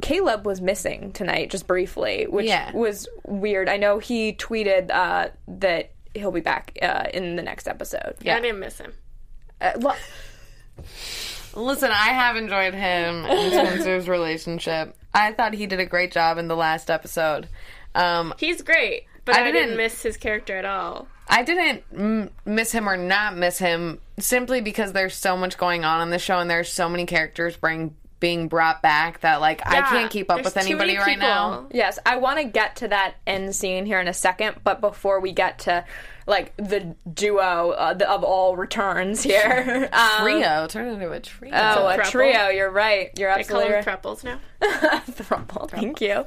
Caleb 0.00 0.46
was 0.46 0.60
missing 0.60 1.12
tonight, 1.12 1.50
just 1.50 1.66
briefly, 1.66 2.26
which 2.28 2.46
Yeah. 2.46 2.72
was 2.72 3.08
weird. 3.26 3.68
I 3.68 3.76
know 3.76 3.98
he 3.98 4.32
tweeted 4.32 4.90
uh, 4.90 5.28
that 5.48 5.90
he'll 6.14 6.30
be 6.32 6.40
back 6.40 6.78
uh, 6.80 7.04
in 7.12 7.36
the 7.36 7.42
next 7.42 7.68
episode. 7.68 8.16
Yeah, 8.22 8.36
I 8.36 8.40
didn't 8.40 8.60
miss 8.60 8.78
him. 8.78 8.92
Uh, 9.60 9.72
well, 9.76 9.96
Listen, 11.54 11.90
I 11.90 12.08
have 12.08 12.36
enjoyed 12.36 12.72
him 12.74 13.26
and 13.26 13.52
Spencer's 13.52 14.08
relationship. 14.08 14.96
I 15.12 15.32
thought 15.32 15.52
he 15.52 15.66
did 15.66 15.80
a 15.80 15.86
great 15.86 16.10
job 16.12 16.38
in 16.38 16.48
the 16.48 16.56
last 16.56 16.90
episode. 16.90 17.46
Um, 17.94 18.32
He's 18.38 18.62
great, 18.62 19.04
but 19.26 19.36
I 19.36 19.40
I, 19.40 19.44
didn't 19.44 19.60
didn't- 19.62 19.76
miss 19.76 20.02
his 20.02 20.16
character 20.16 20.56
at 20.56 20.64
all. 20.64 21.08
I 21.28 21.42
didn't 21.44 21.84
m- 21.94 22.30
miss 22.44 22.72
him 22.72 22.88
or 22.88 22.96
not 22.96 23.36
miss 23.36 23.58
him 23.58 24.00
simply 24.18 24.60
because 24.60 24.92
there's 24.92 25.14
so 25.14 25.36
much 25.36 25.56
going 25.56 25.84
on 25.84 26.00
in 26.02 26.10
the 26.10 26.18
show 26.18 26.38
and 26.38 26.50
there's 26.50 26.70
so 26.72 26.88
many 26.88 27.06
characters 27.06 27.56
bring, 27.56 27.94
being 28.22 28.46
brought 28.46 28.80
back 28.82 29.18
that 29.20 29.40
like 29.40 29.60
I 29.66 29.82
can't 29.82 30.08
keep 30.08 30.30
up 30.30 30.44
with 30.44 30.56
anybody 30.56 30.96
right 30.96 31.18
now. 31.18 31.66
Yes, 31.72 31.98
I 32.06 32.18
want 32.18 32.38
to 32.38 32.44
get 32.44 32.76
to 32.76 32.88
that 32.88 33.16
end 33.26 33.54
scene 33.54 33.84
here 33.84 33.98
in 33.98 34.06
a 34.06 34.14
second, 34.14 34.60
but 34.62 34.80
before 34.80 35.18
we 35.18 35.32
get 35.32 35.58
to 35.60 35.84
like 36.26 36.54
the 36.56 36.94
duo 37.12 37.70
uh, 37.70 37.94
the, 37.94 38.10
of 38.10 38.22
all 38.24 38.56
returns 38.56 39.22
here. 39.22 39.88
Um, 40.02 40.22
Trio 40.22 40.66
turn 40.68 40.88
into 40.88 41.10
a 41.10 41.20
trio. 41.20 41.52
Oh, 41.54 41.86
a 41.88 41.98
Thruple. 41.98 42.10
trio. 42.10 42.48
You're 42.48 42.70
right. 42.70 43.10
You're 43.18 43.34
They 43.34 43.44
call 43.44 43.60
absolutely 43.60 43.72
them 43.72 43.84
right. 43.86 44.02
thruples 44.02 44.24
now. 44.24 44.38
Thruple. 45.10 45.68
Thank 45.70 46.00
you. 46.00 46.24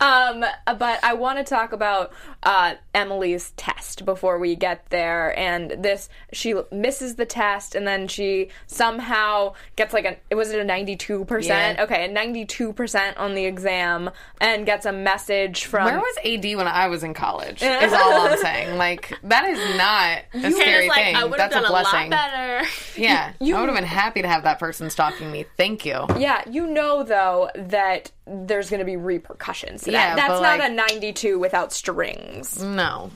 Um, 0.00 0.44
but 0.78 1.02
I 1.02 1.14
want 1.14 1.38
to 1.38 1.44
talk 1.44 1.72
about 1.72 2.12
uh, 2.42 2.74
Emily's 2.94 3.52
test 3.56 4.04
before 4.04 4.38
we 4.38 4.54
get 4.56 4.88
there. 4.90 5.36
And 5.38 5.70
this, 5.82 6.08
she 6.32 6.54
misses 6.70 7.16
the 7.16 7.26
test, 7.26 7.74
and 7.74 7.86
then 7.86 8.08
she 8.08 8.50
somehow 8.66 9.54
gets 9.76 9.92
like 9.92 10.04
a, 10.04 10.16
it 10.30 10.34
was 10.34 10.50
it 10.52 10.60
a 10.60 10.64
ninety 10.64 10.96
two 10.96 11.24
percent? 11.24 11.78
Okay, 11.80 12.04
a 12.04 12.08
ninety 12.08 12.44
two 12.44 12.72
percent 12.72 13.16
on 13.16 13.34
the 13.34 13.44
exam, 13.46 14.10
and 14.40 14.64
gets 14.66 14.86
a 14.86 14.92
message 14.92 15.64
from. 15.64 15.86
Where 15.86 15.98
was 15.98 16.16
AD 16.24 16.44
when 16.56 16.68
I 16.68 16.88
was 16.88 17.02
in 17.02 17.14
college? 17.14 17.62
Is 17.62 17.92
all 17.92 18.12
I'm 18.28 18.38
saying. 18.42 18.76
Like 18.76 19.12
that 19.24 19.37
is 19.46 19.76
not 19.76 20.18
a 20.34 20.50
scary 20.52 20.86
Hannah's 20.86 20.88
like, 20.88 20.96
thing. 21.04 21.16
I 21.16 21.28
That's 21.36 21.54
done 21.54 21.64
a 21.64 21.68
a, 21.68 21.72
lot 21.72 21.90
blessing. 21.90 22.10
better. 22.10 22.66
Yeah, 22.96 23.32
I 23.40 23.44
would 23.60 23.68
have 23.68 23.76
been 23.76 23.84
happy 23.84 24.22
to 24.22 24.28
have 24.28 24.42
that 24.42 24.58
person 24.58 24.90
stalking 24.90 25.30
me. 25.30 25.44
Thank 25.56 25.84
you. 25.86 26.04
Yeah, 26.18 26.42
you 26.50 26.66
know 26.66 27.04
though 27.04 27.48
that 27.54 28.10
there's 28.26 28.70
going 28.70 28.80
to 28.80 28.84
be 28.86 28.96
repercussions. 28.96 29.86
Yeah, 29.86 30.16
that. 30.16 30.28
that's 30.28 30.42
not 30.42 30.58
like- 30.58 30.70
a 30.70 30.74
92 30.74 31.38
without 31.38 31.72
strings. 31.72 32.60
No, 32.62 33.12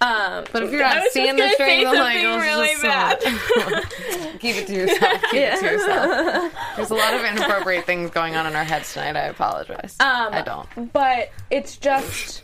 Um, 0.00 0.44
but 0.52 0.62
if 0.62 0.70
you're 0.72 0.80
not 0.80 1.02
seeing 1.12 1.36
the 1.36 1.48
strings, 1.54 1.86
I'm 1.86 1.94
like, 1.96 2.18
oh, 2.22 2.38
really 2.38 2.68
is 2.68 2.80
so- 2.82 4.38
keep 4.40 4.56
it 4.56 4.66
to 4.66 4.74
yourself. 4.74 5.22
Keep 5.30 5.40
it 5.40 5.60
to 5.60 5.64
yourself. 5.64 6.52
There's 6.76 6.90
a 6.90 6.94
lot 6.94 7.14
of 7.14 7.24
inappropriate 7.24 7.86
things 7.86 8.10
going 8.10 8.36
on 8.36 8.46
in 8.46 8.54
our 8.54 8.64
heads 8.64 8.92
tonight. 8.92 9.16
I 9.16 9.28
apologize. 9.28 9.96
Um, 10.00 10.34
I 10.34 10.42
don't. 10.42 10.92
but 10.92 11.30
it's 11.50 11.78
just 11.78 12.42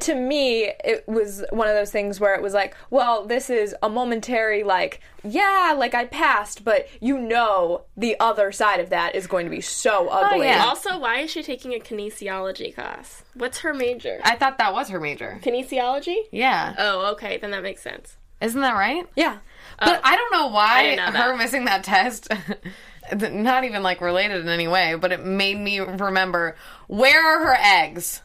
to 0.00 0.14
me 0.14 0.70
it 0.84 1.04
was 1.06 1.44
one 1.50 1.66
of 1.66 1.74
those 1.74 1.90
things 1.90 2.20
where 2.20 2.34
it 2.34 2.42
was 2.42 2.52
like 2.52 2.76
well 2.90 3.26
this 3.26 3.48
is 3.48 3.74
a 3.82 3.88
momentary 3.88 4.62
like 4.62 5.00
yeah 5.24 5.74
like 5.76 5.94
i 5.94 6.04
passed 6.04 6.64
but 6.64 6.86
you 7.00 7.18
know 7.18 7.82
the 7.96 8.14
other 8.20 8.52
side 8.52 8.80
of 8.80 8.90
that 8.90 9.14
is 9.14 9.26
going 9.26 9.46
to 9.46 9.50
be 9.50 9.60
so 9.60 10.08
oh, 10.10 10.24
ugly 10.24 10.46
yeah. 10.46 10.64
Also, 10.64 10.98
why 10.98 11.20
is 11.20 11.30
she 11.30 11.42
taking 11.42 11.74
a 11.74 11.78
kinesiology 11.78 12.74
class? 12.74 13.22
What's 13.34 13.58
her 13.58 13.72
major? 13.74 14.20
I 14.24 14.36
thought 14.36 14.58
that 14.58 14.72
was 14.72 14.88
her 14.88 15.00
major. 15.00 15.40
Kinesiology? 15.42 16.16
Yeah, 16.30 16.74
Oh, 16.78 17.12
okay, 17.12 17.38
then 17.38 17.50
that 17.52 17.62
makes 17.62 17.82
sense. 17.82 18.16
isn't 18.40 18.60
that 18.60 18.74
right? 18.74 19.06
yeah 19.16 19.38
But 19.78 19.96
oh. 19.96 20.00
I 20.04 20.16
don't 20.16 20.32
know 20.32 20.48
why 20.48 20.94
know 20.94 21.02
her 21.04 21.36
missing 21.36 21.64
that 21.64 21.84
test, 21.84 22.28
not 23.20 23.64
even 23.64 23.82
like 23.82 24.00
related 24.00 24.42
in 24.42 24.48
any 24.48 24.68
way, 24.68 24.94
but 24.94 25.12
it 25.12 25.24
made 25.24 25.58
me 25.58 25.80
remember 25.80 26.56
where 26.86 27.24
are 27.24 27.46
her 27.46 27.56
eggs? 27.60 28.22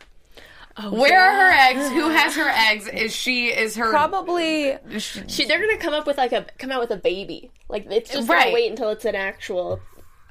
Where 0.90 1.20
are 1.22 1.52
her 1.52 1.52
eggs? 1.70 1.90
Who 1.90 2.10
has 2.10 2.36
her 2.36 2.50
eggs? 2.50 2.88
Is 2.88 3.16
she 3.16 3.48
is 3.48 3.76
her 3.76 3.90
probably 3.92 4.78
She, 4.98 5.46
they're 5.46 5.60
gonna 5.60 5.78
come 5.78 5.94
up 5.94 6.08
with 6.08 6.18
like 6.18 6.32
a 6.32 6.46
come 6.58 6.72
out 6.72 6.80
with 6.82 6.92
a 6.92 6.98
baby. 6.98 7.52
Like 7.70 7.86
it's 7.92 8.12
just 8.12 8.28
Right. 8.30 8.46
gonna 8.46 8.54
wait 8.54 8.70
until 8.72 8.90
it's 8.90 9.06
an 9.06 9.16
actual. 9.16 9.80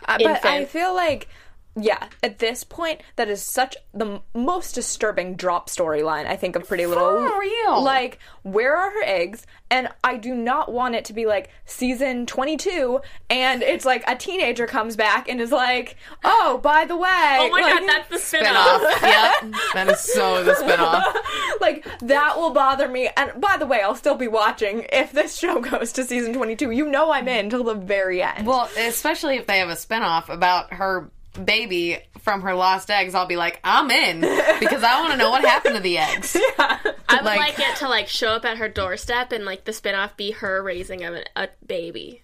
Uh, 0.07 0.19
but 0.21 0.45
I 0.45 0.65
feel 0.65 0.95
like, 0.95 1.29
yeah, 1.75 2.09
at 2.23 2.39
this 2.39 2.65
point, 2.65 3.01
that 3.17 3.29
is 3.29 3.43
such 3.43 3.77
the 3.95 4.07
m- 4.07 4.21
most 4.35 4.75
disturbing 4.75 5.37
drop 5.37 5.71
storyline 5.71 6.27
I 6.27 6.37
think 6.37 6.55
of 6.55 6.69
Pretty 6.69 6.85
Little. 6.85 7.27
For 7.27 7.41
real. 7.41 7.83
Like, 7.83 8.19
where 8.43 8.77
are 8.77 8.91
her 8.91 9.03
eggs? 9.05 9.47
And 9.71 9.89
I 10.05 10.19
do 10.19 10.35
not 10.35 10.71
want 10.71 10.97
it 10.97 11.07
to 11.07 11.15
be 11.15 11.25
like 11.25 11.49
season 11.65 12.27
22 12.27 13.01
and 13.31 13.63
it's 13.63 13.87
like 13.87 14.05
a 14.07 14.15
teenager 14.15 14.67
comes 14.67 14.97
back 14.97 15.31
and 15.31 15.41
is 15.41 15.51
like, 15.51 15.97
oh, 16.25 16.61
by 16.63 16.85
the 16.85 16.95
way. 16.97 17.09
Oh 17.41 17.49
my 17.51 17.63
like, 17.63 17.81
god, 17.81 17.89
that's 17.89 18.09
the 18.11 18.19
spin 18.19 18.45
spinoff? 18.45 18.55
off. 18.55 18.83
yep, 19.03 19.55
that 19.73 19.89
is 19.89 20.01
so 20.01 20.45
the 20.45 20.53
spinoff. 20.53 21.61
like 21.63 21.87
that 22.01 22.37
will 22.37 22.51
bother 22.51 22.87
me. 22.87 23.09
And 23.17 23.41
by 23.41 23.57
the 23.57 23.65
way, 23.65 23.81
I'll 23.81 23.95
still 23.95 24.17
be 24.17 24.29
watching 24.29 24.85
if 24.93 25.13
this 25.13 25.39
show 25.39 25.59
goes 25.71 25.91
to 25.93 26.05
season 26.05 26.35
22. 26.35 26.71
You 26.71 26.87
know 26.87 27.11
I'm 27.11 27.29
in 27.29 27.49
till 27.49 27.65
the 27.65 27.75
very 27.75 28.23
end. 28.23 28.47
Well, 28.47 28.69
especially 28.77 29.37
if 29.37 29.47
they 29.47 29.59
have 29.61 29.71
a 29.71 29.73
spinoff 29.73 30.29
about 30.29 30.75
her 30.75 31.11
baby 31.45 31.99
from 32.21 32.43
her 32.43 32.55
lost 32.55 32.91
eggs, 32.91 33.15
I'll 33.15 33.27
be 33.27 33.37
like, 33.37 33.61
I'm 33.65 33.91
in 33.91 34.21
because 34.61 34.83
I 34.83 35.01
want 35.01 35.13
to 35.13 35.17
know 35.19 35.31
what 35.31 35.43
happened 35.45 35.77
to 35.77 35.81
the 35.83 35.99
eggs. 35.99 36.37
I 36.59 36.79
would 37.11 37.25
Like- 37.25 37.39
like, 37.39 37.59
it 37.59 37.77
to 37.77 37.89
like 37.89 38.09
show 38.09 38.29
up 38.31 38.45
at 38.45 38.59
her 38.59 38.69
doorstep 38.69 39.33
and 39.33 39.45
like 39.45 39.65
the 39.65 39.73
spin 39.73 39.95
off 39.95 40.17
be 40.17 40.33
her 40.33 40.63
raising 40.63 41.05
a, 41.05 41.23
a 41.37 41.49
baby. 41.67 42.23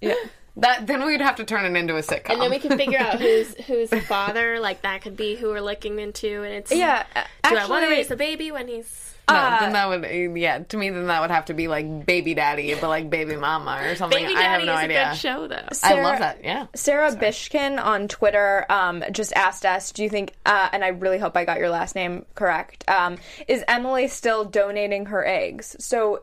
Yeah. 0.00 0.14
That 0.56 0.88
then 0.88 1.04
we'd 1.06 1.20
have 1.20 1.36
to 1.36 1.44
turn 1.44 1.64
it 1.64 1.78
into 1.78 1.96
a 1.96 2.00
sitcom. 2.00 2.30
And 2.32 2.40
then 2.42 2.50
we 2.50 2.58
can 2.58 2.76
figure 2.76 2.98
out 2.98 3.20
who's 3.20 3.54
who's 3.66 3.90
the 3.90 4.00
father. 4.00 4.58
Like 4.58 4.82
that 4.82 5.02
could 5.02 5.16
be 5.16 5.36
who 5.36 5.48
we're 5.50 5.60
looking 5.60 6.00
into, 6.00 6.42
and 6.42 6.52
it's 6.52 6.72
yeah, 6.72 7.04
Do 7.14 7.20
I 7.44 7.52
want 7.52 7.62
actually- 7.62 7.80
to 7.82 7.86
raise 7.88 8.08
the 8.08 8.16
baby 8.16 8.50
when 8.50 8.66
he's? 8.66 9.07
No, 9.28 9.56
then 9.60 9.72
that 9.72 9.88
would 9.88 10.38
yeah. 10.38 10.58
To 10.60 10.76
me, 10.76 10.90
then 10.90 11.06
that 11.08 11.20
would 11.20 11.30
have 11.30 11.46
to 11.46 11.54
be 11.54 11.68
like 11.68 12.06
baby 12.06 12.34
daddy, 12.34 12.74
but 12.74 12.88
like 12.88 13.10
baby 13.10 13.36
mama 13.36 13.78
or 13.84 13.94
something. 13.94 14.22
Baby 14.22 14.34
I 14.36 14.42
have 14.42 14.60
Daddy 14.60 14.66
no 14.66 14.72
is 14.72 14.78
idea. 14.78 15.06
a 15.06 15.08
good 15.10 15.16
show 15.18 15.48
though. 15.48 15.68
I 15.82 16.00
love 16.02 16.18
that. 16.20 16.44
Yeah. 16.44 16.66
Sarah 16.74 17.10
Bishkin 17.14 17.82
on 17.82 18.08
Twitter 18.08 18.64
um, 18.70 19.04
just 19.12 19.32
asked 19.34 19.64
us, 19.66 19.92
"Do 19.92 20.02
you 20.02 20.08
think?" 20.10 20.32
Uh, 20.46 20.68
and 20.72 20.84
I 20.84 20.88
really 20.88 21.18
hope 21.18 21.36
I 21.36 21.44
got 21.44 21.58
your 21.58 21.70
last 21.70 21.94
name 21.94 22.24
correct. 22.34 22.88
Um, 22.88 23.18
is 23.46 23.62
Emily 23.68 24.08
still 24.08 24.44
donating 24.44 25.06
her 25.06 25.24
eggs? 25.26 25.76
So 25.78 26.22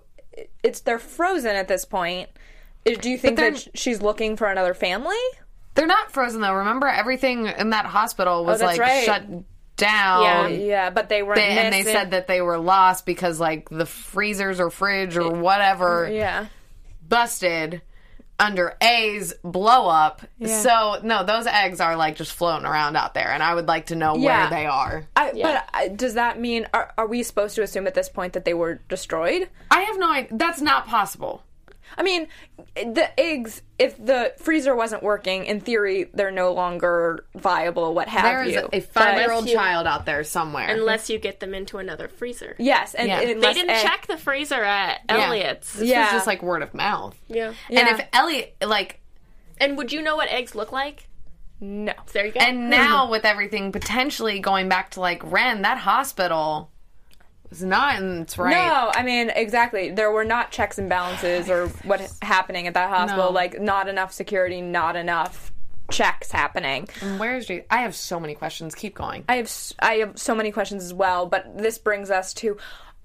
it's 0.64 0.82
they're 0.82 1.00
frozen 1.00 1.56
at 1.56 1.68
this 1.68 1.86
point. 1.86 2.30
Uh, 2.88 2.96
Do 3.00 3.10
you 3.10 3.18
think 3.18 3.38
that 3.38 3.68
she's 3.78 4.02
looking 4.02 4.36
for 4.36 4.48
another 4.48 4.74
family? 4.74 5.16
They're 5.76 5.88
not 5.88 6.12
frozen 6.12 6.42
though. 6.42 6.54
Remember, 6.54 6.88
everything 6.88 7.48
in 7.48 7.72
that 7.72 7.86
hospital 7.86 8.46
was 8.46 8.62
Oh, 8.62 8.66
like 8.66 8.80
right. 8.80 9.04
shut 9.06 9.24
down. 9.78 10.24
Yeah. 10.24 10.48
Yeah, 10.48 10.90
but 10.90 11.10
they 11.10 11.24
weren't. 11.24 11.36
They- 11.38 11.58
and 11.58 11.74
they 11.74 11.84
said 11.84 12.12
that 12.12 12.28
they 12.28 12.42
were 12.42 12.58
lost 12.58 13.06
because 13.06 13.40
like 13.40 13.70
the 13.70 13.86
freezers 13.86 14.60
or 14.60 14.70
fridge 14.70 15.18
or 15.18 15.30
whatever 15.32 16.10
Yeah. 16.12 16.46
busted 17.08 17.82
under 18.38 18.76
A's 18.82 19.34
blow 19.46 19.88
up. 19.88 20.22
So 20.46 21.00
no, 21.04 21.24
those 21.24 21.48
eggs 21.48 21.80
are 21.80 21.96
like 21.96 22.18
just 22.18 22.34
floating 22.34 22.66
around 22.66 22.98
out 22.98 23.14
there, 23.14 23.32
and 23.32 23.42
I 23.42 23.56
would 23.56 23.66
like 23.68 23.86
to 23.88 23.96
know 23.96 24.16
Yeah. 24.18 24.42
where 24.42 24.50
they 24.60 24.66
are. 24.66 25.06
I, 25.16 25.32
But 25.42 25.70
uh, 25.74 25.88
does 25.96 26.16
that 26.16 26.38
mean 26.38 26.68
are, 26.74 26.92
are 26.98 27.08
we 27.08 27.24
supposed 27.24 27.56
to 27.56 27.64
assume 27.64 27.88
at 27.88 27.94
this 27.94 28.10
point 28.10 28.34
that 28.34 28.44
they 28.44 28.54
were 28.54 28.76
destroyed? 28.90 29.48
I 29.72 29.82
have 29.84 29.98
no 29.98 30.12
idea. 30.12 30.30
That's 30.34 30.60
not 30.60 30.86
possible. 30.86 31.44
I 31.98 32.04
mean, 32.04 32.28
the 32.76 33.10
eggs. 33.20 33.62
If 33.78 33.98
the 34.04 34.34
freezer 34.38 34.76
wasn't 34.76 35.04
working, 35.04 35.46
in 35.46 35.60
theory, 35.60 36.10
they're 36.14 36.32
no 36.32 36.54
longer 36.54 37.26
viable. 37.36 37.94
What 37.94 38.08
have 38.08 38.24
There 38.24 38.44
is 38.44 38.48
you? 38.56 38.62
There 38.62 38.70
is 38.72 38.84
a 38.86 38.88
five-year-old 38.88 39.48
child 39.48 39.86
out 39.88 40.06
there 40.06 40.24
somewhere. 40.24 40.68
Unless 40.70 41.10
you 41.10 41.20
get 41.20 41.40
them 41.40 41.54
into 41.54 41.78
another 41.78 42.08
freezer. 42.08 42.56
Yes, 42.58 42.94
and 42.94 43.08
Yeah. 43.08 43.20
and 43.20 43.30
They 43.42 43.48
They 43.48 43.54
didn't 43.54 43.70
egg- 43.72 43.86
check 43.86 44.08
the 44.08 44.18
freezer 44.18 44.64
at 44.64 45.02
Yeah. 45.10 45.26
Elliott's. 45.28 45.74
This 45.74 45.90
Yeah. 45.90 46.04
was 46.04 46.12
just 46.12 46.28
like 46.28 46.42
word 46.42 46.62
of 46.64 46.74
mouth. 46.74 47.18
Yeah. 47.28 47.54
Yeah. 47.70 47.80
And 47.82 48.00
if 48.00 48.08
Elliot 48.14 48.56
like 48.62 49.02
And 49.60 49.78
would 49.78 49.92
you 49.92 50.02
know 50.02 50.16
what 50.18 50.30
eggs 50.30 50.54
look 50.56 50.72
like? 50.72 51.08
No. 51.62 51.94
There 52.12 52.26
you 52.26 52.34
go. 52.34 52.40
And 52.42 52.70
now 52.70 53.10
with 53.10 53.24
everything 53.26 53.72
potentially 53.72 54.40
going 54.40 54.68
back 54.70 54.92
to 54.92 55.00
like 55.00 55.22
Wren, 55.24 55.62
that 55.62 55.78
hospital 55.78 56.72
was 57.56 57.64
not 57.64 58.02
in 58.02 58.22
its 58.22 58.38
right. 58.38 58.52
No, 58.52 58.92
I 58.94 59.04
mean 59.04 59.30
exactly. 59.30 59.92
There 59.92 60.12
were 60.12 60.26
not 60.26 60.52
checks 60.52 60.78
and 60.78 60.90
balances 60.90 61.50
or 61.50 61.68
what 61.84 62.12
happening 62.22 62.68
at 62.68 62.74
that 62.74 62.90
hospital. 62.90 63.26
No. 63.26 63.32
Like 63.32 63.60
not 63.60 63.88
enough 63.88 64.12
security, 64.12 64.62
not 64.62 64.96
enough 64.96 65.52
checks 65.92 66.32
happening. 66.32 66.88
Where's 67.18 67.50
I 67.70 67.78
have 67.78 67.96
so 67.96 68.20
many 68.20 68.36
questions. 68.36 68.76
Keep 68.76 68.96
going. 68.96 69.24
I 69.30 69.38
have 69.38 69.52
I 69.80 69.96
have 69.96 70.18
so 70.18 70.36
many 70.36 70.52
questions 70.52 70.84
as 70.84 70.94
well, 70.94 71.26
but 71.26 71.58
this 71.58 71.78
brings 71.78 72.12
us 72.12 72.34
to. 72.36 72.58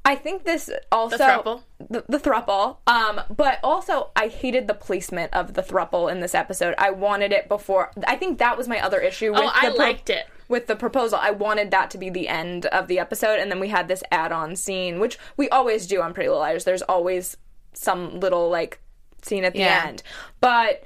I 0.03 0.15
think 0.15 0.45
this 0.45 0.71
also 0.91 1.19
throuple. 1.19 1.63
the, 1.91 2.03
the 2.09 2.19
thruple. 2.19 2.79
Um, 2.87 3.21
but 3.29 3.59
also 3.63 4.11
I 4.17 4.29
hated 4.29 4.67
the 4.67 4.75
placement 4.75 5.35
of 5.35 5.53
the 5.53 5.63
thruple 5.63 6.11
in 6.11 6.21
this 6.21 6.35
episode. 6.35 6.75
I 6.79 6.91
wanted 6.91 7.33
it 7.33 7.49
before. 7.49 7.93
I 8.07 8.17
think 8.17 8.39
that 8.39 8.57
was 8.57 8.67
my 8.67 8.83
other 8.83 8.99
issue. 8.99 9.33
With 9.33 9.43
oh, 9.43 9.53
I 9.55 9.69
the 9.69 9.77
pro- 9.77 9.85
liked 9.85 10.09
it. 10.09 10.27
With 10.51 10.67
the 10.67 10.77
proposal. 10.77 11.19
I 11.23 11.31
wanted 11.31 11.71
that 11.71 11.91
to 11.93 11.99
be 11.99 12.11
the 12.11 12.29
end 12.29 12.67
of 12.67 12.87
the 12.89 12.99
episode, 12.99 13.39
and 13.41 13.51
then 13.51 13.61
we 13.61 13.69
had 13.69 13.89
this 13.89 14.03
add-on 14.11 14.57
scene, 14.57 15.01
which 15.01 15.19
we 15.39 15.49
always 15.49 15.87
do 15.87 16.03
on 16.03 16.13
Pretty 16.13 16.29
Little 16.29 16.43
Liars. 16.43 16.65
There's 16.65 16.83
always 16.83 17.37
some 17.73 18.21
little 18.21 18.51
like 18.51 18.81
scene 19.23 19.45
at 19.45 19.53
the 19.55 19.61
Yeah. 19.61 19.85
end. 19.87 20.03
But 20.41 20.83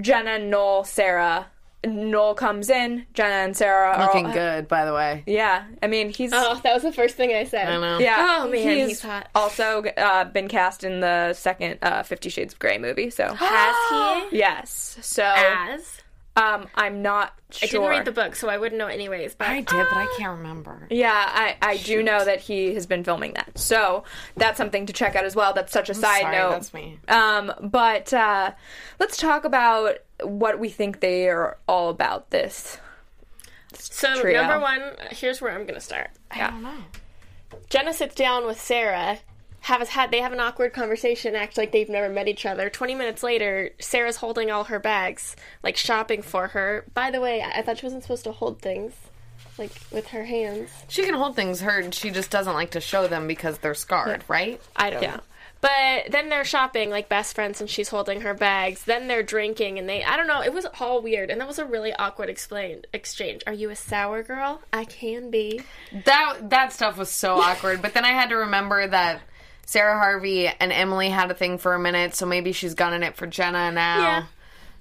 Jenna, 0.00 0.38
Noel, 0.38 0.84
Sara. 0.84 1.48
Noel 1.84 2.34
comes 2.34 2.68
in. 2.68 3.06
Jenna 3.14 3.36
and 3.36 3.56
Sara 3.56 3.96
are 3.96 4.06
Looking 4.06 4.26
all- 4.26 4.32
good, 4.34 4.68
by 4.68 4.84
the 4.84 4.92
way. 4.92 5.22
Yeah, 5.26 5.64
I 5.82 5.86
mean 5.86 6.10
he's 6.10 6.30
Oh, 6.32 6.60
that 6.62 6.74
was 6.74 6.82
the 6.82 6.92
first 6.92 7.16
thing 7.16 7.34
I 7.34 7.44
said. 7.44 7.68
I 7.68 7.80
know. 7.80 7.98
yeah. 7.98 8.40
Oh, 8.42 8.48
man, 8.48 8.86
he's 8.88 9.00
hot. 9.00 9.28
Also 9.34 9.82
uh, 9.96 10.24
been 10.24 10.46
cast 10.48 10.84
in 10.84 11.00
the 11.00 11.32
second 11.32 11.78
uh, 11.80 12.02
Fifty 12.02 12.28
Shades 12.28 12.52
of 12.52 12.58
Grey 12.58 12.76
movie. 12.76 13.08
So 13.08 13.32
Has 13.34 14.30
he? 14.30 14.36
yes, 14.38 14.98
so 15.00 15.24
As? 15.24 15.99
Um, 16.36 16.68
I'm 16.74 17.02
not 17.02 17.34
Sure. 17.52 17.66
I 17.66 17.70
didn't 17.70 17.88
read 17.88 18.04
the 18.04 18.12
book, 18.12 18.36
so 18.36 18.48
I 18.48 18.58
wouldn't 18.58 18.78
know 18.78 18.86
anyways. 18.86 19.34
But 19.34 19.48
I 19.48 19.56
did, 19.56 19.66
but 19.66 19.96
I 19.96 20.14
can't 20.18 20.38
remember. 20.38 20.86
Yeah, 20.88 21.12
I, 21.12 21.56
I 21.60 21.76
do 21.78 22.02
know 22.02 22.24
that 22.24 22.40
he 22.40 22.74
has 22.74 22.86
been 22.86 23.02
filming 23.02 23.32
that. 23.34 23.58
So 23.58 24.04
that's 24.36 24.56
something 24.56 24.86
to 24.86 24.92
check 24.92 25.16
out 25.16 25.24
as 25.24 25.34
well. 25.34 25.52
That's 25.52 25.72
such 25.72 25.90
a 25.90 25.94
side 25.94 26.22
sorry, 26.22 26.36
note. 26.36 26.50
that's 26.52 26.72
me. 26.72 26.98
Um, 27.08 27.52
but 27.60 28.12
uh, 28.14 28.52
let's 29.00 29.16
talk 29.16 29.44
about 29.44 29.96
what 30.22 30.60
we 30.60 30.68
think 30.68 31.00
they 31.00 31.28
are 31.28 31.58
all 31.66 31.88
about 31.90 32.30
this. 32.30 32.78
So 33.74 34.20
Trio. 34.20 34.42
number 34.42 34.60
one, 34.60 34.82
here's 35.10 35.40
where 35.40 35.52
I'm 35.52 35.66
gonna 35.66 35.80
start. 35.80 36.10
Yeah. 36.36 36.48
I 36.48 36.50
don't 36.50 36.62
know. 36.62 36.84
Jenna 37.68 37.92
sits 37.92 38.14
down 38.14 38.46
with 38.46 38.60
Sara. 38.60 39.18
Have 39.62 39.82
us 39.82 39.88
had 39.90 40.10
they 40.10 40.20
have 40.20 40.32
an 40.32 40.40
awkward 40.40 40.72
conversation, 40.72 41.34
act 41.34 41.58
like 41.58 41.70
they've 41.72 41.88
never 41.88 42.08
met 42.08 42.28
each 42.28 42.46
other. 42.46 42.70
Twenty 42.70 42.94
minutes 42.94 43.22
later, 43.22 43.70
Sara's 43.78 44.16
holding 44.16 44.50
all 44.50 44.64
her 44.64 44.78
bags, 44.78 45.36
like 45.62 45.76
shopping 45.76 46.22
for 46.22 46.48
her. 46.48 46.84
By 46.94 47.10
the 47.10 47.20
way, 47.20 47.42
I 47.42 47.58
I 47.58 47.62
thought 47.62 47.78
she 47.78 47.86
wasn't 47.86 48.02
supposed 48.02 48.24
to 48.24 48.32
hold 48.32 48.62
things, 48.62 48.94
like 49.58 49.72
with 49.90 50.08
her 50.08 50.24
hands. 50.24 50.70
She 50.88 51.04
can 51.04 51.14
hold 51.14 51.36
things. 51.36 51.60
Her 51.60 51.92
she 51.92 52.10
just 52.10 52.30
doesn't 52.30 52.54
like 52.54 52.70
to 52.70 52.80
show 52.80 53.06
them 53.06 53.26
because 53.26 53.58
they're 53.58 53.74
scarred, 53.74 54.24
right? 54.28 54.60
I 54.76 54.90
don't 54.90 55.02
Yeah. 55.02 55.16
know. 55.16 55.20
But 55.62 56.10
then 56.10 56.30
they're 56.30 56.46
shopping 56.46 56.88
like 56.88 57.10
best 57.10 57.34
friends 57.34 57.60
and 57.60 57.68
she's 57.68 57.90
holding 57.90 58.22
her 58.22 58.32
bags. 58.32 58.84
Then 58.84 59.08
they're 59.08 59.22
drinking 59.22 59.78
and 59.78 59.86
they 59.86 60.02
I 60.02 60.16
don't 60.16 60.26
know, 60.26 60.40
it 60.42 60.54
was 60.54 60.66
all 60.80 61.02
weird 61.02 61.28
and 61.28 61.38
that 61.38 61.46
was 61.46 61.58
a 61.58 61.66
really 61.66 61.92
awkward 61.92 62.30
explain 62.30 62.86
exchange. 62.94 63.42
Are 63.46 63.52
you 63.52 63.68
a 63.68 63.76
sour 63.76 64.22
girl? 64.22 64.62
I 64.72 64.86
can 64.86 65.30
be. 65.30 65.60
That 66.06 66.48
that 66.48 66.72
stuff 66.72 66.96
was 66.96 67.10
so 67.10 67.34
awkward. 67.38 67.82
But 67.82 67.92
then 67.92 68.06
I 68.06 68.12
had 68.12 68.30
to 68.30 68.36
remember 68.36 68.86
that 68.86 69.20
Sara 69.70 69.96
Harvey 69.96 70.48
and 70.48 70.72
Emily 70.72 71.10
had 71.10 71.30
a 71.30 71.34
thing 71.34 71.56
for 71.56 71.74
a 71.74 71.78
minute, 71.78 72.16
so 72.16 72.26
maybe 72.26 72.50
she's 72.50 72.74
gunning 72.74 73.04
it 73.04 73.14
for 73.14 73.28
Jenna 73.28 73.70
now. 73.70 74.00
Yeah. 74.00 74.24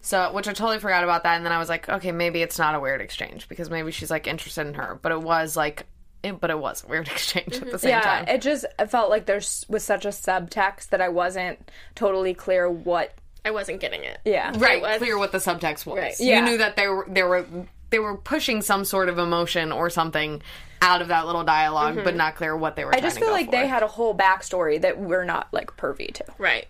So, 0.01 0.33
which 0.33 0.47
I 0.47 0.53
totally 0.53 0.79
forgot 0.79 1.03
about 1.03 1.21
that, 1.25 1.35
and 1.35 1.45
then 1.45 1.53
I 1.53 1.59
was 1.59 1.69
like, 1.69 1.87
okay, 1.87 2.11
maybe 2.11 2.41
it's 2.41 2.57
not 2.57 2.73
a 2.73 2.79
weird 2.79 2.99
exchange 2.99 3.47
because 3.47 3.69
maybe 3.69 3.91
she's 3.91 4.09
like 4.09 4.25
interested 4.25 4.65
in 4.65 4.73
her, 4.73 4.97
but 4.99 5.11
it 5.11 5.21
was 5.21 5.55
like, 5.55 5.85
it, 6.23 6.39
but 6.39 6.49
it 6.49 6.57
was 6.57 6.83
a 6.83 6.87
weird 6.87 7.07
exchange 7.11 7.57
at 7.57 7.69
the 7.69 7.77
same 7.77 7.89
yeah, 7.89 8.01
time. 8.01 8.23
Yeah, 8.25 8.33
it 8.33 8.41
just 8.41 8.65
it 8.79 8.89
felt 8.89 9.11
like 9.11 9.27
there 9.27 9.41
was 9.67 9.83
such 9.83 10.05
a 10.05 10.09
subtext 10.09 10.89
that 10.89 11.01
I 11.01 11.09
wasn't 11.09 11.69
totally 11.93 12.33
clear 12.33 12.67
what. 12.67 13.13
I 13.45 13.51
wasn't 13.51 13.81
getting 13.81 14.03
it. 14.03 14.17
Yeah, 14.25 14.53
right, 14.57 14.81
was- 14.81 14.97
clear 14.97 15.19
what 15.19 15.31
the 15.31 15.37
subtext 15.37 15.85
was. 15.85 15.99
Right. 15.99 16.19
You 16.19 16.41
knew 16.41 16.57
that 16.57 16.77
they 16.77 16.87
were 16.87 17.05
they 17.07 17.21
were 17.21 17.45
they 17.91 17.99
were 17.99 18.17
pushing 18.17 18.63
some 18.63 18.85
sort 18.85 19.07
of 19.07 19.19
emotion 19.19 19.71
or 19.71 19.91
something 19.91 20.41
out 20.82 21.01
of 21.01 21.09
that 21.09 21.25
little 21.25 21.43
dialog 21.43 21.95
but 21.95 22.05
mm-hmm. 22.05 22.17
not 22.17 22.36
clear 22.36 22.55
what 22.55 22.75
they 22.75 22.86
were. 22.86 22.95
I 22.95 23.01
just 23.01 23.19
feel 23.19 23.32
like 23.32 23.51
they 23.51 23.67
had 23.67 23.84
a 23.84 23.88
whole 23.88 24.15
backstory 24.15 24.82
that 24.82 24.99
we're 24.99 25.25
not 25.25 25.47
like 25.51 25.75
privy 25.77 26.07
to. 26.07 26.25
Right. 26.38 26.67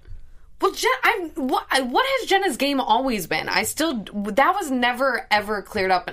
Well, 0.62 0.72
Jen, 0.72 0.92
I 1.04 1.30
what 1.36 1.66
what 1.88 2.06
has 2.06 2.28
Jenna's 2.28 2.58
game 2.58 2.82
always 2.82 3.28
been? 3.28 3.48
I 3.48 3.64
still 3.64 4.04
that 4.14 4.56
was 4.56 4.70
never 4.70 5.26
ever 5.32 5.62
cleared 5.62 5.92
up 5.92 6.10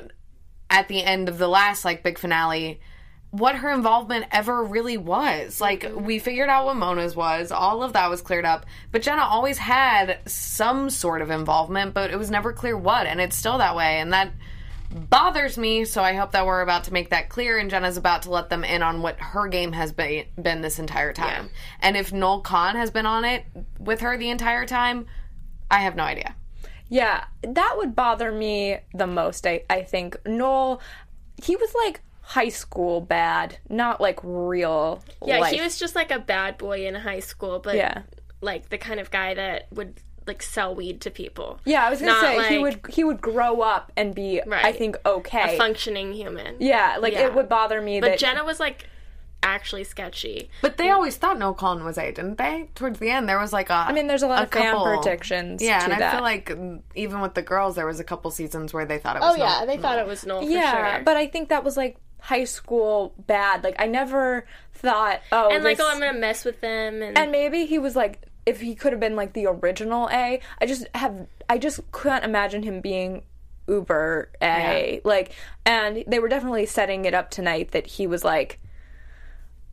at 0.71 0.89
the 0.89 1.03
end 1.03 1.29
of 1.29 1.39
the 1.39 1.49
last 1.49 1.85
like 1.85 2.03
big 2.03 2.19
finale. 2.19 2.81
What 3.33 3.57
her 3.57 3.71
involvement 3.71 4.27
ever 4.31 4.63
really 4.63 4.97
was. 4.97 5.61
Like 5.61 5.81
mm-hmm. 5.81 6.05
we 6.05 6.21
figured 6.21 6.49
out 6.49 6.67
what 6.67 6.77
Mona's 6.77 7.17
was. 7.17 7.51
All 7.51 7.83
of 7.83 7.95
that 7.95 8.09
was 8.09 8.21
cleared 8.21 8.45
up. 8.45 8.67
But 8.93 9.03
Jenna 9.03 9.23
always 9.23 9.59
had 9.59 10.21
some 10.27 10.91
sort 10.91 11.23
of 11.23 11.31
involvement, 11.31 11.93
but 11.93 12.13
it 12.13 12.19
was 12.19 12.31
never 12.31 12.53
clear 12.53 12.77
what, 12.77 13.07
and 13.07 13.21
it's 13.21 13.37
still 13.37 13.59
that 13.59 13.75
way. 13.75 13.99
And 13.99 14.13
that 14.13 14.31
bothers 14.91 15.57
me. 15.59 15.85
So 15.85 16.03
I 16.03 16.15
hope 16.15 16.33
that 16.33 16.47
we're 16.47 16.61
about 16.63 16.85
to 16.85 16.93
make 16.93 17.11
that 17.11 17.29
clear, 17.29 17.59
and 17.59 17.71
Jenna's 17.71 17.97
about 17.97 18.23
to 18.23 18.31
let 18.31 18.49
them 18.51 18.65
in 18.65 18.83
on 18.83 19.03
what 19.03 19.19
her 19.19 19.49
game 19.49 19.73
has 19.73 19.93
been 19.93 20.25
been 20.41 20.61
this 20.63 20.79
entire 20.79 21.13
time. 21.13 21.51
And 21.81 21.97
if 21.97 22.13
Noel 22.13 22.41
Kahn 22.41 22.77
has 22.77 22.91
been 22.91 23.07
on 23.07 23.25
it 23.25 23.45
with 23.79 24.01
her 24.01 24.17
the 24.17 24.31
entire 24.31 24.67
time, 24.67 25.07
I 25.71 25.81
have 25.81 25.97
no 25.97 26.05
idea. 26.05 26.35
Yeah, 26.89 27.25
that 27.43 27.75
would 27.77 27.97
bother 27.97 28.31
me 28.31 28.79
the 28.95 29.07
most. 29.07 29.47
I 29.47 29.63
I 29.69 29.83
think 29.83 30.17
Noel, 30.27 30.81
he 31.43 31.57
was 31.57 31.75
like 31.85 32.01
high 32.23 32.49
school 32.49 33.01
bad, 33.01 33.59
not 33.69 34.01
like 34.01 34.19
real. 34.23 35.03
Yeah, 35.25 35.39
life. 35.41 35.53
he 35.55 35.61
was 35.61 35.79
just 35.79 35.95
like 35.95 36.11
a 36.11 36.19
bad 36.19 36.59
boy 36.59 36.87
in 36.87 36.95
high 36.95 37.21
school, 37.21 37.59
but 37.59 37.77
Yeah. 37.77 38.03
like 38.41 38.69
the 38.69 38.79
kind 38.79 39.01
of 39.01 39.11
guy 39.11 39.35
that 39.35 39.67
would 39.73 40.01
like 40.27 40.43
sell 40.43 40.75
weed 40.75 41.01
to 41.03 41.11
people. 41.11 41.61
Yeah, 41.65 41.85
I 41.87 41.91
was 41.91 42.01
gonna 42.01 42.13
Not 42.13 42.21
say 42.23 42.49
he 42.49 42.59
would 42.59 42.81
he 42.91 43.05
would 43.05 43.21
grow 43.21 43.61
up 43.61 43.93
and 43.97 44.15
be 44.15 44.41
I 44.51 44.73
think 44.73 44.97
okay. 45.07 45.55
a 45.55 45.59
functioning 45.59 46.13
human. 46.13 46.57
yeah, 46.61 46.97
like 47.01 47.13
Yeah. 47.13 47.27
it 47.27 47.35
would 47.35 47.49
bother 47.49 47.81
me 47.81 48.01
But 48.01 48.11
that 48.11 48.19
Jenna 48.19 48.45
was 48.45 48.59
like 48.61 48.89
actually 49.43 49.85
sketchy. 49.85 50.51
But 50.63 50.77
they 50.77 50.91
always 50.91 51.17
thought 51.17 51.39
Noel 51.39 51.55
Kahn 51.55 51.85
was 51.85 51.99
A, 51.99 52.11
didn't 52.11 52.37
they? 52.39 52.69
Towards 52.75 52.99
the 52.99 53.11
end, 53.11 53.29
there 53.29 53.39
was 53.39 53.53
like 53.53 53.71
a. 53.71 53.75
I 53.75 53.93
mean, 53.93 54.09
there's 54.09 54.25
a 54.25 54.27
lot 54.27 54.43
of 54.43 54.51
fan 54.51 54.75
predictions 54.83 55.63
Yeah, 55.63 55.79
to 55.79 55.85
and 55.85 55.93
I 55.93 55.99
that. 56.01 56.13
feel 56.15 56.23
like 56.23 56.47
mm, 56.49 56.81
even 56.97 57.21
with 57.21 57.35
the 57.35 57.43
girls, 57.43 57.77
there 57.77 57.87
was 57.87 58.01
a 58.01 58.05
couple 58.05 58.31
seasons 58.33 58.75
where 58.75 58.85
they 58.87 58.99
thought 58.99 59.17
it 59.17 59.21
was 59.21 59.29
Oh 59.37 59.39
was. 59.39 59.39
yeah, 59.39 59.59
Noel. 59.59 59.67
they 59.67 59.77
thought 59.79 59.99
it 59.99 60.07
was 60.07 60.27
Noel 60.27 60.43
for 60.43 60.49
yeah, 60.51 60.95
sure. 60.97 61.05
but 61.05 61.17
I 61.17 61.27
think 61.29 61.51
that 61.51 61.63
was 61.63 61.77
like 61.77 61.97
high 62.19 62.45
school 62.45 63.15
bad. 63.27 63.63
Like 63.63 63.77
I 63.79 63.87
never 63.87 64.47
thought 64.75 65.21
oh 65.31 65.51
and 65.51 65.63
like, 65.63 65.77
this- 65.77 65.87
oh, 65.87 65.93
I'm 65.93 66.01
gonna 66.01 66.19
mess 66.19 66.45
with 66.45 66.61
them, 66.61 67.01
and, 67.03 67.17
and 67.17 67.31
maybe 67.31 67.67
he 67.67 67.79
was 67.79 67.95
like 67.95 68.23
if 68.47 68.61
he 68.61 68.75
could 68.75 68.93
have 68.93 69.01
been 69.01 69.17
like 69.17 69.33
the 69.33 69.47
original 69.47 70.09
A. 70.11 70.41
I 70.61 70.67
just 70.67 70.87
have 70.95 71.27
I 71.49 71.59
just 71.59 71.81
couldn't 71.91 72.25
imagine 72.25 72.63
him 72.63 72.81
being 72.81 73.23
uber 73.69 74.31
A. 74.41 75.01
Like 75.05 75.33
and 75.67 76.05
they 76.07 76.21
were 76.21 76.29
definitely 76.29 76.67
setting 76.67 77.05
it 77.05 77.13
up 77.13 77.31
tonight 77.31 77.73
that 77.73 77.87
he 77.87 78.07
was 78.07 78.25
like 78.25 78.61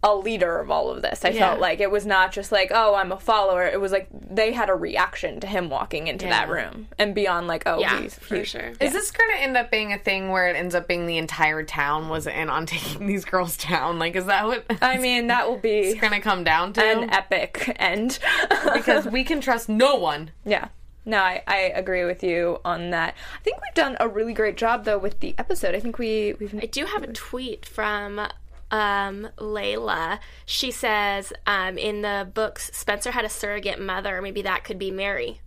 a 0.03 0.13
leader 0.13 0.59
of 0.59 0.69
all 0.69 0.89
of 0.89 1.01
this. 1.01 1.23
I 1.23 1.31
felt 1.31 1.59
like 1.61 1.79
it 1.79 1.89
was 1.89 2.05
not 2.05 2.33
just 2.33 2.51
like, 2.51 2.71
oh, 2.73 2.93
I'm 2.95 3.11
a 3.13 3.19
follower. 3.19 3.63
It 3.65 3.79
was 3.79 3.93
like 3.93 4.07
they 4.11 4.51
had 4.51 4.69
a 4.69 4.75
reaction 4.75 5.39
to 5.39 5.47
him 5.47 5.69
walking 5.69 6.07
into 6.07 6.25
that 6.25 6.49
room 6.49 6.89
and 6.99 7.15
beyond 7.15 7.47
like, 7.47 7.63
oh, 7.65 7.79
yeah, 7.79 8.01
he's, 8.01 8.15
for 8.15 8.35
he's- 8.35 8.47
sure. 8.49 8.73
Is 8.81 8.91
this 8.91 9.11
going 9.11 9.29
to 9.31 9.41
end 9.41 9.55
up 9.55 9.71
being 9.71 9.93
a 9.93 9.97
thing 9.97 10.29
where 10.29 10.49
it 10.49 10.57
ends 10.57 10.75
up 10.75 10.87
being 10.89 11.05
the 11.07 11.17
entire 11.17 11.63
town 11.63 12.09
was 12.09 12.27
in 12.27 12.49
on 12.49 12.65
taking 12.67 13.07
these 13.07 13.23
girls 13.23 13.55
down? 13.55 13.97
Like, 13.97 14.15
is 14.17 14.25
that 14.25 14.45
what 14.45 14.65
I 14.81 14.97
mean, 14.97 15.27
that 15.27 15.47
will 15.49 15.57
be 15.57 15.93
going 15.95 16.13
to 16.13 16.19
come 16.19 16.43
down 16.43 16.73
to? 16.73 16.83
an 16.83 17.09
epic 17.09 17.73
end. 17.77 18.19
because 18.73 19.05
we 19.07 19.23
can 19.23 19.39
trust 19.39 19.69
no 19.69 19.95
one. 19.95 20.31
Yeah. 20.45 20.67
No, 21.05 21.17
I, 21.17 21.43
I 21.47 21.57
agree 21.75 22.05
with 22.05 22.23
you 22.23 22.59
on 22.63 22.91
that. 22.91 23.15
I 23.35 23.39
think 23.43 23.57
we've 23.61 23.73
done 23.73 23.97
a 23.99 24.07
really 24.07 24.33
great 24.33 24.55
job 24.57 24.85
though 24.85 24.97
with 24.97 25.19
the 25.19 25.35
episode. 25.37 25.75
I 25.75 25.79
think 25.79 25.97
we 25.97 26.33
we've 26.39 26.55
I 26.55 26.65
do 26.65 26.85
have 26.85 27.03
a 27.03 27.11
tweet 27.11 27.65
from 27.65 28.25
um, 28.73 29.29
Layla. 29.37 30.19
She 30.45 30.71
says 30.71 31.31
um, 31.47 31.77
in 31.77 32.01
the 32.01 32.27
books, 32.33 32.71
Spencer 32.73 33.11
had 33.11 33.23
a 33.23 33.29
surrogate 33.29 33.79
mother. 33.79 34.21
Maybe 34.21 34.41
that 34.41 34.63
could 34.63 34.79
be 34.79 34.89
Mary. 34.91 35.39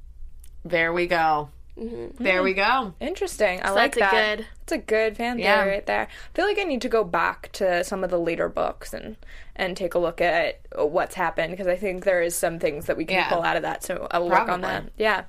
There 0.64 0.92
we 0.92 1.06
go. 1.06 1.50
There 1.78 2.42
we 2.42 2.54
go. 2.54 2.94
interesting. 3.00 3.60
I 3.62 3.68
like 3.70 3.94
that's 3.96 3.96
a 3.96 4.00
that. 4.16 4.36
good- 4.38 4.46
It's 4.62 4.72
a 4.72 4.78
good 4.78 5.16
fan 5.18 5.36
theory 5.36 5.70
right 5.72 5.84
there. 5.84 6.08
I 6.08 6.34
feel 6.36 6.46
like 6.46 6.58
I 6.58 6.62
need 6.62 6.80
to 6.82 6.88
go 6.88 7.04
back 7.04 7.50
to 7.54 7.84
some 7.84 8.02
of 8.02 8.08
the 8.08 8.18
later 8.18 8.48
books 8.48 8.94
and 8.94 9.16
and 9.54 9.76
take 9.76 9.94
a 9.94 9.98
look 9.98 10.20
at 10.22 10.60
what's 10.74 11.14
happened 11.16 11.50
because 11.50 11.66
I 11.66 11.76
think 11.76 12.04
there 12.04 12.22
is 12.22 12.34
some 12.34 12.58
things 12.58 12.86
that 12.86 12.96
we 12.96 13.04
can 13.04 13.16
Yeah. 13.18 13.28
pull 13.28 13.42
out 13.42 13.56
of 13.56 13.62
that. 13.62 13.82
So 13.84 14.06
I 14.10 14.18
will 14.20 14.30
work 14.30 14.48
on 14.48 14.62
that. 14.62 14.84
Yeah. 14.96 15.24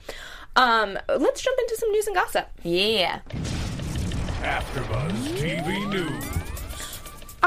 Um, 0.55 0.97
let's 1.09 1.41
jump 1.41 1.59
into 1.59 1.75
some 1.77 1.91
news 1.91 2.07
and 2.07 2.15
gossip. 2.15 2.47
Yeah. 2.63 3.19
AfterBuzz 4.41 5.37
TV 5.37 5.89
News. 5.89 6.36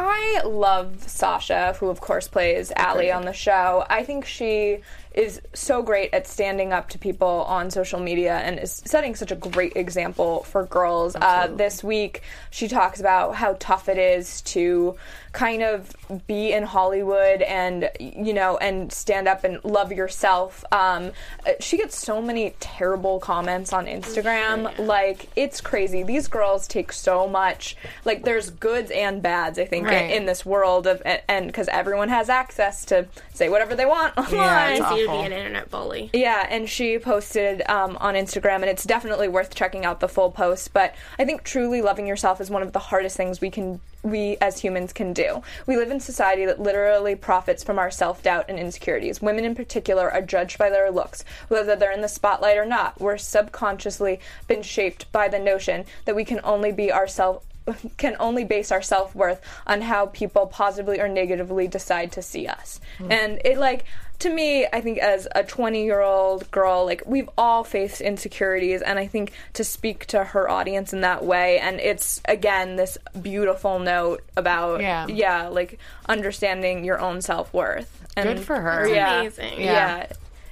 I 0.02 0.42
love 0.44 1.08
Sasha, 1.08 1.74
who 1.78 1.88
of 1.88 2.00
course 2.00 2.28
plays 2.28 2.72
Ali 2.76 3.10
on 3.10 3.24
the 3.24 3.32
show. 3.32 3.84
I 3.90 4.02
think 4.04 4.24
she 4.24 4.80
is 5.12 5.42
so 5.52 5.82
great 5.82 6.14
at 6.14 6.26
standing 6.26 6.72
up 6.72 6.88
to 6.90 6.98
people 6.98 7.44
on 7.48 7.70
social 7.70 8.00
media 8.00 8.38
and 8.38 8.58
is 8.58 8.82
setting 8.84 9.14
such 9.14 9.30
a 9.30 9.36
great 9.36 9.76
example 9.76 10.44
for 10.44 10.64
girls. 10.64 11.16
Uh, 11.16 11.48
this 11.48 11.82
week, 11.82 12.22
she 12.50 12.68
talks 12.68 13.00
about 13.00 13.34
how 13.34 13.56
tough 13.58 13.88
it 13.88 13.98
is 13.98 14.40
to 14.42 14.96
kind 15.32 15.62
of 15.62 15.94
be 16.26 16.52
in 16.52 16.64
Hollywood 16.64 17.42
and 17.42 17.90
you 18.00 18.32
know 18.32 18.56
and 18.58 18.92
stand 18.92 19.28
up 19.28 19.44
and 19.44 19.62
love 19.64 19.92
yourself. 19.92 20.64
Um, 20.72 21.12
she 21.60 21.76
gets 21.76 21.96
so 21.96 22.20
many 22.20 22.54
terrible 22.60 23.20
comments 23.20 23.72
on 23.72 23.86
Instagram. 23.86 24.78
Like 24.78 25.28
it's 25.36 25.60
crazy. 25.60 26.02
These 26.02 26.28
girls 26.28 26.66
take 26.66 26.92
so 26.92 27.28
much. 27.28 27.76
Like 28.04 28.24
there's 28.24 28.50
goods 28.50 28.90
and 28.90 29.22
bads. 29.22 29.58
I 29.58 29.64
think 29.64 29.86
Right. 29.86 30.10
in 30.10 30.26
this 30.26 30.44
world 30.44 30.86
of 30.86 31.02
and 31.28 31.46
because 31.46 31.68
everyone 31.68 32.08
has 32.08 32.28
access 32.28 32.84
to 32.86 33.06
say 33.34 33.48
whatever 33.48 33.74
they 33.74 33.86
want 33.86 34.16
online. 34.18 34.72
it's 34.72 34.80
It's 34.80 34.92
easy 34.92 35.06
awful. 35.06 35.20
be 35.20 35.26
an 35.26 35.32
internet 35.32 35.70
bully. 35.70 36.10
Yeah, 36.12 36.46
and 36.50 36.68
she 36.68 36.98
posted 36.98 37.62
um, 37.68 37.96
on 38.00 38.14
Instagram, 38.14 38.56
and 38.56 38.66
it's 38.66 38.84
definitely 38.84 39.28
worth 39.28 39.54
checking 39.54 39.84
out 39.84 40.00
the 40.00 40.08
full 40.08 40.30
post. 40.30 40.72
But 40.72 40.94
I 41.18 41.24
think 41.24 41.44
truly 41.44 41.80
loving 41.82 42.06
yourself 42.06 42.40
is 42.40 42.50
one 42.50 42.62
of 42.62 42.72
the 42.72 42.78
hardest 42.78 43.16
things 43.16 43.40
we 43.40 43.50
can 43.50 43.80
we 44.02 44.38
as 44.40 44.58
humans 44.58 44.94
can 44.94 45.12
do. 45.12 45.42
We 45.66 45.76
live 45.76 45.90
in 45.90 45.99
society 46.00 46.46
that 46.46 46.60
literally 46.60 47.14
profits 47.14 47.62
from 47.62 47.78
our 47.78 47.90
self 47.90 48.22
doubt 48.22 48.46
and 48.48 48.58
insecurities. 48.58 49.20
Women 49.20 49.44
in 49.44 49.54
particular 49.54 50.10
are 50.10 50.22
judged 50.22 50.58
by 50.58 50.70
their 50.70 50.90
looks, 50.90 51.24
whether 51.48 51.76
they're 51.76 51.92
in 51.92 52.00
the 52.00 52.08
spotlight 52.08 52.56
or 52.56 52.66
not. 52.66 53.00
We're 53.00 53.18
subconsciously 53.18 54.20
been 54.48 54.62
shaped 54.62 55.10
by 55.12 55.28
the 55.28 55.38
notion 55.38 55.84
that 56.04 56.16
we 56.16 56.24
can 56.24 56.40
only 56.44 56.72
be 56.72 56.92
ourselves 56.92 57.44
can 57.96 58.16
only 58.20 58.44
base 58.44 58.72
our 58.72 58.82
self 58.82 59.14
worth 59.14 59.40
on 59.66 59.80
how 59.80 60.06
people 60.06 60.46
positively 60.46 61.00
or 61.00 61.08
negatively 61.08 61.68
decide 61.68 62.12
to 62.12 62.22
see 62.22 62.46
us. 62.46 62.80
Hmm. 62.98 63.12
And 63.12 63.40
it 63.44 63.58
like 63.58 63.84
to 64.20 64.28
me, 64.28 64.66
I 64.66 64.82
think 64.82 64.98
as 64.98 65.26
a 65.34 65.42
20 65.42 65.82
year 65.84 66.00
old 66.02 66.50
girl, 66.50 66.84
like 66.84 67.02
we've 67.06 67.30
all 67.38 67.64
faced 67.64 68.00
insecurities, 68.02 68.82
and 68.82 68.98
I 68.98 69.06
think 69.06 69.32
to 69.54 69.64
speak 69.64 70.06
to 70.06 70.22
her 70.24 70.48
audience 70.48 70.92
in 70.92 71.00
that 71.00 71.24
way, 71.24 71.58
and 71.58 71.80
it's 71.80 72.20
again 72.26 72.76
this 72.76 72.98
beautiful 73.20 73.78
note 73.78 74.22
about 74.36 74.80
Yeah. 74.80 75.48
like 75.48 75.78
understanding 76.08 76.84
your 76.84 77.00
own 77.00 77.22
self 77.22 77.52
worth. 77.54 77.96
Good 78.16 78.40
for 78.40 78.60
her. 78.60 78.86
Yeah, 78.86 79.20
amazing. 79.20 79.60
Yeah. 79.60 79.64
Yeah. 79.72 80.06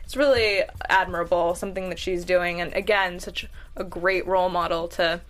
It's 0.05 0.17
really 0.17 0.63
admirable, 0.89 1.55
something 1.55 1.91
that 1.91 1.99
she's 1.99 2.25
doing, 2.25 2.63
and 2.63 2.73
again, 2.73 3.21
such 3.21 3.47
a 3.77 3.85
great 3.85 4.27
role 4.27 4.49
model 4.49 4.89
to 4.89 5.21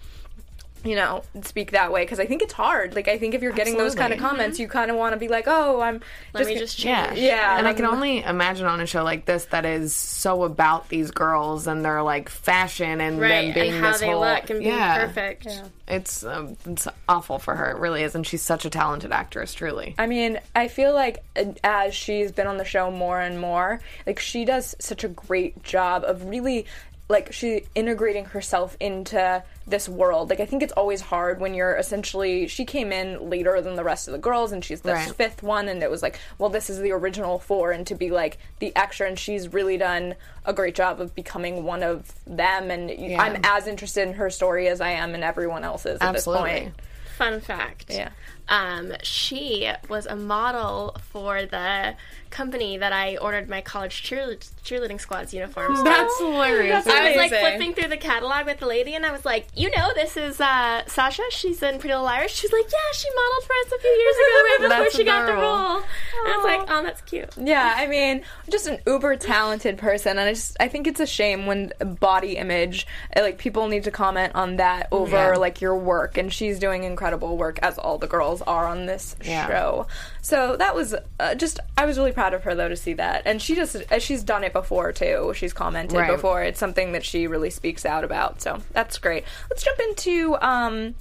you 0.84 0.94
know, 0.94 1.22
speak 1.42 1.72
that 1.72 1.92
way 1.92 2.04
because 2.04 2.20
I 2.20 2.26
think 2.26 2.42
it's 2.42 2.52
hard. 2.52 2.94
Like 2.94 3.08
I 3.08 3.18
think 3.18 3.34
if 3.34 3.42
you're 3.42 3.52
getting 3.52 3.76
those 3.76 3.94
kind 3.94 4.12
of 4.12 4.18
Absolutely. 4.18 4.38
comments, 4.38 4.58
you 4.58 4.68
kind 4.68 4.90
of 4.90 4.96
want 4.96 5.12
to 5.14 5.18
be 5.18 5.28
like, 5.28 5.44
"Oh, 5.46 5.80
I'm 5.80 6.00
Let 6.34 6.46
me 6.46 6.56
just 6.58 6.82
Yeah, 6.82 7.08
change. 7.08 7.20
Yeah, 7.20 7.58
and 7.58 7.66
I 7.66 7.74
can 7.74 7.84
only 7.86 8.22
imagine 8.24 8.66
on 8.66 8.80
a 8.80 8.86
show 8.86 9.04
like 9.04 9.24
this 9.24 9.46
that 9.46 9.64
is 9.64 9.94
so 9.94 10.44
about 10.44 10.88
these 10.88 11.10
girls 11.10 11.66
and 11.66 11.84
their 11.84 12.02
like 12.02 12.28
fashion 12.28 13.00
and 13.00 13.20
them 13.20 13.54
being 13.54 13.74
and 13.74 13.84
how 13.84 13.92
this 13.92 14.00
they 14.00 14.06
whole 14.06 14.20
look 14.20 14.50
and 14.50 14.60
being 14.60 14.74
yeah. 14.74 15.06
perfect. 15.06 15.48
It's 15.86 16.22
um, 16.24 16.56
it's 16.66 16.86
awful 17.08 17.38
for 17.38 17.54
her. 17.54 17.70
It 17.70 17.78
really 17.78 18.02
is, 18.02 18.14
and 18.14 18.26
she's 18.26 18.42
such 18.42 18.64
a 18.64 18.70
talented 18.70 19.10
actress. 19.10 19.54
Truly, 19.54 19.94
I 19.98 20.06
mean, 20.06 20.38
I 20.54 20.68
feel 20.68 20.92
like 20.92 21.24
uh, 21.36 21.52
as 21.64 21.94
she's 21.94 22.30
been 22.30 22.46
on 22.46 22.58
the 22.58 22.64
show 22.64 22.90
more 22.90 23.20
and 23.20 23.40
more, 23.40 23.80
like 24.06 24.18
she 24.18 24.44
does 24.44 24.76
such 24.78 25.04
a 25.04 25.08
great 25.08 25.62
job 25.62 26.04
of 26.04 26.24
really 26.26 26.66
like 27.08 27.32
she 27.32 27.62
integrating 27.74 28.26
herself 28.26 28.76
into 28.80 29.42
this 29.66 29.88
world. 29.88 30.28
Like 30.30 30.40
I 30.40 30.46
think 30.46 30.62
it's 30.62 30.72
always 30.74 31.00
hard 31.00 31.40
when 31.40 31.54
you're 31.54 31.74
essentially 31.76 32.48
she 32.48 32.64
came 32.66 32.92
in 32.92 33.30
later 33.30 33.60
than 33.62 33.76
the 33.76 33.84
rest 33.84 34.08
of 34.08 34.12
the 34.12 34.18
girls 34.18 34.52
and 34.52 34.62
she's 34.64 34.82
the 34.82 34.92
Right. 34.92 35.14
fifth 35.14 35.42
one 35.42 35.68
and 35.68 35.82
it 35.82 35.90
was 35.90 36.02
like, 36.02 36.18
well 36.38 36.50
this 36.50 36.68
is 36.68 36.78
the 36.80 36.92
original 36.92 37.38
four 37.38 37.72
and 37.72 37.86
to 37.86 37.94
be 37.94 38.10
like 38.10 38.38
the 38.58 38.74
extra 38.76 39.06
and 39.08 39.18
she's 39.18 39.52
really 39.52 39.78
done 39.78 40.16
a 40.44 40.52
great 40.52 40.74
job 40.74 41.00
of 41.00 41.14
becoming 41.14 41.64
one 41.64 41.82
of 41.82 42.12
them 42.26 42.70
and 42.70 42.90
Yeah. 42.90 43.22
I'm 43.22 43.40
as 43.44 43.66
interested 43.66 44.06
in 44.06 44.14
her 44.14 44.28
story 44.28 44.68
as 44.68 44.80
I 44.82 44.90
am 44.90 45.14
in 45.14 45.22
everyone 45.22 45.64
else's 45.64 45.98
at 46.00 46.12
this 46.12 46.24
point. 46.24 46.74
Fun 47.16 47.40
fact. 47.40 47.86
Yeah. 47.90 48.10
Um, 48.48 48.92
she 49.02 49.70
was 49.88 50.06
a 50.06 50.14
model 50.14 50.96
for 51.10 51.44
the 51.46 51.94
company 52.30 52.76
that 52.78 52.92
I 52.92 53.16
ordered 53.16 53.48
my 53.48 53.60
college 53.60 54.02
cheerle- 54.02 54.36
cheerleading 54.64 55.00
squad's 55.00 55.32
uniforms. 55.34 55.76
from. 55.78 55.84
That's 55.84 56.18
hilarious. 56.18 56.86
I 56.86 57.08
was 57.08 57.16
like 57.16 57.30
flipping 57.30 57.74
through 57.74 57.88
the 57.88 57.96
catalog 57.96 58.46
with 58.46 58.58
the 58.58 58.66
lady, 58.66 58.94
and 58.94 59.04
I 59.06 59.12
was 59.12 59.24
like, 59.24 59.46
"You 59.54 59.70
know, 59.76 59.90
this 59.94 60.16
is 60.16 60.40
uh, 60.40 60.82
Sasha. 60.86 61.22
She's 61.30 61.62
in 61.62 61.74
Pretty 61.78 61.88
Little 61.88 62.04
Liars." 62.04 62.30
She's 62.30 62.52
like, 62.52 62.64
"Yeah, 62.70 62.92
she 62.94 63.08
modeled 63.14 63.44
for 63.44 63.52
us 63.66 63.72
a 63.72 63.80
few 63.80 63.90
years 63.90 64.14
ago, 64.14 64.34
right 64.44 64.56
before 64.60 64.68
That's 64.84 64.96
she 64.96 65.04
got 65.04 65.26
the 65.26 65.32
adorable. 65.32 65.48
role." 65.48 65.76
And 65.76 66.32
I 66.32 66.36
was 66.36 66.44
like, 66.44 66.60
"Oh, 66.70 66.82
that's 66.82 67.00
cute." 67.02 67.30
Yeah, 67.36 67.74
I 67.76 67.86
mean, 67.86 68.22
just 68.50 68.66
an 68.66 68.78
uber 68.86 69.16
talented 69.16 69.78
person, 69.78 70.18
and 70.18 70.28
I 70.28 70.32
just 70.34 70.56
I 70.60 70.68
think 70.68 70.86
it's 70.86 71.00
a 71.00 71.06
shame 71.06 71.46
when 71.46 71.72
body 72.00 72.36
image, 72.36 72.86
uh, 73.16 73.22
like 73.22 73.38
people 73.38 73.68
need 73.68 73.84
to 73.84 73.90
comment 73.90 74.34
on 74.34 74.56
that 74.56 74.88
over 74.92 75.16
Yeah. 75.16 75.36
like 75.36 75.60
your 75.60 75.76
work, 75.76 76.18
and 76.18 76.32
she's 76.32 76.58
doing 76.58 76.84
incredible 76.84 77.36
work 77.36 77.58
as 77.62 77.78
all 77.78 77.98
the 77.98 78.06
girls 78.06 78.42
are 78.42 78.66
on 78.66 78.86
this 78.86 79.16
Yeah. 79.22 79.46
show. 79.48 79.86
So 80.22 80.56
that 80.56 80.74
was 80.74 80.94
uh, 81.20 81.34
just 81.34 81.60
I 81.76 81.86
was 81.86 81.96
really 81.98 82.12
proud 82.18 82.34
of 82.34 82.42
her 82.42 82.54
though 82.56 82.68
to 82.68 82.74
see 82.76 82.94
that, 82.94 83.22
and 83.26 83.40
she 83.40 83.54
just 83.54 83.76
uh, 83.92 83.98
she's 84.00 84.24
done 84.24 84.42
it 84.42 84.52
before 84.52 84.90
too. 84.92 85.32
She's 85.36 85.52
commented 85.52 85.96
Right. 85.96 86.10
before. 86.10 86.42
It's 86.42 86.58
something 86.58 86.90
that 86.92 87.04
she 87.04 87.28
really 87.28 87.50
speaks 87.50 87.86
out 87.86 88.02
about. 88.02 88.42
So 88.42 88.60
that's 88.72 88.98
great. 88.98 89.24
Let's 89.50 89.62
jump 89.62 89.78
into 89.78 90.36
um. 90.40 90.94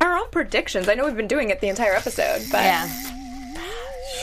Our 0.00 0.16
own 0.16 0.28
predictions. 0.30 0.88
I 0.88 0.94
know 0.94 1.04
we've 1.04 1.16
been 1.16 1.28
doing 1.28 1.50
it 1.50 1.60
the 1.60 1.68
entire 1.68 1.92
episode, 1.92 2.42
but 2.50 2.64
yeah. 2.64 2.88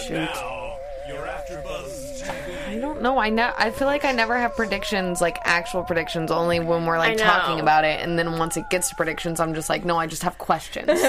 Now, 0.09 0.75
your 1.07 1.25
AfterBuzz 1.25 2.21
TV. 2.23 2.58
I 2.69 2.77
don't 2.77 3.01
know. 3.01 3.17
I 3.17 3.29
know. 3.29 3.51
I 3.57 3.71
feel 3.71 3.87
like 3.87 4.05
I 4.05 4.11
never 4.11 4.37
have 4.37 4.55
predictions, 4.55 5.21
like 5.21 5.39
actual 5.43 5.83
predictions, 5.83 6.29
only 6.29 6.59
when 6.59 6.85
we're 6.85 6.99
like 6.99 7.17
talking 7.17 7.59
about 7.59 7.83
it, 7.83 7.99
and 8.01 8.17
then 8.17 8.37
once 8.37 8.57
it 8.57 8.69
gets 8.69 8.89
to 8.89 8.95
predictions, 8.95 9.39
I'm 9.39 9.55
just 9.55 9.69
like, 9.69 9.83
no, 9.83 9.97
I 9.97 10.05
just 10.05 10.23
have 10.23 10.37
questions. 10.37 10.89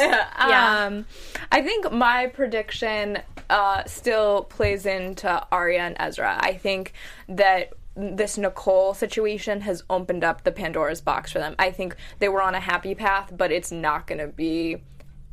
Yeah. 0.51 0.87
Um, 0.87 1.07
I 1.53 1.61
think 1.61 1.93
my 1.93 2.27
prediction 2.29 3.19
uh, 3.51 3.85
still 3.85 4.45
plays 4.45 4.87
into 4.87 5.47
Aria 5.53 5.81
and 5.81 5.97
Ezra. 5.99 6.39
I 6.41 6.55
think 6.55 6.95
that 7.29 7.75
this 7.95 8.39
Nicole 8.39 8.95
situation 8.95 9.61
has 9.61 9.83
opened 9.91 10.25
up 10.25 10.45
the 10.45 10.53
Pandora's 10.53 11.01
box 11.01 11.31
for 11.31 11.39
them. 11.39 11.55
I 11.59 11.71
think 11.71 11.95
they 12.21 12.29
were 12.29 12.41
on 12.41 12.55
a 12.55 12.61
happy 12.61 12.95
path, 12.95 13.33
but 13.37 13.53
it's 13.53 13.71
not 13.71 14.07
going 14.07 14.19
to 14.21 14.29
be 14.29 14.79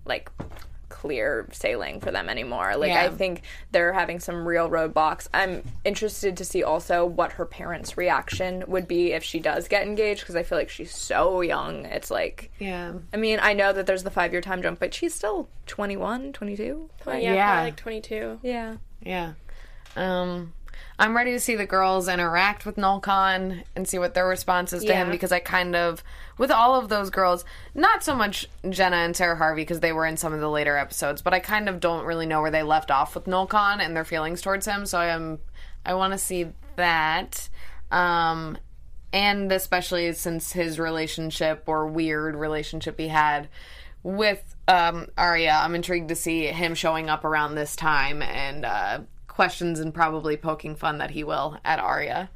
like 0.05 0.29
clear 1.01 1.47
sailing 1.51 1.99
for 1.99 2.11
them 2.11 2.27
anymore. 2.29 2.75
Like 2.75 2.89
Yeah. 2.89 3.03
I 3.03 3.09
think 3.09 3.41
they're 3.71 3.93
having 3.93 4.19
some 4.19 4.47
real 4.47 4.69
roadblocks. 4.69 5.27
I'm 5.33 5.63
interested 5.85 6.37
to 6.37 6.45
see 6.45 6.63
also 6.63 7.05
what 7.05 7.33
her 7.33 7.45
parents' 7.45 7.97
reaction 7.97 8.63
would 8.67 8.87
be 8.87 9.13
if 9.13 9.23
she 9.23 9.39
does 9.39 9.67
get 9.67 9.83
engaged 9.85 10.21
because 10.21 10.35
I 10.35 10.43
feel 10.43 10.57
like 10.57 10.69
she's 10.69 10.93
so 10.95 11.41
young. 11.41 11.85
It's 11.85 12.09
like 12.09 12.51
yeah. 12.59 12.93
I 13.13 13.17
mean, 13.17 13.39
I 13.41 13.53
know 13.53 13.73
that 13.73 13.85
there's 13.85 14.03
the 14.03 14.11
five 14.11 14.31
year 14.31 14.41
time 14.41 14.61
jump, 14.61 14.79
but 14.79 14.93
she's 14.93 15.13
still 15.13 15.49
21, 15.67 16.33
22. 16.33 16.89
yeah, 17.07 17.17
Yeah. 17.17 17.61
like 17.61 17.75
twenty-two. 17.75 18.39
Yeah. 18.41 18.77
Yeah. 19.01 19.33
Um, 19.95 20.53
I'm 20.99 21.15
ready 21.15 21.31
to 21.31 21.39
see 21.39 21.55
the 21.55 21.65
girls 21.65 22.07
interact 22.07 22.65
with 22.65 22.77
Noel 22.77 22.99
Kahn 22.99 23.63
and 23.75 23.87
see 23.87 23.99
what 23.99 24.13
their 24.13 24.27
response 24.27 24.73
is 24.73 24.83
to 24.83 24.93
him 24.93 25.11
because 25.11 25.31
I 25.31 25.39
kind 25.39 25.75
of, 25.75 26.03
with 26.37 26.49
all 26.49 26.75
of 26.75 26.89
those 26.89 27.09
girls, 27.09 27.45
not 27.75 28.03
so 28.03 28.15
much 28.15 28.47
Jenna 28.69 28.97
and 28.97 29.15
Sara 29.15 29.35
Harvey 29.35 29.61
because 29.61 29.79
they 29.79 29.93
were 29.93 30.05
in 30.07 30.17
some 30.17 30.33
of 30.33 30.39
the 30.39 30.49
later 30.49 30.75
episodes, 30.75 31.21
but 31.21 31.33
I 31.33 31.39
kind 31.39 31.69
of 31.69 31.79
don't 31.79 32.05
really 32.05 32.25
know 32.25 32.41
where 32.41 32.51
they 32.51 32.63
left 32.63 32.89
off 32.89 33.13
with 33.13 33.27
Noel 33.27 33.45
Kahn 33.45 33.79
and 33.79 33.95
their 33.95 34.05
feelings 34.05 34.41
towards 34.41 34.65
him. 34.65 34.85
So 34.85 34.97
I 34.97 35.07
am, 35.07 35.39
I 35.85 35.93
want 35.93 36.13
to 36.13 36.17
see 36.17 36.47
that. 36.77 37.47
Um, 37.91 38.57
and 39.13 39.51
especially 39.51 40.11
since 40.13 40.51
his 40.51 40.79
relationship 40.79 41.63
or 41.67 41.87
weird 41.87 42.35
relationship 42.35 42.99
he 42.99 43.07
had 43.07 43.49
with 44.03 44.55
um, 44.67 45.07
Aria, 45.17 45.53
I'm 45.53 45.75
intrigued 45.75 46.09
to 46.09 46.15
see 46.15 46.47
him 46.47 46.75
showing 46.75 47.09
up 47.09 47.23
around 47.23 47.55
this 47.55 47.75
time 47.75 48.21
and 48.21 48.65
uh, 48.65 48.99
questions 49.37 49.79
and 49.79 49.93
probably 49.93 50.35
poking 50.35 50.75
fun 50.75 50.97
that 50.97 51.11
he 51.11 51.23
will 51.23 51.59
at 51.63 51.77
Aria. 51.77 52.27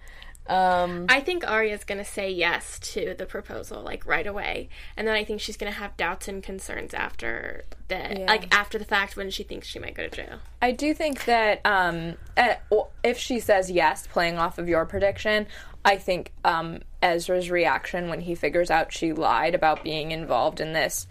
Um, 0.46 1.08
I 1.10 1.20
think 1.20 1.44
Aria's 1.44 1.84
gonna 1.84 2.06
say 2.06 2.30
yes 2.30 2.78
to 2.94 3.16
the 3.18 3.26
proposal 3.26 3.82
like 3.82 4.06
right 4.06 4.28
away, 4.28 4.70
and 4.96 5.08
then 5.08 5.16
I 5.16 5.24
think 5.24 5.42
she's 5.42 5.58
gonna 5.58 5.72
have 5.72 5.98
doubts 5.98 6.28
and 6.28 6.44
concerns 6.44 6.94
after 6.94 7.64
the 7.88 8.24
like 8.28 8.54
after 8.54 8.78
the 8.78 8.86
fact 8.86 9.18
when 9.18 9.32
she 9.32 9.42
thinks 9.42 9.68
she 9.68 9.80
might 9.80 9.96
go 9.96 10.04
to 10.04 10.16
jail. 10.16 10.38
I 10.62 10.74
do 10.74 10.94
think 10.94 11.26
that 11.26 11.62
um, 11.66 12.18
eh, 12.38 12.58
if 13.04 13.18
she 13.18 13.40
says 13.40 13.72
yes, 13.72 14.06
playing 14.06 14.38
off 14.38 14.60
of 14.60 14.70
your 14.70 14.86
prediction, 14.86 15.48
I 15.84 15.98
think 15.98 16.32
um, 16.46 16.82
Ezra's 17.02 17.50
reaction 17.50 18.10
when 18.10 18.22
he 18.22 18.36
figures 18.36 18.70
out 18.70 18.94
she 18.94 19.12
lied 19.12 19.56
about 19.56 19.84
being 19.84 20.12
involved 20.12 20.62
in 20.62 20.74
this 20.74 21.08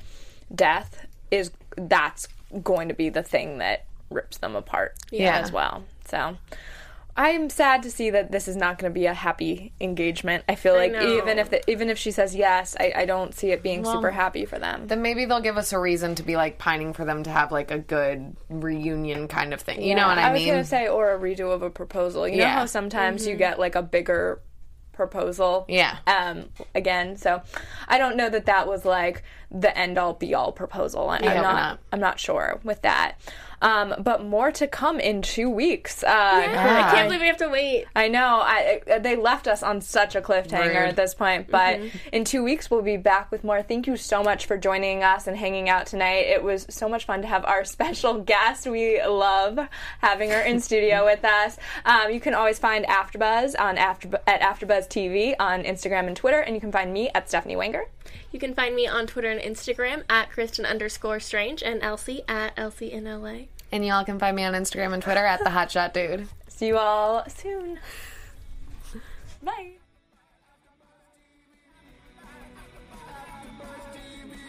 death 0.54 1.04
is 1.32 1.50
that's 1.76 2.28
going 2.62 2.86
to 2.88 2.94
be 2.94 3.08
the 3.08 3.24
thing 3.24 3.58
that 3.58 3.86
rips 4.10 4.38
them 4.38 4.56
apart 4.56 4.96
Yeah. 5.10 5.38
as 5.38 5.52
well. 5.52 5.84
So 6.08 6.36
I'm 7.16 7.50
sad 7.50 7.82
to 7.82 7.90
see 7.90 8.10
that 8.10 8.30
this 8.32 8.48
is 8.48 8.56
not 8.56 8.78
going 8.78 8.90
to 8.92 8.94
be 8.98 9.06
a 9.06 9.12
happy 9.14 9.72
engagement. 9.80 10.44
I 10.48 10.54
feel 10.54 10.74
like 10.74 10.92
know. 10.92 11.18
even 11.18 11.38
if 11.38 11.50
the, 11.50 11.68
even 11.70 11.90
if 11.90 11.98
she 11.98 12.10
says 12.12 12.34
yes, 12.34 12.76
I, 12.78 12.92
I 12.96 13.04
don't 13.04 13.34
see 13.34 13.50
it 13.50 13.62
being 13.62 13.84
super 13.84 14.10
happy 14.10 14.46
for 14.46 14.58
them. 14.58 14.86
then 14.86 15.02
maybe 15.02 15.24
they'll 15.24 15.40
give 15.40 15.56
us 15.58 15.72
a 15.72 15.78
reason 15.78 16.14
to 16.16 16.22
be 16.22 16.36
like 16.36 16.58
pining 16.58 16.92
for 16.92 17.04
them 17.04 17.22
to 17.24 17.30
have 17.30 17.52
like 17.52 17.70
a 17.70 17.78
good 17.78 18.36
reunion 18.48 19.28
kind 19.28 19.52
of 19.52 19.60
thing. 19.60 19.82
You 19.82 19.94
know 19.94 20.06
what 20.06 20.18
I, 20.18 20.32
mean? 20.32 20.48
I 20.48 20.56
was 20.58 20.70
gonna 20.70 20.84
say, 20.84 20.88
or 20.88 21.12
a 21.12 21.18
redo 21.18 21.52
of 21.52 21.62
a 21.62 21.70
proposal. 21.70 22.26
You 22.26 22.38
know 22.38 22.44
Yeah. 22.44 22.54
how 22.54 22.66
sometimes 22.66 23.26
you 23.26 23.36
get 23.36 23.58
like 23.58 23.74
a 23.74 23.82
bigger 23.82 24.40
proposal. 24.92 25.64
Yeah. 25.68 25.98
Um. 26.06 26.46
Again, 26.74 27.16
so 27.16 27.42
I 27.88 27.98
don't 27.98 28.16
know 28.16 28.28
that 28.30 28.46
that 28.46 28.66
was 28.68 28.84
like 28.84 29.22
the 29.50 29.76
end 29.76 29.98
all 29.98 30.14
be 30.14 30.34
all 30.34 30.52
proposal. 30.52 31.08
I, 31.10 31.16
I'm 31.18 31.24
not, 31.24 31.42
not. 31.42 31.78
I'm 31.92 32.00
not 32.00 32.20
sure 32.20 32.60
with 32.64 32.82
that. 32.82 33.16
Um. 33.62 33.94
But 33.98 34.24
more 34.24 34.50
to 34.52 34.66
come 34.66 34.98
in 35.00 35.20
two 35.20 35.50
weeks. 35.50 36.02
Uh, 36.02 36.08
I 36.08 36.90
can't 36.94 37.08
believe 37.08 37.20
we 37.20 37.26
have 37.26 37.36
to 37.38 37.48
wait. 37.48 37.84
I 37.94 38.08
know. 38.08 38.40
I, 38.42 38.80
I- 38.90 38.98
they 39.00 39.16
left 39.16 39.46
us 39.46 39.62
on 39.62 39.82
such 39.82 40.14
a 40.16 40.22
cliffhanger 40.22 40.68
Rude. 40.68 40.88
at 40.88 40.96
this 40.96 41.12
point, 41.12 41.50
but 41.50 41.78
in 42.10 42.24
two 42.24 42.42
weeks 42.42 42.70
we'll 42.70 42.80
be 42.80 42.96
back 42.96 43.30
with 43.30 43.44
more. 43.44 43.62
Thank 43.62 43.86
you 43.86 43.96
so 43.98 44.22
much 44.22 44.46
for 44.46 44.56
joining 44.56 45.02
us 45.02 45.26
and 45.26 45.36
hanging 45.36 45.68
out 45.68 45.84
tonight. 45.86 46.26
It 46.26 46.42
was 46.42 46.66
so 46.70 46.88
much 46.88 47.04
fun 47.04 47.20
to 47.20 47.28
have 47.28 47.44
our 47.44 47.64
special 47.76 48.18
guest. 48.22 48.66
We 48.66 49.02
love 49.04 49.58
having 50.00 50.30
her 50.30 50.40
in 50.40 50.60
studio 50.60 51.04
with 51.10 51.22
us. 51.24 51.58
Um, 51.84 52.10
you 52.12 52.20
can 52.20 52.32
always 52.32 52.58
find 52.58 52.86
AfterBuzz 52.86 53.60
on 53.60 53.76
After 53.76 54.08
at 54.26 54.40
AfterBuzz 54.40 54.88
TV 54.88 55.34
on 55.38 55.64
Instagram 55.64 56.06
and 56.06 56.16
Twitter, 56.16 56.40
and 56.40 56.54
you 56.54 56.60
can 56.62 56.72
find 56.72 56.92
me 56.94 57.10
at 57.14 57.28
Stephanie 57.28 57.56
Wanger. 57.56 57.82
You 58.32 58.38
can 58.38 58.54
find 58.54 58.74
me 58.74 58.86
on 58.86 59.06
Twitter 59.08 59.28
and 59.28 59.39
Instagram 59.40 60.04
at 60.08 60.30
Kristen 60.30 60.64
underscore 60.66 61.20
Strange 61.20 61.62
and 61.62 61.82
Elsie 61.82 62.22
at 62.28 62.52
Elsie 62.56 62.92
in 62.92 63.04
LA. 63.04 63.46
and 63.72 63.84
y'all 63.86 64.04
can 64.04 64.18
find 64.18 64.34
me 64.36 64.44
on 64.44 64.52
Instagram 64.54 64.92
and 64.92 65.02
Twitter 65.02 65.24
at 65.24 65.38
the 65.44 65.50
Hotshot 65.50 65.92
Dude. 65.92 66.28
See 66.48 66.68
you 66.68 66.76
all 66.76 67.24
soon. 67.28 67.78
Bye. 69.42 69.72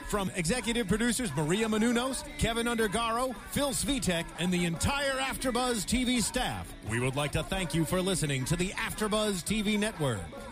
From 0.09 0.29
executive 0.35 0.89
producers 0.89 1.31
Maria 1.37 1.67
Menounos, 1.67 2.25
Kevin 2.37 2.67
Undergaro, 2.67 3.33
Phil 3.51 3.69
Svitek, 3.69 4.25
and 4.39 4.51
the 4.51 4.65
entire 4.65 5.13
AfterBuzz 5.13 5.85
TV 5.85 6.21
staff, 6.21 6.67
we 6.89 6.99
would 6.99 7.15
like 7.15 7.31
to 7.31 7.43
thank 7.43 7.73
you 7.73 7.85
for 7.85 8.01
listening 8.01 8.43
to 8.45 8.57
the 8.57 8.69
AfterBuzz 8.71 9.43
TV 9.45 9.79
network. 9.79 10.19